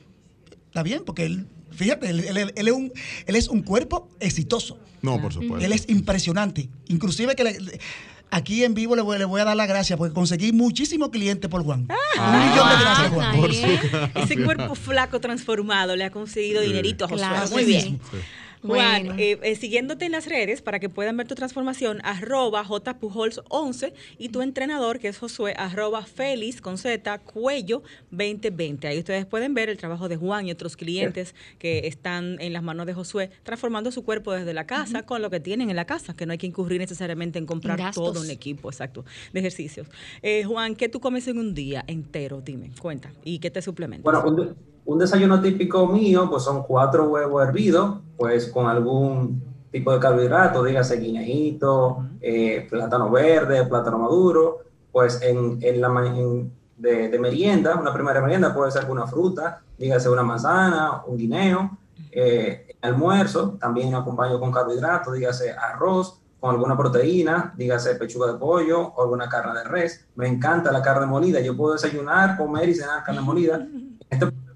está 0.67 0.83
bien, 0.83 1.03
porque 1.05 1.25
él, 1.25 1.47
fíjate, 1.71 2.09
él, 2.09 2.19
él- 2.21 2.53
él 2.55 2.67
es, 2.67 2.73
un, 2.73 2.91
él 3.25 3.35
es 3.35 3.47
un 3.47 3.61
cuerpo 3.63 4.09
exitoso. 4.19 4.79
No, 5.01 5.21
por 5.21 5.33
supuesto. 5.33 5.65
Él 5.65 5.71
es 5.73 5.87
impresionante. 5.89 6.69
Inclusive 6.87 7.35
que 7.35 7.43
le- 7.43 7.79
aquí 8.31 8.63
en 8.63 8.73
vivo 8.73 8.95
le 8.95 9.01
voy, 9.01 9.17
le 9.17 9.25
voy 9.25 9.39
a 9.41 9.45
dar 9.45 9.55
las 9.55 9.67
gracias 9.67 9.97
porque 9.97 10.13
conseguí 10.13 10.51
muchísimos 10.51 11.09
clientes 11.09 11.49
por 11.49 11.63
Juan. 11.63 11.87
Ah, 12.17 12.31
un 12.33 12.49
millón 12.49 12.69
de 12.69 12.75
gracias, 12.83 13.07
Ah, 13.07 13.11
Juan. 13.13 13.35
por 13.39 13.53
su- 13.53 14.19
Ese 14.33 14.43
cuerpo 14.43 14.75
flaco 14.75 15.19
transformado 15.19 15.95
le 15.95 16.03
ha 16.03 16.11
conseguido 16.11 16.61
Sí. 16.61 16.67
dinerito 16.67 17.05
a 17.05 17.07
Josué. 17.07 17.27
Claro 17.27 17.49
Muy 17.51 17.63
bien. 17.65 17.81
sí. 17.81 18.17
Juan, 18.63 19.05
Bueno. 19.05 19.19
eh, 19.19 19.39
eh, 19.43 19.55
siguiéndote 19.55 20.05
en 20.05 20.11
las 20.13 20.25
redes 20.27 20.61
para 20.61 20.79
que 20.79 20.89
puedan 20.89 21.15
ver 21.17 21.27
tu 21.27 21.35
transformación, 21.35 21.99
arroba 22.03 22.63
jpujols11 22.65 23.93
y 24.17 24.29
tu 24.29 24.41
entrenador 24.41 24.99
que 24.99 25.07
es 25.07 25.17
Josué, 25.17 25.53
arroba 25.57 26.03
Félix 26.05 26.61
con 26.61 26.77
Z, 26.77 27.19
cuello 27.19 27.83
2020. 28.11 28.87
Ahí 28.87 28.99
ustedes 28.99 29.25
pueden 29.25 29.53
ver 29.53 29.69
el 29.69 29.77
trabajo 29.77 30.09
de 30.09 30.17
Juan 30.17 30.47
y 30.47 30.51
otros 30.51 30.75
clientes 30.77 31.35
que 31.59 31.87
están 31.87 32.37
en 32.39 32.53
las 32.53 32.63
manos 32.63 32.85
de 32.85 32.93
Josué, 32.93 33.29
transformando 33.43 33.91
su 33.91 34.03
cuerpo 34.03 34.31
desde 34.33 34.53
la 34.53 34.65
casa 34.65 35.03
con 35.03 35.21
lo 35.21 35.29
que 35.29 35.39
tienen 35.39 35.69
en 35.69 35.75
la 35.75 35.85
casa, 35.85 36.15
que 36.15 36.25
no 36.25 36.31
hay 36.31 36.37
que 36.37 36.47
incurrir 36.47 36.79
necesariamente 36.79 37.39
en 37.39 37.45
comprar 37.45 37.77
gastos. 37.77 38.13
todo 38.13 38.21
un 38.21 38.29
equipo, 38.29 38.69
exacto, 38.69 39.05
de 39.33 39.39
ejercicios. 39.39 39.87
Eh, 40.21 40.43
Juan, 40.45 40.75
¿qué 40.75 40.89
tú 40.89 40.99
comes 40.99 41.27
en 41.27 41.37
un 41.37 41.53
día 41.53 41.83
entero? 41.87 42.41
Dime, 42.41 42.71
cuenta. 42.81 43.11
¿Y 43.23 43.39
qué 43.39 43.51
te 43.51 43.61
suplementas? 43.61 44.03
Bueno, 44.03 44.55
un, 44.87 44.93
de- 44.93 44.93
un 44.93 44.99
desayuno 44.99 45.41
típico 45.41 45.87
mío, 45.87 46.27
pues 46.29 46.43
son 46.43 46.63
cuatro 46.63 47.09
huevos 47.09 47.43
hervidos, 47.47 47.97
pues 48.17 48.47
con 48.47 48.67
algún 48.67 49.43
tipo 49.71 49.91
de 49.91 49.99
carbohidrato, 49.99 50.63
dígase 50.63 50.97
guineíto, 50.97 52.05
eh, 52.21 52.65
plátano 52.69 53.09
verde, 53.11 53.65
plátano 53.65 53.99
maduro, 53.99 54.59
pues 54.91 55.21
en, 55.21 55.59
en 55.61 55.81
la 55.81 55.87
en- 56.05 56.51
de, 56.77 57.17
merienda, 57.19 57.75
una 57.75 57.91
primera 57.91 58.21
merienda 58.21 58.53
puede 58.53 58.71
ser 58.71 58.81
alguna 58.83 59.07
fruta, 59.07 59.61
dígase 59.77 60.09
una 60.09 60.23
manzana, 60.23 61.03
un 61.07 61.17
guineo, 61.17 61.77
eh, 62.11 62.67
almuerzo, 62.81 63.57
también 63.59 63.93
acompaño 63.95 64.39
con 64.39 64.51
carbohidratos, 64.51 65.13
dígase 65.15 65.51
arroz, 65.51 66.19
con 66.39 66.51
alguna 66.51 66.77
proteína, 66.77 67.53
dígase 67.57 67.95
pechuga 67.95 68.31
de 68.31 68.37
pollo 68.37 68.79
o 68.95 69.01
alguna 69.01 69.27
carne 69.27 69.57
de 69.59 69.63
res. 69.63 70.05
Me 70.15 70.27
encanta 70.27 70.71
la 70.71 70.83
carne 70.83 71.07
molida. 71.07 71.39
Yo 71.41 71.57
puedo 71.57 71.73
desayunar, 71.73 72.37
comer 72.37 72.69
y 72.69 72.75
cenar 72.75 73.03
carne 73.03 73.21
molida. 73.21 73.65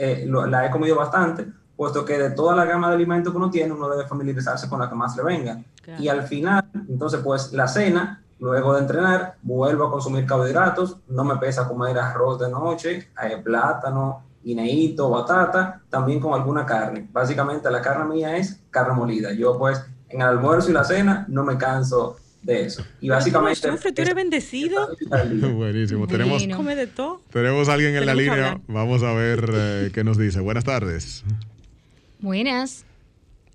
eh, 0.00 0.24
lo- 0.26 0.46
la 0.46 0.66
he 0.66 0.70
comido 0.70 0.96
bastante, 0.96 1.46
puesto 1.76 2.04
que 2.04 2.18
de 2.18 2.30
toda 2.30 2.54
la 2.56 2.64
gama 2.64 2.88
de 2.88 2.94
alimentos 2.94 3.32
que 3.32 3.36
uno 3.36 3.50
tiene, 3.50 3.72
uno 3.72 3.88
debe 3.88 4.06
familiarizarse 4.08 4.68
con 4.68 4.80
la 4.80 4.88
que 4.88 4.94
más 4.94 5.16
le 5.16 5.22
venga. 5.22 5.58
Claro. 5.82 6.02
Y 6.02 6.08
al 6.08 6.22
final, 6.24 6.64
entonces, 6.88 7.20
pues 7.22 7.52
la 7.52 7.68
cena, 7.68 8.22
luego 8.38 8.74
de 8.74 8.80
entrenar, 8.80 9.36
vuelvo 9.42 9.86
a 9.86 9.90
consumir 9.90 10.26
carbohidratos, 10.26 10.96
no 11.08 11.24
me 11.24 11.36
pesa 11.36 11.68
comer 11.68 11.98
arroz 11.98 12.38
de 12.40 12.50
noche, 12.50 13.10
eh, 13.22 13.36
plátano, 13.42 14.22
guineíto, 14.42 15.10
batata, 15.10 15.80
también 15.90 16.18
con 16.20 16.32
alguna 16.32 16.64
carne. 16.64 17.08
Básicamente 17.12 17.70
la 17.70 17.82
carne 17.82 18.06
mía 18.14 18.36
es 18.36 18.60
carne 18.70 18.94
molida. 18.94 19.32
Yo 19.32 19.58
pues 19.58 19.84
en 20.08 20.22
el 20.22 20.28
almuerzo 20.28 20.70
y 20.70 20.72
la 20.72 20.84
cena 20.84 21.24
no 21.28 21.44
me 21.44 21.56
canso 21.58 22.16
de 22.42 22.62
eso. 22.62 22.84
Y 23.00 23.08
básicamente... 23.08 23.60
Tú, 23.60 23.74
Sufre, 23.76 23.92
tú 23.92 24.02
eres 24.02 24.14
bendecido. 24.14 24.88
Buenísimo. 25.54 26.06
Tenemos. 26.06 26.42
Come 26.56 26.74
de 26.76 26.86
todo. 26.86 27.20
tenemos 27.32 27.68
a 27.68 27.74
alguien 27.74 27.94
en 27.96 28.06
la 28.06 28.14
línea. 28.14 28.32
hablar. 28.32 28.60
Vamos 28.68 29.02
a 29.02 29.12
ver 29.12 29.50
eh, 29.52 29.90
qué 29.92 30.04
nos 30.04 30.16
dice. 30.18 30.40
Buenas 30.40 30.64
tardes. 30.64 31.24
Buenas. 32.20 32.84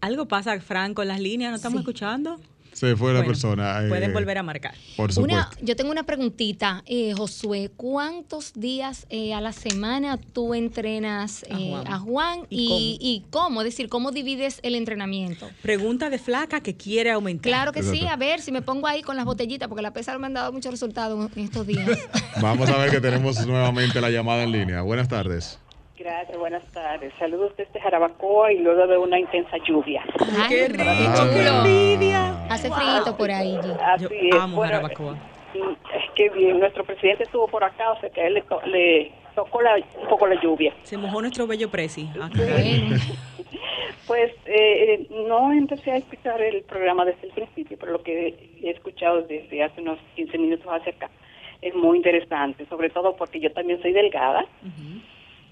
Algo 0.01 0.27
pasa, 0.27 0.59
Fran, 0.59 0.93
con 0.93 1.07
las 1.07 1.19
líneas, 1.19 1.51
¿no 1.51 1.55
estamos 1.55 1.77
Sí. 1.77 1.81
escuchando? 1.81 2.39
Se 2.75 2.95
fue 2.97 3.13
la 3.13 3.19
Bueno, 3.19 3.27
persona. 3.31 3.83
eh, 3.85 3.87
Pueden 3.87 4.11
volver 4.11 4.37
a 4.37 4.43
marcar. 4.43 4.73
Por 4.97 5.05
Una, 5.17 5.45
supuesto. 5.45 5.65
yo 5.65 5.75
tengo 5.77 5.91
una 5.91 6.03
preguntita, 6.03 6.83
eh, 6.85 7.13
Josué. 7.13 7.71
¿Cuántos 7.75 8.51
días 8.53 9.07
eh, 9.09 9.33
a 9.33 9.39
la 9.39 9.53
semana 9.53 10.17
tú 10.17 10.53
entrenas 10.53 11.45
A 11.49 11.57
eh, 11.57 11.69
Juan. 11.69 11.87
a 11.87 11.99
Juan 11.99 12.39
¿Y 12.49 12.97
y, 12.99 13.07
y 13.07 13.23
cómo? 13.29 13.61
Es 13.61 13.65
decir, 13.65 13.87
¿cómo 13.87 14.11
divides 14.11 14.59
el 14.61 14.75
entrenamiento? 14.75 15.49
Pregunta 15.61 16.09
de 16.09 16.19
flaca 16.19 16.59
que 16.61 16.75
quiere 16.75 17.11
aumentar. 17.11 17.43
Claro 17.49 17.71
que 17.71 17.81
sí, 17.81 18.05
a 18.07 18.17
ver 18.17 18.41
si 18.41 18.51
me 18.51 18.61
pongo 18.61 18.87
ahí 18.87 19.01
con 19.01 19.15
las 19.15 19.23
botellitas, 19.25 19.69
porque 19.69 19.81
la 19.81 19.93
pesa 19.93 20.17
me 20.19 20.27
han 20.27 20.33
dado 20.33 20.51
muchos 20.51 20.71
resultados 20.71 21.31
en 21.35 21.43
estos 21.45 21.65
días. 21.65 21.97
Vamos 22.41 22.69
a 22.69 22.77
ver 22.77 22.91
que 22.91 22.99
tenemos 22.99 23.45
nuevamente 23.47 24.01
la 24.01 24.09
llamada 24.09 24.43
en 24.43 24.51
línea. 24.51 24.81
Buenas 24.81 25.07
tardes. 25.07 25.59
Gracias, 25.97 26.37
buenas 26.37 26.63
tardes. 26.73 27.13
Saludos 27.17 27.53
desde 27.57 27.79
Jarabacoa 27.79 28.51
y 28.51 28.57
luego 28.59 28.85
de 28.85 28.97
una 28.97 29.17
intensa 29.17 29.57
lluvia. 29.65 30.03
Ay, 30.37 30.49
qué 30.49 30.67
rico, 30.67 30.83
Ah. 30.85 31.29
qué 31.33 31.47
envidia. 31.47 32.45
Hace 32.49 32.69
frío 32.69 33.15
por 33.17 33.31
ahí. 33.31 33.57
Así 33.81 34.03
Yo 34.03 34.09
es. 34.11 34.35
amo 34.35 34.57
Bueno, 34.57 34.73
Jarabacoa. 34.73 35.13
mm, 35.13 35.75
Qué 36.15 36.29
bien, 36.29 36.59
nuestro 36.59 36.83
presidente 36.83 37.23
estuvo 37.23 37.47
por 37.47 37.63
acá, 37.63 37.91
o 37.91 37.99
sea 37.99 38.09
que 38.09 38.21
a 38.21 38.27
él 38.27 38.33
le, 38.35 38.41
to- 38.43 38.61
le 38.65 39.11
tocó 39.35 39.61
la- 39.61 39.75
un 39.75 40.07
poco 40.09 40.27
la 40.27 40.41
lluvia. 40.41 40.73
Se 40.83 40.97
mojó 40.97 41.21
nuestro 41.21 41.47
bello 41.47 41.69
presi. 41.69 42.09
Ah, 42.21 42.29
Pues 44.07 44.31
eh, 44.45 45.07
no 45.27 45.51
empecé 45.51 45.91
a 45.91 45.97
escuchar 45.97 46.39
el 46.39 46.61
programa 46.63 47.05
desde 47.05 47.25
el 47.27 47.33
principio, 47.33 47.75
pero 47.79 47.91
lo 47.93 48.03
que 48.03 48.35
he 48.61 48.69
escuchado 48.69 49.23
desde 49.23 49.63
hace 49.63 49.81
unos 49.81 49.97
15 50.15 50.37
minutos 50.37 50.67
hacia 50.69 50.91
acá 50.93 51.09
es 51.61 51.73
muy 51.73 51.97
interesante, 51.97 52.67
sobre 52.67 52.91
todo 52.91 53.15
porque 53.15 53.39
yo 53.39 53.51
también 53.51 53.81
soy 53.81 53.93
delgada. 53.93 54.45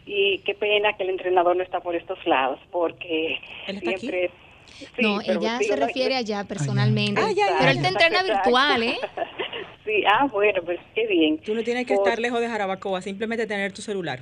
Y 0.06 0.40
qué 0.40 0.54
pena 0.54 0.94
que 0.94 1.04
el 1.04 1.10
entrenador 1.12 1.56
no 1.56 1.64
está 1.64 1.80
por 1.80 1.96
estos 1.96 2.18
lados, 2.26 2.60
porque 2.72 3.40
¿Él 3.68 3.78
está 3.78 3.92
aquí? 3.92 4.00
siempre... 4.00 4.32
Sí, 4.76 5.02
no, 5.04 5.22
ella 5.22 5.60
digo, 5.60 5.74
se 5.76 5.80
no- 5.80 5.86
refiere 5.88 6.16
allá 6.16 6.44
personalmente. 6.46 7.22
Ah, 7.22 7.30
ya, 7.30 7.46
ya, 7.48 7.56
pero 7.60 7.72
él 7.72 7.82
te 7.82 7.88
entrena 7.88 8.24
virtual. 8.24 8.84
¿eh? 8.84 8.98
Sí, 9.86 10.02
ah, 10.08 10.28
bueno, 10.32 10.62
pues 10.64 10.80
qué 10.96 11.06
bien. 11.08 11.38
Tú 11.40 11.54
no 11.54 11.62
tienes 11.62 11.86
que 11.86 11.94
Por- 11.96 12.08
estar 12.08 12.20
lejos 12.20 12.40
de 12.40 12.48
Jarabacoa, 12.48 13.02
simplemente 13.02 13.46
tener 13.46 13.74
tu 13.74 13.82
celular 13.82 14.22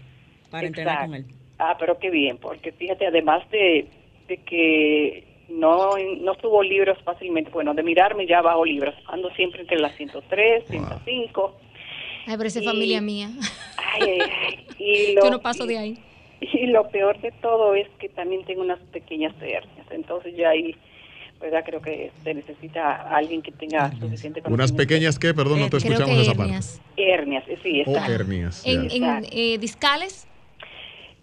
para 0.49 0.65
entrenar 0.65 1.05
con 1.05 1.13
él. 1.15 1.25
Ah, 1.59 1.75
pero 1.79 1.99
qué 1.99 2.09
bien, 2.09 2.37
porque 2.39 2.71
fíjate, 2.71 3.05
además 3.05 3.47
de, 3.51 3.85
de 4.27 4.37
que 4.37 5.23
no, 5.49 5.91
no 6.19 6.33
subo 6.41 6.63
libros 6.63 6.97
fácilmente, 7.03 7.51
bueno, 7.51 7.75
de 7.75 7.83
mirarme 7.83 8.25
ya 8.25 8.41
bajo 8.41 8.65
libros, 8.65 8.95
ando 9.07 9.29
siempre 9.35 9.61
entre 9.61 9.79
las 9.79 9.95
103, 9.95 10.63
105. 10.67 11.55
Ay, 12.27 12.35
pero 12.37 12.47
esa 12.47 12.59
es 12.59 12.65
Y- 12.65 12.67
familia 12.67 13.01
mía. 13.01 13.29
Ay, 13.77 14.01
ay, 14.09 14.19
ay. 14.47 14.67
Y 14.79 15.13
lo, 15.15 15.23
Yo 15.25 15.31
no 15.31 15.39
paso 15.41 15.65
de 15.65 15.77
ahí. 15.77 15.97
Y 16.41 16.67
lo 16.67 16.89
peor 16.89 17.19
de 17.21 17.31
todo 17.41 17.75
es 17.75 17.87
que 17.99 18.09
también 18.09 18.43
tengo 18.45 18.61
unas 18.61 18.79
pequeñas 18.91 19.33
hernias, 19.39 19.85
entonces 19.91 20.35
ya 20.35 20.49
ahí, 20.49 20.75
¿verdad? 21.39 21.63
Creo 21.63 21.81
que 21.81 22.11
se 22.23 22.33
necesita 22.33 23.15
alguien 23.15 23.41
que 23.43 23.51
tenga 23.51 23.91
suficiente 23.99 24.41
Unas 24.47 24.71
pequeñas 24.71 25.19
que, 25.19 25.33
perdón, 25.35 25.59
no 25.59 25.65
te 25.69 25.77
Creo 25.77 25.93
escuchamos 25.93 26.15
que 26.15 26.21
esa 26.21 26.31
parte. 26.33 26.43
hernias. 26.53 26.81
hernias, 26.97 27.43
eh, 27.47 27.59
sí, 27.61 27.83
O 27.85 27.95
está. 27.95 28.07
hernias. 28.11 28.63
ya. 28.63 28.71
En, 28.71 28.79
en, 28.79 28.85
Exacto. 28.91 29.29
eh, 29.31 29.57
discales, 29.59 30.27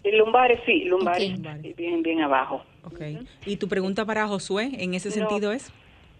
Lumbares, 0.04 0.60
sí, 0.64 0.84
lumbares 0.84 1.38
Ok. 1.38 1.76
bien, 1.76 2.02
bien 2.02 2.20
abajo. 2.22 2.62
Ok. 2.84 3.00
¿Y 3.44 3.56
tu 3.56 3.68
pregunta 3.68 4.06
para 4.06 4.26
Josué 4.26 4.70
en 4.78 4.94
ese 4.94 5.08
No. 5.10 5.14
sentido 5.14 5.52
es? 5.52 5.70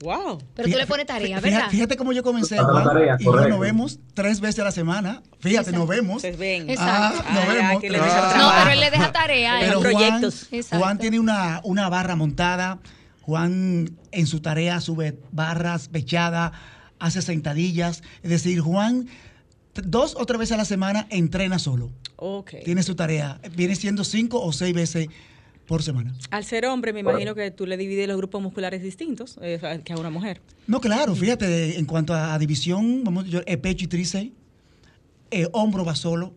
Wow. 0.00 0.38
Pero 0.54 0.70
tú 0.70 0.76
le 0.76 0.86
pones 0.86 1.06
tarea, 1.06 1.38
Fíjate, 1.38 1.50
¿verdad? 1.50 1.70
fíjate 1.70 1.96
cómo 1.96 2.12
yo 2.12 2.22
comencé, 2.22 2.56
Juan, 2.56 2.84
tarea, 2.84 3.16
y 3.18 3.24
yo 3.24 3.48
nos 3.48 3.58
vemos 3.58 3.98
tres 4.14 4.40
veces 4.40 4.60
a 4.60 4.64
la 4.64 4.70
semana. 4.70 5.22
Fíjate, 5.40 5.72
nos 5.72 5.88
vemos. 5.88 6.16
Ustedes 6.16 6.38
ven. 6.38 6.70
Exacto. 6.70 7.24
Ah, 7.26 7.34
nos 7.34 7.48
vemos. 7.48 8.00
Ah. 8.00 8.34
No, 8.36 8.50
pero 8.58 8.70
él 8.70 8.80
le 8.80 8.90
deja 8.90 9.12
tarea. 9.12 9.56
Pero. 9.60 9.80
Juan, 9.80 9.92
proyectos. 9.92 10.46
Exacto. 10.52 10.84
Juan 10.84 10.98
tiene 10.98 11.18
una, 11.18 11.60
una 11.64 11.88
barra 11.88 12.14
montada. 12.14 12.78
Juan 13.28 13.90
en 14.10 14.26
su 14.26 14.40
tarea 14.40 14.80
sube 14.80 15.18
barras, 15.32 15.88
pechada, 15.88 16.50
hace 16.98 17.20
sentadillas. 17.20 18.02
Es 18.22 18.30
decir, 18.30 18.60
Juan 18.60 19.06
dos 19.74 20.16
o 20.18 20.24
tres 20.24 20.38
veces 20.38 20.52
a 20.52 20.56
la 20.56 20.64
semana 20.64 21.06
entrena 21.10 21.58
solo. 21.58 21.92
Ok. 22.16 22.54
Tiene 22.64 22.82
su 22.82 22.94
tarea. 22.94 23.38
Viene 23.54 23.76
siendo 23.76 24.02
cinco 24.02 24.40
o 24.40 24.50
seis 24.50 24.74
veces 24.74 25.08
por 25.66 25.82
semana. 25.82 26.14
Al 26.30 26.42
ser 26.46 26.64
hombre, 26.64 26.94
me 26.94 27.00
imagino 27.00 27.34
que 27.34 27.50
tú 27.50 27.66
le 27.66 27.76
divides 27.76 28.08
los 28.08 28.16
grupos 28.16 28.40
musculares 28.40 28.82
distintos 28.82 29.38
eh, 29.42 29.60
que 29.84 29.92
a 29.92 29.98
una 29.98 30.08
mujer. 30.08 30.40
No, 30.66 30.80
claro, 30.80 31.14
fíjate, 31.14 31.78
en 31.78 31.84
cuanto 31.84 32.14
a, 32.14 32.32
a 32.32 32.38
división, 32.38 33.04
vamos, 33.04 33.26
yo, 33.26 33.40
eh, 33.44 33.58
pecho 33.58 33.84
y 33.84 33.88
tríceps, 33.88 34.30
eh, 35.30 35.46
hombro 35.52 35.84
va 35.84 35.94
solo, 35.94 36.32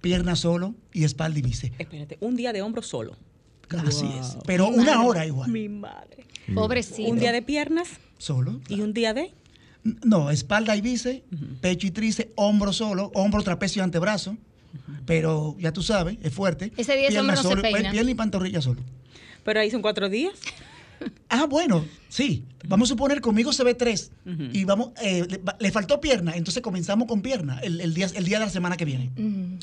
pierna 0.00 0.36
solo 0.36 0.76
y 0.92 1.02
espalda 1.02 1.40
y 1.40 1.42
bíceps. 1.42 1.74
Espérate, 1.80 2.18
un 2.20 2.36
día 2.36 2.52
de 2.52 2.62
hombro 2.62 2.82
solo. 2.82 3.16
Así 3.78 4.04
Wow. 4.04 4.20
es. 4.20 4.36
Pero 4.46 4.70
Mi 4.70 4.76
una 4.78 4.94
madre, 4.96 5.08
hora 5.08 5.26
igual. 5.26 5.50
Mi 5.50 5.68
madre. 5.68 6.24
Pobrecito. 6.54 7.10
Un 7.10 7.18
día 7.18 7.32
de 7.32 7.42
piernas 7.42 7.88
Solo. 8.18 8.60
y 8.68 8.80
un 8.80 8.92
día 8.92 9.14
de. 9.14 9.32
No, 10.04 10.30
espalda 10.30 10.76
y 10.76 10.80
bíceps, 10.80 11.22
pecho 11.60 11.86
y 11.86 11.90
tríceps, 11.90 12.30
hombro 12.36 12.72
solo, 12.72 13.10
hombro, 13.14 13.42
trapecio 13.42 13.80
y 13.80 13.84
antebrazo. 13.84 14.36
Pero 15.06 15.56
ya 15.58 15.72
tú 15.72 15.82
sabes, 15.82 16.18
es 16.22 16.32
fuerte. 16.32 16.72
Ese 16.76 16.96
día 16.96 17.08
Pierna 17.08 17.20
hombro 17.20 17.36
no 17.36 17.42
se 17.42 17.48
solo, 17.48 17.62
peina. 17.62 17.90
Pierna 17.90 18.10
y 18.10 18.14
pantorrilla 18.14 18.60
solo. 18.62 18.80
Pero 19.44 19.60
ahí 19.60 19.70
son 19.70 19.82
cuatro 19.82 20.08
días. 20.08 20.32
Ah, 21.28 21.46
bueno, 21.46 21.84
sí. 22.08 22.44
Vamos 22.68 22.88
a 22.88 22.90
suponer 22.90 23.20
conmigo 23.20 23.52
se 23.52 23.64
ve 23.64 23.74
tres. 23.74 24.12
Y 24.52 24.64
vamos, 24.64 24.90
eh, 25.02 25.26
le, 25.28 25.40
le 25.58 25.72
faltó 25.72 26.00
pierna, 26.00 26.34
entonces 26.36 26.62
comenzamos 26.62 27.08
con 27.08 27.20
pierna 27.22 27.58
el, 27.60 27.80
el 27.80 27.92
día, 27.94 28.06
el 28.14 28.24
día 28.24 28.38
de 28.38 28.44
la 28.44 28.50
semana 28.52 28.76
que 28.76 28.84
viene. 28.84 29.10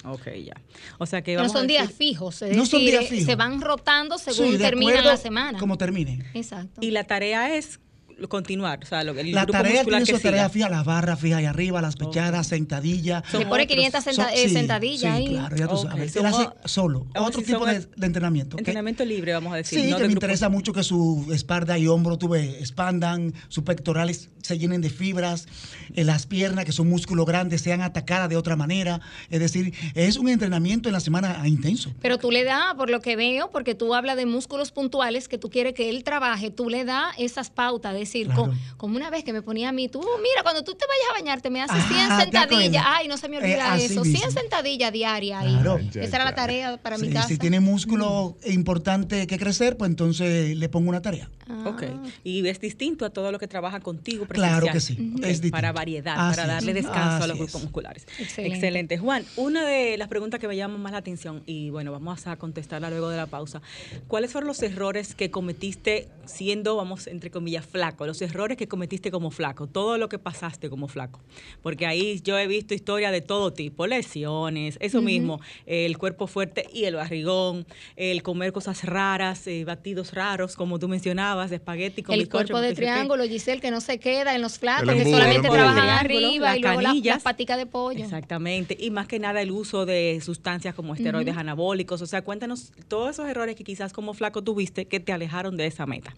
Ok, 0.03 0.27
ya. 0.45 0.55
O 0.97 1.05
sea 1.05 1.21
que 1.21 1.33
No 1.35 1.41
vamos 1.41 1.55
a 1.55 1.59
son 1.59 1.67
días 1.67 1.87
decir- 1.87 1.95
fijos, 1.97 2.41
es 2.41 2.57
No 2.57 2.65
son 2.65 2.81
días 2.81 3.05
fijos. 3.07 3.25
se 3.25 3.35
van 3.35 3.61
rotando 3.61 4.17
según 4.17 4.53
Sí, 4.53 4.57
termina 4.57 5.01
la 5.01 5.15
semana. 5.17 5.57
Como 5.59 5.77
termine. 5.77 6.25
Exacto. 6.33 6.81
Y 6.81 6.91
la 6.91 7.05
tarea 7.05 7.55
es 7.55 7.79
continuar, 8.27 8.79
o 8.83 8.85
sea, 8.85 9.03
lo, 9.03 9.17
el 9.17 9.31
La 9.31 9.43
grupo 9.43 9.53
tarea 9.59 9.73
muscular 9.75 10.03
tiene 10.03 10.11
que 10.11 10.17
su 10.17 10.21
tarea 10.23 10.41
siga. 10.43 10.49
fija, 10.49 10.69
las 10.69 10.85
barras 10.85 11.19
fijas 11.19 11.39
ahí 11.39 11.45
arriba, 11.45 11.81
las 11.81 11.95
pechadas, 11.95 12.47
sentadillas. 12.47 13.23
Le 13.33 13.45
pone 13.45 13.67
500 13.67 14.03
senta- 14.03 14.23
Son- 14.25 14.33
eh, 14.33 14.47
sí, 14.47 14.49
sentadillas 14.53 14.99
sí, 15.01 15.07
ahí. 15.07 15.27
claro, 15.29 15.55
ya 15.55 15.67
tú 15.67 15.77
sabes. 15.77 16.15
Él 16.15 16.25
hace 16.25 16.49
solo, 16.65 17.07
otro 17.15 17.41
tipo 17.41 17.65
de, 17.65 17.79
de 17.95 18.05
entrenamiento. 18.05 18.57
Entrenamiento 18.57 19.05
libre, 19.05 19.33
vamos 19.33 19.53
a 19.53 19.57
decir. 19.57 19.79
Sí, 19.81 19.89
no 19.89 19.97
que 19.97 20.03
de 20.03 20.07
me 20.09 20.13
grupo- 20.15 20.25
interesa 20.25 20.49
mucho 20.49 20.73
que 20.73 20.83
su 20.83 21.27
espalda 21.33 21.77
y 21.77 21.87
hombro 21.87 22.17
tuve, 22.17 22.59
expandan, 22.59 23.33
sus 23.47 23.63
pectorales 23.63 24.29
se 24.41 24.57
llenen 24.57 24.81
de 24.81 24.89
fibras, 24.89 25.47
eh, 25.93 26.03
las 26.03 26.25
piernas, 26.25 26.65
que 26.65 26.71
son 26.71 26.89
músculos 26.89 27.25
grandes, 27.25 27.61
sean 27.61 27.81
atacadas 27.81 28.29
de 28.29 28.37
otra 28.37 28.55
manera. 28.55 28.99
Es 29.29 29.39
decir, 29.39 29.73
es 29.95 30.17
un 30.17 30.29
entrenamiento 30.29 30.89
en 30.89 30.93
la 30.93 30.99
semana 30.99 31.41
intenso. 31.47 31.93
Pero 32.01 32.17
tú 32.17 32.31
le 32.31 32.43
das, 32.43 32.73
por 32.75 32.89
lo 32.89 32.99
que 33.01 33.15
veo, 33.15 33.51
porque 33.51 33.75
tú 33.75 33.93
hablas 33.93 34.15
de 34.17 34.25
músculos 34.25 34.71
puntuales 34.71 35.27
que 35.27 35.37
tú 35.37 35.49
quieres 35.49 35.73
que 35.73 35.89
él 35.89 36.03
trabaje, 36.03 36.49
tú 36.51 36.69
le 36.69 36.83
das 36.85 37.13
esas 37.17 37.49
pautas, 37.49 37.95
es 37.95 38.08
decir, 38.09 38.27
Claro. 38.27 38.51
como, 38.77 38.95
una 38.95 39.09
vez 39.09 39.23
que 39.23 39.33
me 39.33 39.41
ponía 39.41 39.69
a 39.69 39.71
mí, 39.71 39.87
tú, 39.89 39.99
mira, 39.99 40.43
cuando 40.43 40.63
tú 40.63 40.73
te 40.75 40.85
vayas 40.85 41.09
a 41.11 41.13
bañarte, 41.13 41.49
me 41.49 41.61
haces 41.61 41.77
Ah, 41.79 41.87
100 41.87 42.09
¿te 42.09 42.23
sentadillas. 42.23 42.83
Ay, 42.85 43.07
no 43.07 43.17
se 43.17 43.29
me 43.29 43.37
Eh, 43.37 43.39
olvida 43.41 43.77
eso, 43.77 44.03
mismo. 44.03 44.17
100 44.19 44.31
sentadillas 44.31 44.91
diarias. 44.91 45.43
Claro. 45.43 45.77
Esa 45.79 46.15
era 46.17 46.25
la 46.25 46.35
tarea 46.35 46.77
para 46.77 46.97
mi 46.97 47.09
casa. 47.09 47.27
si 47.27 47.37
tiene 47.37 47.59
músculo 47.59 48.37
importante 48.45 49.27
que 49.27 49.37
crecer, 49.37 49.77
pues 49.77 49.89
entonces 49.89 50.55
le 50.57 50.69
pongo 50.69 50.89
una 50.89 51.01
tarea. 51.01 51.29
Ok. 51.65 51.83
Y 52.23 52.47
es 52.47 52.59
distinto 52.59 53.05
a 53.05 53.09
todo 53.09 53.31
lo 53.31 53.39
que 53.39 53.47
trabaja 53.47 53.79
contigo 53.79 54.27
Claro 54.27 54.67
que 54.71 54.79
sí, 54.79 54.93
es 55.23 55.27
distinto. 55.41 55.51
Para 55.55 55.71
variedad, 55.71 56.15
Así 56.29 56.37
para 56.37 56.47
darle 56.53 56.71
es, 56.71 56.75
descanso 56.85 57.23
a 57.23 57.27
los 57.27 57.35
es. 57.37 57.41
grupos 57.43 57.63
musculares. 57.63 58.03
Excelente. 58.19 58.55
Excelente. 58.55 58.97
Juan, 58.99 59.25
una 59.35 59.65
de 59.65 59.97
las 59.97 60.07
preguntas 60.09 60.39
que 60.39 60.47
me 60.47 60.55
llama 60.55 60.77
más 60.77 60.91
la 60.91 60.99
atención, 60.99 61.41
y 61.47 61.69
bueno, 61.71 61.91
vamos 61.91 62.27
a 62.27 62.35
contestarla 62.35 62.89
luego 62.91 63.09
de 63.09 63.17
la 63.17 63.25
pausa. 63.25 63.61
¿Cuáles 64.07 64.31
fueron 64.31 64.47
los 64.47 64.61
errores 64.61 65.15
que 65.15 65.31
cometiste 65.31 66.07
siendo, 66.25 66.75
vamos, 66.75 67.07
entre 67.07 67.31
comillas, 67.31 67.65
flaco? 67.65 67.98
Los 68.07 68.21
errores 68.21 68.57
que 68.57 68.67
cometiste 68.67 69.11
como 69.11 69.31
flaco, 69.31 69.67
todo 69.67 69.97
lo 69.97 70.09
que 70.09 70.19
pasaste 70.19 70.69
como 70.69 70.87
flaco. 70.87 71.19
Porque 71.61 71.85
ahí 71.85 72.21
yo 72.23 72.37
he 72.37 72.47
visto 72.47 72.73
historias 72.73 73.11
de 73.11 73.21
todo 73.21 73.53
tipo, 73.53 73.87
lesiones, 73.87 74.77
eso 74.81 75.01
mismo, 75.01 75.39
el 75.65 75.97
cuerpo 75.97 76.27
fuerte 76.27 76.65
y 76.73 76.85
el 76.85 76.95
barrigón, 76.95 77.65
el 77.95 78.23
comer 78.23 78.51
cosas 78.53 78.83
raras, 78.83 79.45
eh, 79.47 79.63
batidos 79.65 80.13
raros, 80.13 80.55
como 80.55 80.79
tú 80.79 80.87
mencionabas, 80.87 81.49
de 81.49 81.57
espagueti 81.57 82.03
con 82.03 82.13
El 82.13 82.21
bizcocho, 82.21 82.47
cuerpo 82.53 82.61
de 82.61 82.73
triángulo, 82.73 83.23
Giselle, 83.25 83.61
que 83.61 83.71
no 83.71 83.81
se 83.81 83.99
queda 83.99 84.35
en 84.35 84.41
los 84.41 84.59
flacos, 84.59 84.89
El 84.89 84.95
que 85.03 85.09
solamente 85.09 85.47
el 85.47 85.53
trabajan 85.53 86.05
Triángulo, 86.05 86.27
arriba 86.27 86.45
las 86.49 86.57
y 86.57 86.61
luego 86.61 86.81
la- 86.81 86.87
canillas. 86.89 87.15
las 87.17 87.23
paticas 87.23 87.57
de 87.57 87.65
pollo. 87.65 88.03
Exactamente, 88.03 88.75
y 88.79 88.89
más 88.91 89.07
que 89.07 89.19
nada 89.19 89.41
el 89.41 89.51
uso 89.51 89.85
de 89.85 90.19
sustancias 90.23 90.73
como 90.75 90.93
esteroides 90.95 91.37
anabólicos. 91.37 92.01
O 92.01 92.05
sea, 92.05 92.21
cuéntanos 92.23 92.71
todos 92.87 93.11
esos 93.11 93.27
errores 93.27 93.55
que 93.55 93.63
quizás 93.63 93.93
como 93.93 94.13
flaco 94.13 94.41
tuviste 94.43 94.85
que 94.85 94.99
te 94.99 95.11
alejaron 95.11 95.57
de 95.57 95.65
esa 95.67 95.85
meta. 95.85 96.15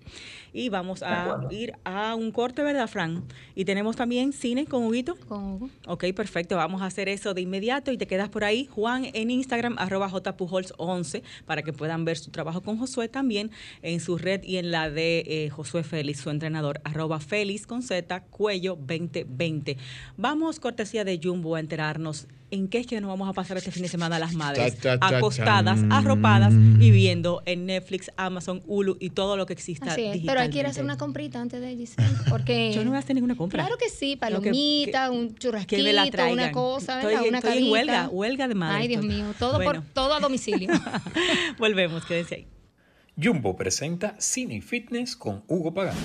Y 0.54 0.70
vamos 0.70 1.02
a 1.04 1.24
acuerdo. 1.32 1.50
Ir 1.72 1.78
a 1.84 2.16
un 2.16 2.32
corte, 2.32 2.64
¿verdad, 2.64 2.88
Fran? 2.88 3.24
Y 3.56 3.66
tenemos 3.66 3.96
también 3.96 4.34
cine 4.34 4.66
con 4.66 4.84
Huguito. 4.84 5.16
Con 5.28 5.54
Hugo. 5.54 5.70
Ok, 5.88 6.06
perfecto. 6.16 6.56
Vamos 6.58 6.82
a 6.82 6.86
hacer 6.86 7.10
eso 7.10 7.34
de 7.34 7.42
inmediato 7.42 7.92
y 7.92 7.98
te 7.98 8.08
quedas 8.08 8.30
por 8.30 8.44
ahí. 8.44 8.68
Juan 8.72 9.08
en 9.14 9.32
Instagram, 9.32 9.76
arroba 9.78 10.10
jpujols11, 10.10 11.24
para 11.46 11.64
que 11.64 11.74
puedan 11.74 12.06
ver 12.06 12.18
su 12.18 12.32
trabajo 12.32 12.62
con 12.62 12.78
Josué 12.78 13.08
también 13.08 13.52
en 13.82 14.00
su 14.00 14.18
red 14.18 14.44
y 14.44 14.58
en 14.58 14.72
la 14.72 14.90
de 14.90 15.24
eh, 15.28 15.50
Josué 15.50 15.84
Félix, 15.84 16.20
su 16.22 16.30
entrenador, 16.30 16.82
arroba 16.84 17.20
Félix 17.20 17.66
con 17.66 17.82
Z, 17.82 18.22
cuello 18.30 18.76
2020. 18.76 19.78
Vamos, 20.18 20.60
cortesía 20.60 21.04
de 21.04 21.20
Jumbo, 21.22 21.56
a 21.56 21.60
enterarnos 21.60 22.28
en 22.52 22.68
qué 22.68 22.80
es 22.80 22.88
que 22.88 23.00
nos 23.02 23.10
vamos 23.10 23.28
a 23.30 23.34
pasar 23.34 23.58
este 23.58 23.72
fin 23.72 23.82
de 23.84 23.90
semana 23.90 24.20
las 24.20 24.34
madres, 24.34 24.78
acostadas, 25.00 25.80
arropadas 25.90 26.54
y 26.54 26.92
viendo 26.92 27.42
en 27.46 27.66
Netflix, 27.66 28.12
Amazon, 28.18 28.62
Hulu 28.68 28.98
y 29.00 29.10
todo 29.12 29.38
lo 29.38 29.46
que 29.46 29.54
exista 29.54 29.92
Así 29.94 30.04
es, 30.04 30.22
pero 30.26 30.42
hay 30.42 30.50
que 30.50 30.60
ir 30.60 30.66
a 30.66 30.70
hacer 30.70 30.84
una 30.84 30.98
comprita 30.98 31.42
antes 31.42 31.62
de 31.62 31.76
Giselle, 31.76 32.08
porque... 32.30 32.72
Yo 32.74 32.84
no 32.84 32.92
voy 32.92 32.98
a 32.98 33.00
hacer 33.00 33.16
ninguna 33.16 33.36
compra. 33.36 33.64
Claro 33.64 33.78
que 33.78 33.90
sí, 33.90 34.12
que- 34.12 34.18
palomita, 34.18 35.06
que- 35.06 35.18
un 35.18 35.36
churrasquito, 35.36 35.78
que 35.78 35.84
me 35.84 35.94
la 35.94 36.04
una 36.30 36.52
cosa, 36.52 37.00
Estoy- 37.02 37.14
¿verdad? 37.14 37.28
Una 37.30 37.38
estoy 37.40 37.58
en 37.58 37.72
huelga, 37.72 38.10
huelga 38.10 38.48
de 38.48 38.56
madre 38.56 38.82
Ay, 38.82 38.88
Dios 38.88 39.04
mío, 39.04 39.34
todo, 39.40 39.56
Bueno. 39.56 39.82
por, 39.82 39.94
todo 39.94 40.14
a 40.14 40.20
domicilio. 40.20 40.70
Volvemos, 41.58 42.06
quédense 42.06 42.36
ahí. 42.36 42.48
Jumbo 43.22 43.56
presenta 43.56 44.16
Cine 44.20 44.56
y 44.56 44.62
Fitness 44.62 45.16
con 45.16 45.44
Hugo 45.48 45.74
Pagán. 45.74 45.96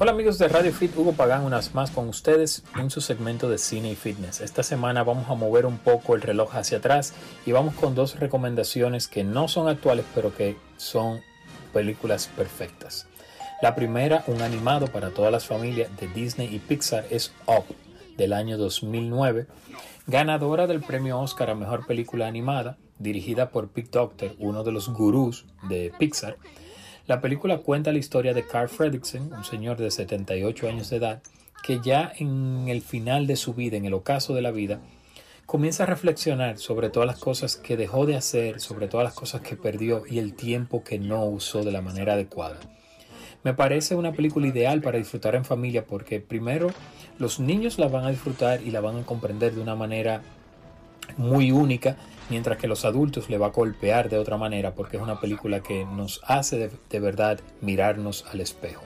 Hola 0.00 0.10
amigos 0.10 0.38
de 0.38 0.48
Radio 0.48 0.72
Fit, 0.72 0.96
Hugo 0.96 1.12
Pagán 1.12 1.44
unas 1.44 1.72
más 1.72 1.92
con 1.92 2.08
ustedes 2.08 2.64
en 2.76 2.90
su 2.90 3.00
segmento 3.00 3.48
de 3.48 3.58
Cine 3.58 3.92
y 3.92 3.94
Fitness. 3.94 4.40
Esta 4.40 4.64
semana 4.64 5.04
vamos 5.04 5.30
a 5.30 5.34
mover 5.34 5.66
un 5.66 5.78
poco 5.78 6.16
el 6.16 6.22
reloj 6.22 6.56
hacia 6.56 6.78
atrás 6.78 7.14
y 7.46 7.52
vamos 7.52 7.76
con 7.76 7.94
dos 7.94 8.18
recomendaciones 8.18 9.06
que 9.06 9.22
no 9.22 9.46
son 9.46 9.68
actuales 9.68 10.04
pero 10.12 10.34
que 10.34 10.56
son 10.78 11.20
películas 11.72 12.28
perfectas. 12.36 13.06
La 13.62 13.76
primera, 13.76 14.24
un 14.26 14.42
animado 14.42 14.88
para 14.88 15.10
todas 15.10 15.30
las 15.30 15.46
familias 15.46 15.88
de 16.00 16.08
Disney 16.08 16.52
y 16.52 16.58
Pixar 16.58 17.06
es 17.10 17.32
Up 17.46 17.64
del 18.16 18.32
año 18.32 18.58
2009, 18.58 19.46
ganadora 20.08 20.66
del 20.66 20.80
premio 20.80 21.20
Oscar 21.20 21.50
a 21.50 21.54
Mejor 21.54 21.86
Película 21.86 22.26
Animada, 22.26 22.78
dirigida 22.98 23.50
por 23.50 23.68
Pete 23.68 23.90
Docter, 23.92 24.34
uno 24.40 24.64
de 24.64 24.72
los 24.72 24.88
gurús 24.88 25.46
de 25.68 25.92
Pixar. 26.00 26.36
La 27.06 27.20
película 27.20 27.58
cuenta 27.58 27.92
la 27.92 27.98
historia 27.98 28.32
de 28.32 28.46
Carl 28.46 28.70
Fredricksen, 28.70 29.30
un 29.30 29.44
señor 29.44 29.76
de 29.76 29.90
78 29.90 30.68
años 30.68 30.88
de 30.88 30.96
edad, 30.96 31.22
que 31.62 31.80
ya 31.84 32.10
en 32.18 32.64
el 32.68 32.80
final 32.80 33.26
de 33.26 33.36
su 33.36 33.52
vida, 33.52 33.76
en 33.76 33.84
el 33.84 33.92
ocaso 33.92 34.34
de 34.34 34.40
la 34.40 34.50
vida, 34.50 34.80
comienza 35.44 35.82
a 35.82 35.86
reflexionar 35.86 36.56
sobre 36.56 36.88
todas 36.88 37.06
las 37.06 37.18
cosas 37.18 37.56
que 37.56 37.76
dejó 37.76 38.06
de 38.06 38.16
hacer, 38.16 38.58
sobre 38.58 38.88
todas 38.88 39.04
las 39.04 39.12
cosas 39.12 39.42
que 39.42 39.54
perdió 39.54 40.04
y 40.08 40.18
el 40.18 40.32
tiempo 40.32 40.82
que 40.82 40.98
no 40.98 41.26
usó 41.26 41.62
de 41.62 41.72
la 41.72 41.82
manera 41.82 42.14
adecuada. 42.14 42.58
Me 43.42 43.52
parece 43.52 43.94
una 43.94 44.12
película 44.12 44.46
ideal 44.46 44.80
para 44.80 44.96
disfrutar 44.96 45.34
en 45.34 45.44
familia 45.44 45.84
porque 45.84 46.20
primero 46.20 46.70
los 47.18 47.38
niños 47.38 47.78
la 47.78 47.88
van 47.88 48.06
a 48.06 48.10
disfrutar 48.10 48.62
y 48.62 48.70
la 48.70 48.80
van 48.80 48.96
a 48.96 49.02
comprender 49.02 49.54
de 49.54 49.60
una 49.60 49.74
manera 49.74 50.22
muy 51.18 51.52
única, 51.52 51.98
mientras 52.30 52.58
que 52.58 52.68
los 52.68 52.84
adultos 52.84 53.28
le 53.28 53.38
va 53.38 53.46
a 53.46 53.50
golpear 53.50 54.08
de 54.08 54.18
otra 54.18 54.36
manera 54.36 54.74
porque 54.74 54.96
es 54.96 55.02
una 55.02 55.20
película 55.20 55.60
que 55.60 55.84
nos 55.84 56.20
hace 56.24 56.70
de, 56.90 57.00
verdad 57.00 57.40
mirarnos 57.60 58.24
al 58.30 58.40
espejo. 58.40 58.82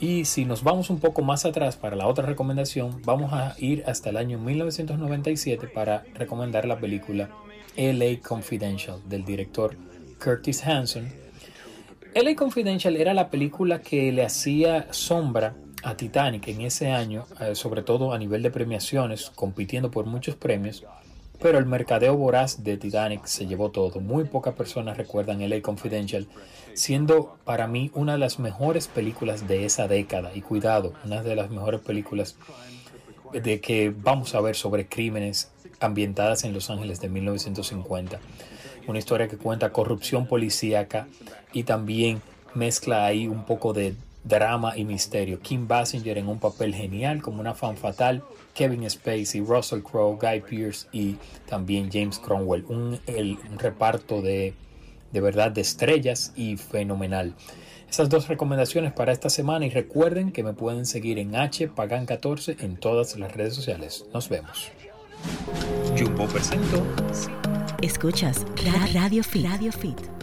Y 0.00 0.24
si 0.24 0.44
nos 0.44 0.62
vamos 0.64 0.90
un 0.90 0.98
poco 0.98 1.22
más 1.22 1.44
atrás 1.44 1.76
para 1.76 1.96
la 1.96 2.06
otra 2.06 2.26
recomendación, 2.26 3.00
vamos 3.04 3.32
a 3.32 3.54
ir 3.58 3.84
hasta 3.86 4.10
el 4.10 4.16
año 4.16 4.38
1997 4.38 5.68
para 5.68 6.04
recomendar 6.14 6.66
la 6.66 6.78
película 6.78 7.30
LA 7.76 8.20
Confidential 8.26 9.00
del 9.08 9.24
director 9.24 9.76
Curtis 10.22 10.66
Hanson. 10.66 11.08
LA 12.14 12.34
Confidential 12.34 12.96
era 12.96 13.14
la 13.14 13.30
película 13.30 13.80
que 13.80 14.12
le 14.12 14.24
hacía 14.24 14.92
sombra 14.92 15.54
a 15.84 15.96
Titanic 15.96 16.48
en 16.48 16.62
ese 16.62 16.90
año, 16.90 17.26
eh, 17.40 17.54
sobre 17.54 17.82
todo 17.82 18.12
a 18.12 18.18
nivel 18.18 18.42
de 18.42 18.50
premiaciones, 18.50 19.30
compitiendo 19.34 19.90
por 19.90 20.06
muchos 20.06 20.34
premios. 20.34 20.84
Pero 21.40 21.58
el 21.58 21.66
mercadeo 21.66 22.16
voraz 22.16 22.62
de 22.64 22.76
Titanic 22.76 23.26
se 23.26 23.46
llevó 23.46 23.70
todo. 23.70 24.00
Muy 24.00 24.24
pocas 24.24 24.54
personas 24.54 24.96
recuerdan 24.96 25.46
LA 25.48 25.60
Confidential, 25.62 26.26
siendo 26.74 27.36
para 27.44 27.66
mí 27.66 27.90
una 27.94 28.12
de 28.12 28.18
las 28.18 28.38
mejores 28.38 28.88
películas 28.88 29.46
de 29.46 29.64
esa 29.64 29.88
década. 29.88 30.30
Y 30.34 30.42
cuidado, 30.42 30.94
una 31.04 31.22
de 31.22 31.36
las 31.36 31.50
mejores 31.50 31.80
películas 31.80 32.36
de 33.32 33.60
que 33.60 33.92
vamos 33.94 34.34
a 34.34 34.40
ver 34.40 34.54
sobre 34.54 34.86
crímenes 34.86 35.50
ambientadas 35.80 36.44
en 36.44 36.52
Los 36.52 36.70
Ángeles 36.70 37.00
de 37.00 37.08
1950. 37.08 38.20
Una 38.86 38.98
historia 38.98 39.28
que 39.28 39.36
cuenta 39.36 39.70
corrupción 39.70 40.26
policíaca 40.26 41.08
y 41.52 41.64
también 41.64 42.22
mezcla 42.54 43.04
ahí 43.04 43.26
un 43.26 43.44
poco 43.44 43.72
de 43.72 43.94
drama 44.24 44.76
y 44.76 44.84
misterio. 44.84 45.40
Kim 45.40 45.68
Basinger 45.68 46.18
en 46.18 46.28
un 46.28 46.38
papel 46.38 46.74
genial 46.74 47.22
como 47.22 47.40
una 47.40 47.54
fan 47.54 47.76
fatal, 47.76 48.22
Kevin 48.54 48.88
Spacey, 48.88 49.40
Russell 49.40 49.80
Crowe, 49.82 50.16
Guy 50.20 50.40
Pearce 50.40 50.86
y 50.92 51.16
también 51.46 51.90
James 51.92 52.18
Cromwell. 52.18 52.64
Un, 52.68 53.00
el- 53.06 53.38
un 53.50 53.58
reparto 53.58 54.22
de, 54.22 54.54
de 55.12 55.20
verdad 55.20 55.50
de 55.50 55.60
estrellas 55.60 56.32
y 56.36 56.56
fenomenal. 56.56 57.34
Esas 57.90 58.08
dos 58.08 58.26
recomendaciones 58.28 58.92
para 58.92 59.12
esta 59.12 59.28
semana 59.30 59.66
y 59.66 59.70
recuerden 59.70 60.32
que 60.32 60.42
me 60.42 60.52
pueden 60.52 60.86
seguir 60.86 61.18
en 61.18 61.32
hpagan14 61.32 62.56
en 62.62 62.76
todas 62.76 63.16
las 63.18 63.32
redes 63.32 63.54
sociales. 63.54 64.06
Nos 64.12 64.28
vemos. 64.28 64.70
Jumbo 65.98 66.26
presento 66.26 66.84
Escuchas 67.82 68.44
Ra- 68.64 68.86
Radio 68.92 69.22
Fit. 69.22 69.46
Radio 69.46 69.72
Fit. 69.72 70.13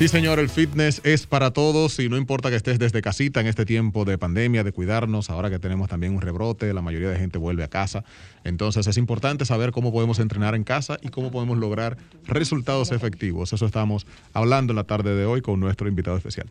Sí, 0.00 0.08
señor, 0.08 0.38
el 0.38 0.48
fitness 0.48 1.02
es 1.04 1.26
para 1.26 1.50
todos 1.50 1.98
y 1.98 2.08
no 2.08 2.16
importa 2.16 2.48
que 2.48 2.56
estés 2.56 2.78
desde 2.78 3.02
casita 3.02 3.42
en 3.42 3.46
este 3.46 3.66
tiempo 3.66 4.06
de 4.06 4.16
pandemia, 4.16 4.64
de 4.64 4.72
cuidarnos, 4.72 5.28
ahora 5.28 5.50
que 5.50 5.58
tenemos 5.58 5.90
también 5.90 6.14
un 6.14 6.22
rebrote, 6.22 6.72
la 6.72 6.80
mayoría 6.80 7.10
de 7.10 7.18
gente 7.18 7.36
vuelve 7.36 7.64
a 7.64 7.68
casa. 7.68 8.02
Entonces 8.42 8.86
es 8.86 8.96
importante 8.96 9.44
saber 9.44 9.72
cómo 9.72 9.92
podemos 9.92 10.18
entrenar 10.18 10.54
en 10.54 10.64
casa 10.64 10.96
y 11.02 11.10
cómo 11.10 11.30
podemos 11.30 11.58
lograr 11.58 11.98
resultados 12.24 12.92
efectivos. 12.92 13.52
Eso 13.52 13.66
estamos 13.66 14.06
hablando 14.32 14.72
en 14.72 14.76
la 14.76 14.84
tarde 14.84 15.14
de 15.14 15.26
hoy 15.26 15.42
con 15.42 15.60
nuestro 15.60 15.86
invitado 15.86 16.16
especial. 16.16 16.46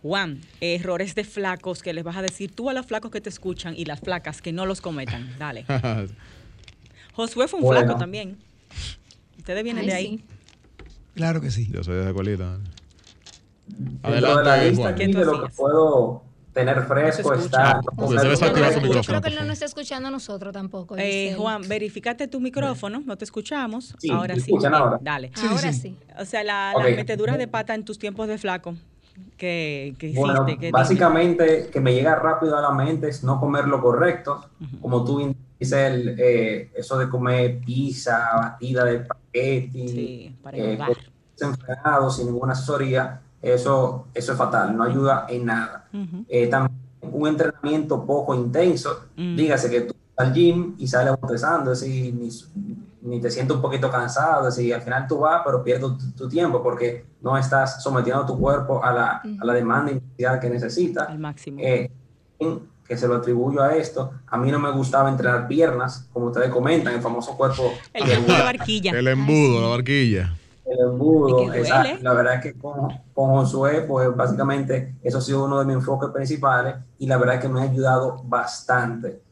Juan, 0.00 0.40
errores 0.62 1.14
de 1.14 1.24
flacos 1.24 1.82
que 1.82 1.92
les 1.92 2.04
vas 2.04 2.16
a 2.16 2.22
decir 2.22 2.52
tú 2.52 2.70
a 2.70 2.72
los 2.72 2.86
flacos 2.86 3.10
que 3.10 3.20
te 3.20 3.28
escuchan 3.28 3.74
y 3.76 3.84
las 3.84 4.00
flacas 4.00 4.40
que 4.40 4.54
no 4.54 4.64
los 4.64 4.80
cometan. 4.80 5.28
Dale. 5.38 5.66
Josué 7.12 7.48
fue 7.48 7.58
un 7.60 7.66
Bueno. 7.66 7.82
flaco 7.82 7.98
también. 7.98 8.38
Ustedes 9.36 9.62
vienen 9.62 9.82
Ay, 9.82 9.88
de 9.88 9.94
ahí. 9.94 10.06
sí. 10.16 10.24
Claro 11.16 11.42
que 11.42 11.50
sí. 11.50 11.68
Yo 11.70 11.84
soy 11.84 11.96
de 11.96 12.00
esa 12.00 12.14
Dentro 13.66 14.10
de 14.10 14.20
la 14.20 14.28
Adelante, 14.54 14.68
lista 14.70 14.82
Juan. 14.82 14.94
aquí 14.94 15.12
de 15.12 15.24
lo 15.24 15.42
que 15.44 15.48
puedo 15.54 16.22
tener 16.52 16.82
fresco 16.84 17.34
No 17.34 17.40
está... 17.40 17.80
no 17.96 18.06
su 18.06 18.12
mucho. 18.80 18.92
Yo 18.92 19.02
creo 19.02 19.20
que 19.22 19.28
él 19.28 19.34
no 19.34 19.42
nos 19.44 19.54
está 19.54 19.64
escuchando 19.66 20.08
a 20.08 20.10
nosotros 20.10 20.52
tampoco. 20.52 20.94
Eh. 20.96 21.34
Juan, 21.36 21.62
verifícate 21.66 22.28
tu 22.28 22.40
micrófono, 22.40 23.02
no 23.04 23.16
te 23.18 23.24
escuchamos. 23.24 23.94
Sí, 23.98 24.10
ahora 24.10 24.34
¿me 24.34 24.40
sí. 24.40 24.50
escuchan 24.50 24.74
ahora? 24.74 24.98
Dale. 25.02 25.32
Sí, 25.34 25.46
Ahora 25.48 25.72
sí. 25.72 25.80
sí. 25.80 25.96
O 26.18 26.24
sea, 26.24 26.44
la, 26.44 26.72
Ok. 26.76 26.84
las 26.84 26.96
meteduras 26.96 27.38
de 27.38 27.48
pata 27.48 27.74
en 27.74 27.84
tus 27.84 27.98
tiempos 27.98 28.28
de 28.28 28.38
flaco 28.38 28.76
que, 29.36 29.94
que 29.98 30.06
hiciste. 30.06 30.20
Bueno, 30.20 30.46
que 30.46 30.70
básicamente 30.70 31.70
que 31.72 31.80
me 31.80 31.92
llega 31.92 32.14
rápido 32.16 32.56
a 32.56 32.60
la 32.60 32.70
mente 32.70 33.08
es 33.08 33.24
no 33.24 33.40
comer 33.40 33.66
lo 33.66 33.80
correcto. 33.80 34.48
Como 34.80 35.04
tú 35.04 35.34
dices, 35.58 35.72
el, 35.72 36.16
eh, 36.18 36.70
eso 36.76 36.98
de 36.98 37.08
comer 37.08 37.58
pizza, 37.64 38.30
batida 38.36 38.84
de 38.84 38.96
espagueti, 38.96 39.88
Sí, 39.88 40.36
para 40.42 40.56
eh, 40.56 40.78
sin 42.10 42.26
ninguna 42.26 42.52
asesoría, 42.52 43.20
eso, 43.52 44.06
eso 44.14 44.32
es 44.32 44.38
fatal, 44.38 44.76
no 44.76 44.82
ayuda 44.84 45.26
en 45.28 45.44
nada. 45.46 45.88
Eh, 46.28 46.46
también 46.48 46.78
un 47.02 47.28
entrenamiento 47.28 48.04
poco 48.06 48.34
intenso, 48.34 49.04
Mm. 49.16 49.36
dígase 49.36 49.70
que 49.70 49.80
tú 49.82 49.94
vas 50.16 50.26
al 50.28 50.32
gym 50.34 50.74
y 50.78 50.86
sales 50.86 51.14
botezando, 51.20 51.70
decir, 51.70 52.14
ni, 52.14 52.28
ni 53.02 53.20
te 53.20 53.30
sientes 53.30 53.54
un 53.54 53.60
poquito 53.62 53.90
cansado, 53.90 54.46
decir, 54.46 54.74
al 54.74 54.80
final 54.82 55.06
tú 55.06 55.18
vas, 55.18 55.42
pero 55.44 55.62
pierdes 55.62 55.82
tu, 55.98 56.12
tu 56.12 56.28
tiempo 56.28 56.62
porque 56.62 57.04
no 57.20 57.36
estás 57.36 57.82
sometiendo 57.82 58.24
tu 58.24 58.38
cuerpo 58.38 58.82
a 58.82 58.92
la, 58.92 59.22
a 59.40 59.44
la 59.44 59.52
demanda 59.52 59.92
y 59.92 59.96
necesidad 59.96 60.40
que 60.40 60.48
necesita. 60.50 61.04
Al 61.04 61.18
máximo. 61.18 61.58
Eh, 61.60 61.90
que 62.86 62.96
se 62.98 63.08
lo 63.08 63.14
atribuyo 63.16 63.62
a 63.62 63.74
esto, 63.76 64.12
a 64.26 64.36
mí 64.36 64.50
no 64.50 64.58
me 64.58 64.70
gustaba 64.70 65.08
entrenar 65.08 65.48
piernas, 65.48 66.06
como 66.12 66.26
ustedes 66.26 66.50
comentan, 66.50 66.92
el 66.94 67.00
famoso 67.00 67.34
cuerpo 67.36 67.72
el 67.94 68.04
cuerpo 68.04 68.32
de 68.32 68.38
barquilla. 68.42 68.90
El 68.92 69.08
embudo, 69.08 69.62
la 69.62 69.68
barquilla. 69.68 70.34
El 70.74 70.80
embudo, 70.80 71.52
exacto. 71.52 71.98
La 72.02 72.12
verdad 72.12 72.34
es 72.34 72.42
que 72.42 72.58
con, 72.58 72.88
con 73.12 73.30
Josué, 73.30 73.82
pues 73.82 74.14
básicamente 74.14 74.96
eso 75.02 75.18
ha 75.18 75.20
sido 75.20 75.44
uno 75.44 75.58
de 75.60 75.64
mis 75.64 75.76
enfoques 75.76 76.10
principales 76.10 76.76
y 76.98 77.06
la 77.06 77.16
verdad 77.16 77.36
es 77.36 77.40
que 77.40 77.48
me 77.48 77.60
ha 77.60 77.64
ayudado 77.64 78.22
bastante. 78.24 79.22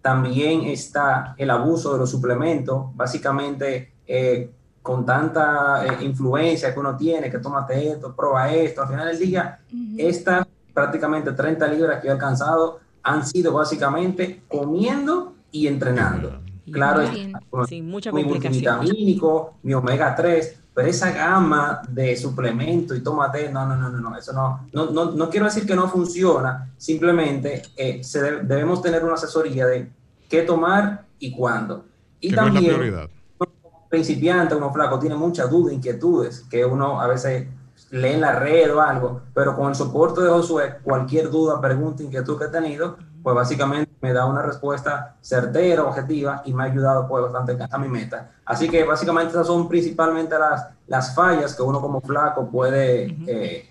También 0.00 0.62
está 0.62 1.34
el 1.36 1.50
abuso 1.50 1.92
de 1.92 1.98
los 1.98 2.10
suplementos, 2.10 2.86
básicamente 2.94 3.94
eh, 4.06 4.50
con 4.82 5.06
tanta 5.06 5.84
eh, 5.86 6.04
influencia 6.04 6.74
que 6.74 6.80
uno 6.80 6.96
tiene, 6.96 7.30
que 7.30 7.38
tómate 7.38 7.92
esto, 7.92 8.14
prueba 8.14 8.52
esto, 8.52 8.82
al 8.82 8.88
final 8.88 9.08
del 9.08 9.18
día, 9.18 9.60
estas 9.96 10.46
prácticamente 10.74 11.32
30 11.32 11.68
libras 11.68 12.00
que 12.00 12.08
he 12.08 12.10
alcanzado 12.10 12.80
han 13.02 13.24
sido 13.24 13.52
básicamente 13.52 14.42
comiendo 14.48 15.34
y 15.50 15.66
entrenando. 15.66 16.40
Claro, 16.70 17.02
está, 17.02 17.66
Sin 17.66 17.88
mucha 17.88 18.12
mi 18.12 18.24
multivitamínico, 18.24 19.54
mi 19.62 19.74
omega 19.74 20.14
3, 20.14 20.61
pero 20.74 20.88
esa 20.88 21.10
gama 21.12 21.82
de 21.88 22.16
suplementos 22.16 22.96
y 22.96 23.00
tómate, 23.02 23.50
no, 23.50 23.66
no, 23.66 23.76
no, 23.76 23.90
no, 23.90 24.00
no, 24.00 24.16
eso 24.16 24.32
no, 24.32 24.66
no, 24.72 24.90
no, 24.90 25.10
no 25.12 25.28
quiero 25.30 25.46
decir 25.46 25.66
que 25.66 25.74
no 25.74 25.88
funciona, 25.88 26.70
simplemente 26.78 27.62
eh, 27.76 28.02
se 28.02 28.22
debe- 28.22 28.42
debemos 28.42 28.80
tener 28.80 29.04
una 29.04 29.14
asesoría 29.14 29.66
de 29.66 29.90
qué 30.28 30.42
tomar 30.42 31.04
y 31.18 31.32
cuándo. 31.36 31.84
Y 32.20 32.30
Que 32.30 32.36
no 32.36 32.42
es 32.42 32.48
la 32.48 32.54
también, 32.54 32.74
prioridad. 32.76 33.10
como 33.36 33.52
principiante, 33.90 34.54
uno 34.54 34.72
flaco, 34.72 34.98
tiene 34.98 35.16
muchas 35.16 35.50
dudas, 35.50 35.74
inquietudes, 35.74 36.40
que 36.50 36.64
uno 36.64 37.00
a 37.00 37.06
veces 37.06 37.48
lee 37.92 38.14
en 38.14 38.22
la 38.22 38.32
red 38.38 38.74
o 38.74 38.80
algo, 38.80 39.20
pero 39.34 39.54
con 39.54 39.68
el 39.68 39.74
soporte 39.74 40.22
de 40.22 40.28
Josué, 40.30 40.78
cualquier 40.82 41.30
duda, 41.30 41.60
pregunta, 41.60 42.02
inquietud 42.02 42.38
que 42.38 42.46
he 42.46 42.48
tenido, 42.48 42.96
pues 43.22 43.36
básicamente 43.36 43.92
me 44.00 44.12
da 44.12 44.26
una 44.26 44.42
respuesta 44.42 45.16
certera, 45.20 45.84
objetiva 45.84 46.42
y 46.44 46.54
me 46.54 46.64
ha 46.64 46.66
ayudado 46.66 47.06
pues 47.06 47.22
bastante 47.30 47.56
a 47.70 47.78
mi 47.78 47.88
meta. 47.88 48.32
Así 48.44 48.68
que 48.68 48.82
básicamente 48.84 49.32
esas 49.32 49.46
son 49.46 49.68
principalmente 49.68 50.36
las, 50.38 50.68
las 50.86 51.14
fallas 51.14 51.54
que 51.54 51.62
uno 51.62 51.80
como 51.80 52.00
flaco 52.00 52.48
puede... 52.50 53.14
eh, 53.26 53.68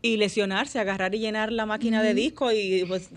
Y 0.00 0.16
lesionarse, 0.16 0.80
agarrar 0.80 1.14
y 1.14 1.18
llenar 1.18 1.52
la 1.52 1.66
máquina 1.66 2.02
de 2.02 2.14
disco 2.14 2.50
y 2.52 2.84
pues 2.88 3.10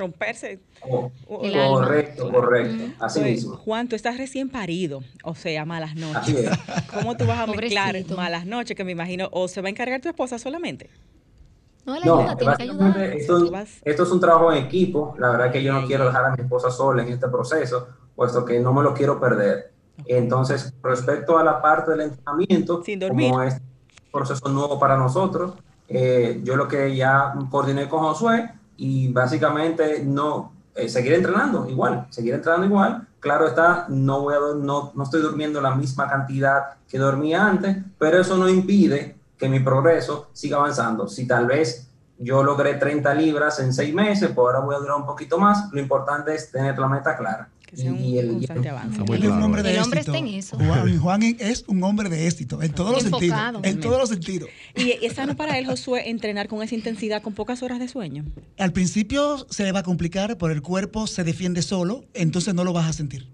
romperse. 0.00 0.58
co- 0.80 1.12
El 1.42 1.54
alma. 1.60 1.74
correcto, 1.86 2.30
correcto, 2.32 2.84
así 2.98 3.20
Pues, 3.20 3.30
mismo. 3.32 3.56
Juan, 3.58 3.88
tú 3.88 3.94
estás 3.96 4.16
recién 4.18 4.48
parido, 4.48 5.02
o 5.22 5.34
sea, 5.34 5.64
malas 5.64 5.92
Así 5.92 6.00
noches. 6.00 6.34
es. 6.50 6.58
¿Cómo 6.92 7.16
tú 7.16 7.26
vas 7.26 7.38
a 7.38 7.46
mezclar 7.46 7.86
Pobrecito. 7.92 8.16
malas 8.16 8.46
noches? 8.46 8.76
Que 8.76 8.82
me 8.84 8.92
imagino, 8.92 9.28
o 9.32 9.46
se 9.46 9.60
va 9.60 9.68
a 9.68 9.70
encargar 9.70 10.00
tu 10.00 10.08
esposa 10.08 10.38
solamente. 10.38 10.90
No, 11.84 11.98
la 11.98 12.06
No, 12.06 12.18
ayuda, 12.20 12.36
tiene 12.36 12.56
que 12.56 12.62
ayudar. 12.64 12.98
esto, 13.84 14.02
es 14.04 14.10
un 14.10 14.20
trabajo 14.20 14.52
en 14.52 14.64
equipo. 14.64 15.14
La 15.18 15.30
verdad 15.30 15.50
que 15.52 15.62
yo 15.62 15.72
no 15.72 15.86
quiero 15.86 16.06
dejar 16.06 16.24
a 16.26 16.30
mi 16.36 16.42
esposa 16.42 16.70
sola 16.70 17.02
en 17.02 17.08
este 17.12 17.28
proceso, 17.28 17.88
puesto 18.16 18.44
que 18.44 18.58
no 18.60 18.72
me 18.72 18.82
lo 18.82 18.92
quiero 18.94 19.18
perder. 19.20 19.72
Entonces, 20.06 20.72
respecto 20.82 21.38
a 21.38 21.44
la 21.44 21.60
parte 21.60 21.90
del 21.92 22.00
entrenamiento, 22.02 22.82
Sin 22.84 22.98
dormir. 23.00 23.30
como 23.30 23.42
es 23.42 23.54
un 23.54 23.60
proceso 24.12 24.48
nuevo 24.48 24.78
para 24.78 24.96
nosotros, 24.96 25.54
eh, 25.88 26.40
yo 26.44 26.56
lo 26.56 26.68
que 26.68 26.94
ya 26.96 27.34
coordiné 27.50 27.88
con 27.88 28.00
Josué 28.00 28.50
y 28.80 29.12
básicamente 29.12 30.02
no 30.02 30.52
eh, 30.74 30.88
seguir 30.88 31.12
entrenando 31.12 31.68
igual, 31.68 32.06
seguir 32.08 32.32
entrenando 32.32 32.66
igual. 32.66 33.06
Claro 33.20 33.46
está, 33.46 33.84
no, 33.90 34.22
voy 34.22 34.34
a, 34.34 34.38
no, 34.56 34.92
no 34.94 35.04
estoy 35.04 35.20
durmiendo 35.20 35.60
la 35.60 35.74
misma 35.74 36.08
cantidad 36.08 36.76
que 36.88 36.96
dormía 36.96 37.46
antes, 37.46 37.76
pero 37.98 38.18
eso 38.18 38.38
no 38.38 38.48
impide 38.48 39.18
que 39.36 39.50
mi 39.50 39.60
progreso 39.60 40.30
siga 40.32 40.56
avanzando. 40.56 41.08
Si 41.08 41.26
tal 41.26 41.46
vez 41.46 41.90
yo 42.18 42.42
logré 42.42 42.74
30 42.74 43.12
libras 43.12 43.60
en 43.60 43.74
seis 43.74 43.94
meses, 43.94 44.30
pues 44.34 44.38
ahora 44.38 44.60
voy 44.60 44.74
a 44.74 44.78
durar 44.78 44.96
un 44.96 45.06
poquito 45.06 45.36
más. 45.38 45.70
Lo 45.72 45.80
importante 45.80 46.34
es 46.34 46.50
tener 46.50 46.78
la 46.78 46.88
meta 46.88 47.18
clara. 47.18 47.50
Que 47.70 47.76
sea 47.76 47.92
un 47.92 47.98
Y- 47.98 48.00
el- 48.00 48.12
y 48.14 48.18
el- 48.18 48.28
constante 48.32 48.68
avance. 48.68 49.00
Él 49.00 49.22
es 49.22 49.28
un 49.30 49.42
hombre 49.42 49.62
de 49.62 49.74
El 49.76 49.82
hombre 49.82 50.00
éxito. 50.00 50.16
está 50.16 50.26
en 50.28 50.34
eso. 50.34 50.56
Juan, 50.56 50.98
Juan 50.98 51.22
es 51.38 51.64
un 51.68 51.82
hombre 51.84 52.08
de 52.08 52.26
éxito 52.26 52.60
en 52.62 52.72
todos 52.72 52.92
los 52.92 53.02
sentidos. 53.04 53.38
En 53.62 53.78
todos 53.80 53.98
los 53.98 54.08
sentidos. 54.08 54.48
¿Y 54.76 54.90
es 55.04 55.12
sano 55.14 55.36
para 55.36 55.56
él, 55.58 55.66
Josué, 55.66 56.10
entrenar 56.10 56.48
con 56.48 56.62
esa 56.62 56.74
intensidad 56.74 57.22
con 57.22 57.32
pocas 57.34 57.62
horas 57.62 57.78
de 57.78 57.86
sueño? 57.86 58.24
Al 58.58 58.72
principio 58.72 59.46
se 59.50 59.62
le 59.62 59.70
va 59.72 59.80
a 59.80 59.82
complicar, 59.84 60.36
pero 60.36 60.52
el 60.52 60.62
cuerpo 60.62 61.06
se 61.06 61.22
defiende 61.22 61.62
solo, 61.62 62.04
entonces 62.14 62.54
no 62.54 62.64
lo 62.64 62.72
vas 62.72 62.88
a 62.88 62.92
sentir. 62.92 63.28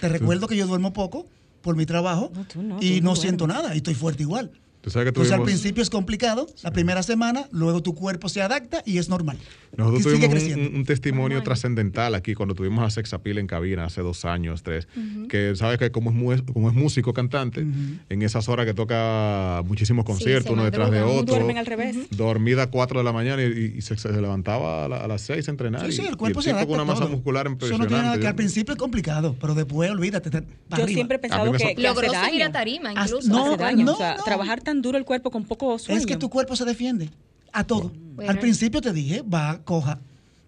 Te 0.00 0.08
recuerdo 0.08 0.48
que 0.48 0.56
yo 0.56 0.66
duermo 0.66 0.92
poco 0.92 1.26
por 1.62 1.76
mi 1.76 1.86
trabajo 1.86 2.30
No, 2.34 2.44
tú 2.44 2.62
no, 2.62 2.78
y 2.80 2.98
tú 2.98 3.04
no 3.04 3.10
no 3.10 3.16
siento 3.16 3.46
nada 3.46 3.74
y 3.74 3.78
estoy 3.78 3.94
fuerte 3.94 4.22
igual. 4.24 4.50
Tú 4.86 4.90
sabes 4.92 5.06
que 5.06 5.08
Entonces 5.08 5.32
al 5.32 5.38
tuvimos, 5.40 5.50
principio 5.60 5.82
es 5.82 5.90
complicado, 5.90 6.46
la 6.62 6.70
primera 6.70 7.02
semana, 7.02 7.48
luego 7.50 7.82
tu 7.82 7.92
cuerpo 7.96 8.28
se 8.28 8.40
adapta 8.40 8.84
y 8.86 8.98
es 8.98 9.08
normal. 9.08 9.36
nosotros 9.76 10.04
tuvimos 10.04 10.24
un- 10.26 10.30
creciendo. 10.30 10.68
un, 10.70 10.76
un 10.76 10.84
testimonio 10.84 11.42
trascendental 11.42 12.14
aquí 12.14 12.34
cuando 12.34 12.54
tuvimos 12.54 12.84
a 12.84 12.90
Sexapil 12.90 13.38
en 13.38 13.48
cabina 13.48 13.84
hace 13.86 14.00
dos 14.02 14.24
años, 14.24 14.62
tres, 14.62 14.86
que 15.28 15.56
sabes 15.56 15.78
que 15.78 15.90
como 15.90 16.10
es, 16.10 16.16
mu- 16.44 16.52
como 16.52 16.68
es 16.68 16.74
músico, 16.76 17.12
cantante, 17.12 17.66
en 18.08 18.22
esas 18.22 18.48
horas 18.48 18.64
que 18.64 18.74
toca 18.74 19.60
muchísimos 19.66 20.04
conciertos, 20.04 20.46
se 20.46 20.52
uno 20.52 20.62
detrás 20.64 20.88
de 20.92 21.02
otro, 21.02 21.34
Duermen 21.34 21.58
al 21.58 21.66
revés. 21.66 21.96
dormida 22.10 22.62
a 22.62 22.66
4 22.70 23.00
de 23.00 23.04
la 23.04 23.12
mañana 23.12 23.42
y, 23.42 23.74
y 23.78 23.82
se, 23.82 23.96
se 23.96 24.12
levantaba 24.12 24.84
a, 24.84 24.88
la- 24.88 24.98
a 24.98 25.08
las 25.08 25.20
6 25.22 25.48
a 25.48 25.50
entrenar. 25.50 25.84
Sí, 25.86 25.96
sí, 25.96 26.02
el 26.06 26.14
y 26.14 26.16
cuerpo 26.16 26.40
se 26.42 26.50
adapta 26.50 26.66
con 26.68 26.76
una 26.76 26.84
masa 26.84 27.00
todo. 27.00 27.10
muscular 27.10 27.46
Eso 27.46 27.52
impresionante. 27.54 27.84
no 27.86 27.88
tiene 27.88 28.02
nada 28.04 28.20
que 28.20 28.28
al 28.28 28.36
principio 28.36 28.72
es 28.74 28.78
complicado, 28.78 29.34
pero 29.40 29.56
después 29.56 29.90
olvídate. 29.90 30.30
te- 30.30 30.42
para 30.42 30.78
Yo 30.78 30.84
arriba. 30.84 30.96
siempre 30.96 31.16
he 31.16 31.18
pensado 31.18 31.50
que, 31.50 31.74
que 31.74 31.82
Logró 31.82 32.06
subir 32.08 32.44
a 32.44 32.52
tarima 32.52 32.92
incluso. 32.92 33.28
no, 33.28 33.46
hace 33.48 33.56
daño. 33.56 33.84
no, 33.84 33.94
o 33.94 33.96
sea, 33.96 34.14
no. 34.16 34.22
trabajar 34.22 34.62
tan 34.62 34.75
duro 34.82 34.98
el 34.98 35.04
cuerpo 35.04 35.30
con 35.30 35.44
poco 35.44 35.78
sueño. 35.78 35.98
Es 36.00 36.06
que 36.06 36.16
tu 36.16 36.28
cuerpo 36.30 36.56
se 36.56 36.64
defiende 36.64 37.10
a 37.52 37.64
todo. 37.64 37.90
Bueno. 38.14 38.30
Al 38.30 38.38
principio 38.38 38.80
te 38.80 38.92
dije, 38.92 39.22
va, 39.22 39.60
coja, 39.64 40.00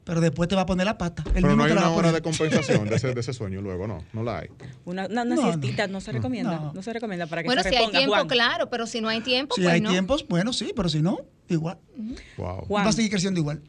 pero 0.05 0.21
después 0.21 0.49
te 0.49 0.55
va 0.55 0.63
a 0.63 0.67
poner 0.67 0.87
la 0.87 0.97
pata. 0.97 1.23
El 1.27 1.33
Pero 1.35 1.49
mismo 1.49 1.57
no 1.57 1.65
hay 1.65 1.69
te 1.71 1.75
la 1.75 1.89
una 1.89 1.97
hora 1.97 2.13
de 2.13 2.23
compensación 2.23 2.89
de 2.89 2.97
ese, 2.97 3.13
de 3.15 3.21
ese 3.21 3.33
sueño 3.33 3.61
luego, 3.61 3.87
no, 3.87 4.03
no 4.13 4.23
la 4.23 4.39
hay. 4.39 4.49
Una, 4.85 5.07
una, 5.07 5.23
una 5.23 5.35
No, 5.35 5.43
siestita 5.43 5.87
no, 5.87 6.01
se 6.01 6.13
recomienda. 6.13 6.57
No. 6.59 6.73
no. 6.73 6.83
se 6.83 6.93
recomienda 6.93 7.27
para 7.27 7.43
que 7.43 7.49
Bueno, 7.49 7.63
se 7.63 7.69
si 7.71 7.77
hay 7.77 7.91
tiempo, 7.91 8.15
Juan. 8.15 8.27
claro, 8.29 8.71
pero 8.71 8.87
si 8.87 9.01
no 9.01 9.09
hay 9.09 9.21
tiempo, 9.21 9.55
Si 9.55 9.61
pues 9.63 9.73
hay 9.75 9.81
no. 9.81 9.91
tiempos, 9.91 10.27
bueno, 10.29 10.53
sí, 10.53 10.73
pero 10.75 10.89
si 10.89 11.03
no, 11.03 11.19
igual. 11.49 11.79
Wow. 12.39 12.65
Juan. 12.69 12.87
Va 12.87 12.91
a 12.91 12.93
seguir 12.93 13.11
creciendo 13.11 13.39
igual. 13.41 13.61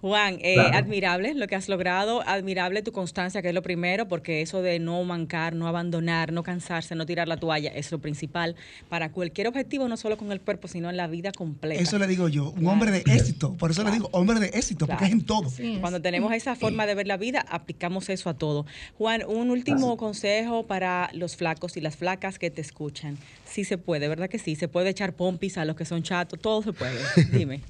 Juan, 0.00 0.38
eh, 0.40 0.54
Claro. 0.54 0.76
admirable 0.78 1.34
lo 1.34 1.46
que 1.46 1.56
has 1.56 1.68
logrado, 1.68 2.22
admirable 2.26 2.82
tu 2.82 2.90
constancia, 2.92 3.42
que 3.42 3.48
es 3.48 3.54
lo 3.54 3.62
primero, 3.62 4.08
porque 4.08 4.40
eso 4.40 4.62
de 4.62 4.78
no 4.78 5.02
mancar, 5.04 5.54
no 5.54 5.66
abandonar, 5.68 6.32
no 6.32 6.42
cansarse, 6.42 6.94
no 6.94 7.04
tirar 7.04 7.28
la 7.28 7.36
toalla, 7.36 7.70
es 7.70 7.92
lo 7.92 7.98
principal 7.98 8.56
para 8.88 9.12
cualquier 9.12 9.46
objetivo, 9.46 9.88
no 9.88 9.96
solo 9.96 10.16
con 10.16 10.32
el 10.32 10.40
cuerpo, 10.40 10.68
sino 10.68 10.88
en 10.88 10.96
la 10.96 11.06
vida 11.06 11.32
completa. 11.32 11.82
Eso 11.82 11.98
le 11.98 12.06
digo 12.06 12.28
yo, 12.28 12.50
un 12.50 12.66
hombre 12.66 12.90
de 12.90 12.98
éxito. 12.98 13.54
Por 13.54 13.70
eso 13.72 13.84
le 13.84 13.90
digo 13.90 14.08
hombre 14.12 14.40
de 14.40 14.46
éxito, 14.46 14.86
porque 14.86 15.04
es 15.04 15.12
en 15.12 15.24
todo. 15.24 15.50
Cuando 15.80 16.00
tenemos 16.00 16.32
esa 16.32 16.56
forma 16.56 16.86
de 16.86 16.94
ver 16.94 17.06
la 17.06 17.16
vida, 17.16 17.44
aplicamos 17.48 18.08
eso 18.08 18.30
a 18.30 18.34
todo. 18.34 18.64
Juan, 18.96 19.22
un 19.26 19.50
último 19.50 19.96
consejo 19.96 20.66
para 20.66 21.10
los 21.12 21.36
flacos 21.36 21.76
y 21.76 21.80
las 21.80 21.96
flacas 21.96 22.38
que 22.38 22.50
te 22.50 22.60
escuchan. 22.62 23.18
Sí 23.44 23.64
se 23.64 23.76
puede, 23.78 24.08
¿verdad 24.08 24.28
que 24.30 24.38
sí? 24.38 24.56
Se 24.56 24.68
puede 24.68 24.90
echar 24.90 25.12
pompis 25.12 25.58
a 25.58 25.64
los 25.64 25.76
que 25.76 25.84
son 25.84 26.02
chatos, 26.02 26.38
todo 26.40 26.62
se 26.62 26.72
puede. 26.72 26.98
Dime. 27.32 27.60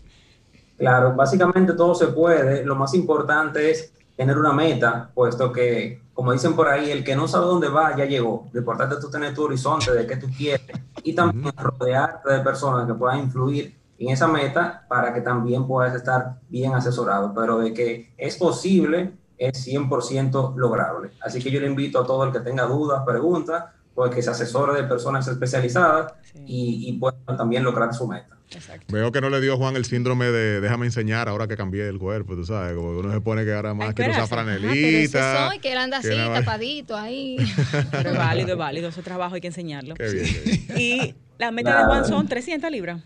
Claro, 0.81 1.15
básicamente 1.15 1.75
todo 1.75 1.95
se 1.95 2.07
puede. 2.07 2.65
Lo 2.65 2.75
más 2.75 2.95
importante 2.95 3.71
es 3.71 3.93
tener 4.17 4.39
una 4.39 4.55
meta, 4.55 5.11
puesto 5.15 5.53
que, 5.53 6.01
como 6.15 6.33
dicen 6.33 6.57
por 6.57 6.69
ahí, 6.69 6.91
el 6.91 7.05
que 7.05 7.15
no 7.15 7.29
sabe 7.29 7.45
dónde 7.45 7.69
va 7.69 7.95
ya 7.95 8.07
llegó. 8.07 8.49
Lo 8.51 8.61
importante 8.61 8.95
es 8.95 9.01
tú 9.03 9.11
tener 9.11 9.35
tu 9.35 9.45
horizonte 9.45 9.93
de 9.93 10.07
qué 10.07 10.17
tú 10.17 10.29
quieres 10.35 10.67
y 11.03 11.15
también 11.15 11.55
rodearte 11.55 12.33
de 12.33 12.41
personas 12.41 12.87
que 12.87 12.95
puedan 12.95 13.19
influir 13.19 13.77
en 13.99 14.09
esa 14.09 14.27
meta 14.27 14.87
para 14.89 15.13
que 15.13 15.21
también 15.21 15.67
puedas 15.67 15.95
estar 15.95 16.37
bien 16.49 16.73
asesorado. 16.73 17.35
Pero 17.35 17.59
de 17.59 17.75
que 17.75 18.15
es 18.17 18.39
posible, 18.39 19.13
es 19.37 19.67
100% 19.67 20.57
lograble. 20.57 21.11
Así 21.21 21.43
que 21.43 21.51
yo 21.51 21.61
le 21.61 21.67
invito 21.67 22.01
a 22.01 22.07
todo 22.07 22.25
el 22.25 22.33
que 22.33 22.41
tenga 22.41 22.65
dudas, 22.65 23.03
preguntas, 23.05 23.67
pues 23.95 24.15
que 24.15 24.23
se 24.23 24.31
asesore 24.31 24.81
de 24.81 24.89
personas 24.89 25.29
especializadas 25.29 26.15
y, 26.47 26.89
y 26.89 26.99
pueda 26.99 27.19
también 27.37 27.65
lograr 27.65 27.93
su 27.93 28.09
meta. 28.09 28.40
Veo 28.89 29.13
que 29.13 29.21
no 29.21 29.31
le 29.31 29.41
dio 29.41 29.55
a 29.55 29.57
Juan 29.57 29.77
el 29.77 29.85
síndrome 29.85 30.27
de 30.27 30.61
déjame 30.61 30.87
enseñar 30.87 31.29
ahora 31.29 31.47
que 31.47 31.57
cambié 31.57 31.89
el 31.89 31.99
cuerpo, 31.99 32.35
tú 32.35 32.45
sabes, 32.45 32.75
como 32.75 32.91
uno 32.99 33.13
se 33.13 33.21
pone 33.21 33.45
que 33.45 33.53
ahora 33.55 33.75
más 33.75 33.95
quiero 33.95 34.11
usar 34.11 34.23
Ajá, 34.25 34.31
pero 34.31 34.59
franelita. 34.61 35.49
soy, 35.49 35.59
que 35.61 35.73
él 35.73 35.79
anda 35.79 35.99
así, 35.99 36.09
nada- 36.09 36.41
tapadito 36.41 36.97
ahí. 36.97 37.37
Pero 37.93 38.11
es 38.11 38.19
válido, 38.19 38.53
es 38.53 38.59
válido. 38.59 38.89
Ese 38.89 39.03
trabajo 39.03 39.35
hay 39.37 39.41
que 39.41 39.47
enseñarlo. 39.49 39.95
Qué 39.95 40.11
bien, 40.11 40.27
qué 40.27 40.41
bien. 40.41 40.81
Y 40.81 41.15
la 41.39 41.51
meta 41.51 41.79
de. 41.79 41.85
Juan 41.85 42.05
son 42.05 42.27
300 42.27 42.71
libras. 42.71 43.01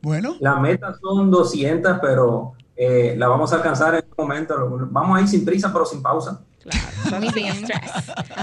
Bueno. 0.00 0.36
La 0.40 0.56
meta 0.56 0.94
son 1.00 1.30
200, 1.30 1.98
pero 2.00 2.52
eh, 2.76 3.14
la 3.16 3.28
vamos 3.28 3.52
a 3.52 3.56
alcanzar 3.56 3.94
en 3.94 4.04
un 4.16 4.24
momento. 4.26 4.54
Vamos 4.90 5.18
a 5.18 5.22
ir 5.22 5.28
sin 5.28 5.44
prisa, 5.44 5.72
pero 5.72 5.84
sin 5.84 6.02
pausa. 6.02 6.40
Muy 7.20 7.28
bien. 7.34 7.66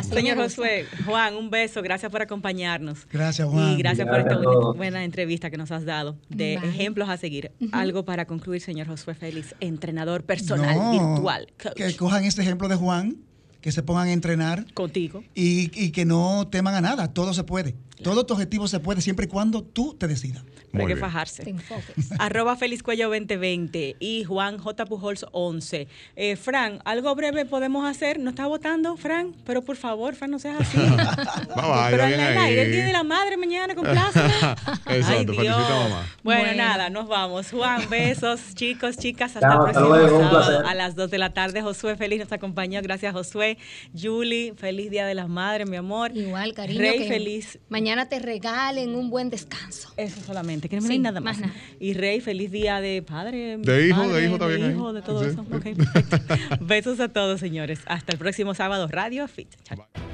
Señor. 0.09 0.38
Josué, 0.38 0.86
Juan, 1.05 1.36
un 1.36 1.49
beso. 1.49 1.82
Gracias 1.82 2.11
por 2.11 2.21
acompañarnos. 2.21 3.05
Gracias, 3.11 3.47
Juan. 3.47 3.71
Y 3.74 3.78
gracias 3.78 4.07
por 4.07 4.19
esta 4.19 4.38
buena, 4.76 5.03
entrevista 5.03 5.49
que 5.49 5.57
nos 5.57 5.71
has 5.71 5.86
dado 5.86 6.17
de 6.30 6.57
Bye. 6.59 6.69
ejemplos 6.69 7.09
a 7.09 7.17
seguir. 7.17 7.51
Algo 7.71 8.05
para 8.05 8.26
concluir, 8.26 8.61
señor 8.61 8.88
Josué 8.88 9.13
Félix, 9.15 9.55
entrenador 9.59 10.24
personal 10.24 10.76
No, 10.76 10.91
virtual. 11.13 11.47
coach. 11.61 11.74
Que 11.76 11.95
cojan 11.95 12.24
este 12.26 12.41
ejemplo 12.41 12.67
de 12.67 12.76
Juan, 12.76 13.17
que 13.61 13.71
se 13.71 13.84
pongan 13.84 14.07
a 14.07 14.13
entrenar. 14.13 14.65
Contigo. 14.74 15.24
Y, 15.36 15.71
y 15.80 15.91
que 15.91 16.05
no 16.05 16.47
teman 16.49 16.76
a 16.76 16.82
nada. 16.82 17.13
Todo 17.13 17.34
se 17.34 17.43
puede. 17.43 17.76
Todo 18.04 18.26
tu 18.26 18.34
objetivo 18.34 18.68
se 18.68 18.80
puede 18.80 19.01
siempre 19.01 19.26
y 19.26 19.30
cuando 19.30 19.64
tú 19.64 19.95
te 19.95 20.08
decidas. 20.08 20.43
Pero 20.72 20.88
hay 20.88 20.93
que 20.95 20.99
fajarse. 20.99 21.56
Arroba 22.20 22.56
Félix 22.56 22.82
Cuello 22.82 23.08
2020 23.10 23.95
y 23.99 24.24
Juan 24.24 24.58
J. 24.58 24.86
Pujols 24.86 25.26
11. 25.32 25.88
Eh, 26.16 26.36
Fran, 26.36 26.80
algo 26.84 27.14
breve 27.14 27.45
podemos 27.45 27.86
hacer. 27.88 28.20
¿No 28.20 28.32
está 28.32 28.47
votando, 28.47 28.97
Fran? 28.97 29.36
Pero 29.45 29.62
por 29.62 29.76
favor, 29.76 30.16
Fran, 30.16 30.32
no 30.32 30.39
seas 30.39 30.62
así. 30.62 30.78
Pero 31.91 32.04
en 32.06 32.20
el 32.20 32.38
aire, 32.39 32.62
el. 32.64 32.72
Día 32.72 32.86
de 32.86 32.91
la 32.91 33.04
Madre 33.04 33.38
mañana, 33.38 33.76
con 33.76 33.84
plaza. 33.86 34.56
Ay, 34.86 34.97
Exacto, 35.01 35.32
Dios. 35.34 35.45
felicita 35.45 35.86
a 35.86 35.89
mamá. 35.89 36.08
Bueno, 36.24 36.41
Bueno. 36.43 36.58
nada, 36.58 36.89
nos 36.89 37.08
vamos. 37.08 37.51
Juan, 37.51 37.88
besos, 37.89 38.56
chicos, 38.56 38.97
chicas. 38.97 39.36
Hasta 39.36 39.41
Chao, 39.47 39.62
el 39.64 39.68
hasta 39.68 39.80
próximo 39.80 39.95
luego, 39.95 40.20
sábado 40.24 40.68
a 40.68 40.74
las 40.74 40.95
2 40.95 41.12
de 41.12 41.18
la 41.20 41.34
tarde. 41.36 41.62
Josué 41.62 41.95
Félix 41.97 42.24
nos 42.24 42.32
acompañó. 42.32 42.82
Gracias, 42.82 43.14
Josué. 43.14 43.60
Julie, 43.95 44.54
feliz 44.58 44.89
Día 44.89 45.06
de 45.06 45.14
las 45.14 45.30
Madres, 45.30 45.70
mi 45.70 45.78
amor. 45.78 46.18
Igual, 46.18 46.54
cariño. 46.56 46.80
Rey, 46.80 46.97
que 46.97 47.08
feliz. 47.08 47.60
Mañana 47.70 47.93
te 48.10 48.20
regalen 48.20 48.96
un 48.96 49.10
buen 49.10 49.30
descanso. 49.30 49.94
Eso 49.98 50.20
solamente, 50.26 50.68
que 50.70 50.76
no 50.78 50.82
me 50.82 50.88
Sí, 50.88 51.00
nada 51.00 51.20
más 51.20 51.39
más. 51.39 51.52
Y 51.80 51.94
Rey, 51.94 52.20
feliz 52.22 52.52
día 52.52 52.82
de 52.82 53.02
padre. 53.02 53.58
De 53.58 53.88
hijo, 53.88 54.08
de 54.10 54.26
hijo 54.26 54.38
también 54.38 54.62
De 54.62 54.68
hay. 54.68 54.74
hijo, 54.74 54.94
de 54.94 55.02
todo 55.02 55.24
Sí. 55.24 55.30
eso. 55.30 55.41
Ok, 55.41 55.64
perfecto. 55.94 56.18
Besos 56.62 57.00
a 57.00 57.10
todos, 57.10 57.39
señores. 57.39 57.80
Hasta 57.86 58.12
el 58.12 58.18
próximo 58.18 58.54
sábado, 58.54 58.88
Radio 58.88 59.28
Fit. 59.28 59.50
Chao. 59.64 60.12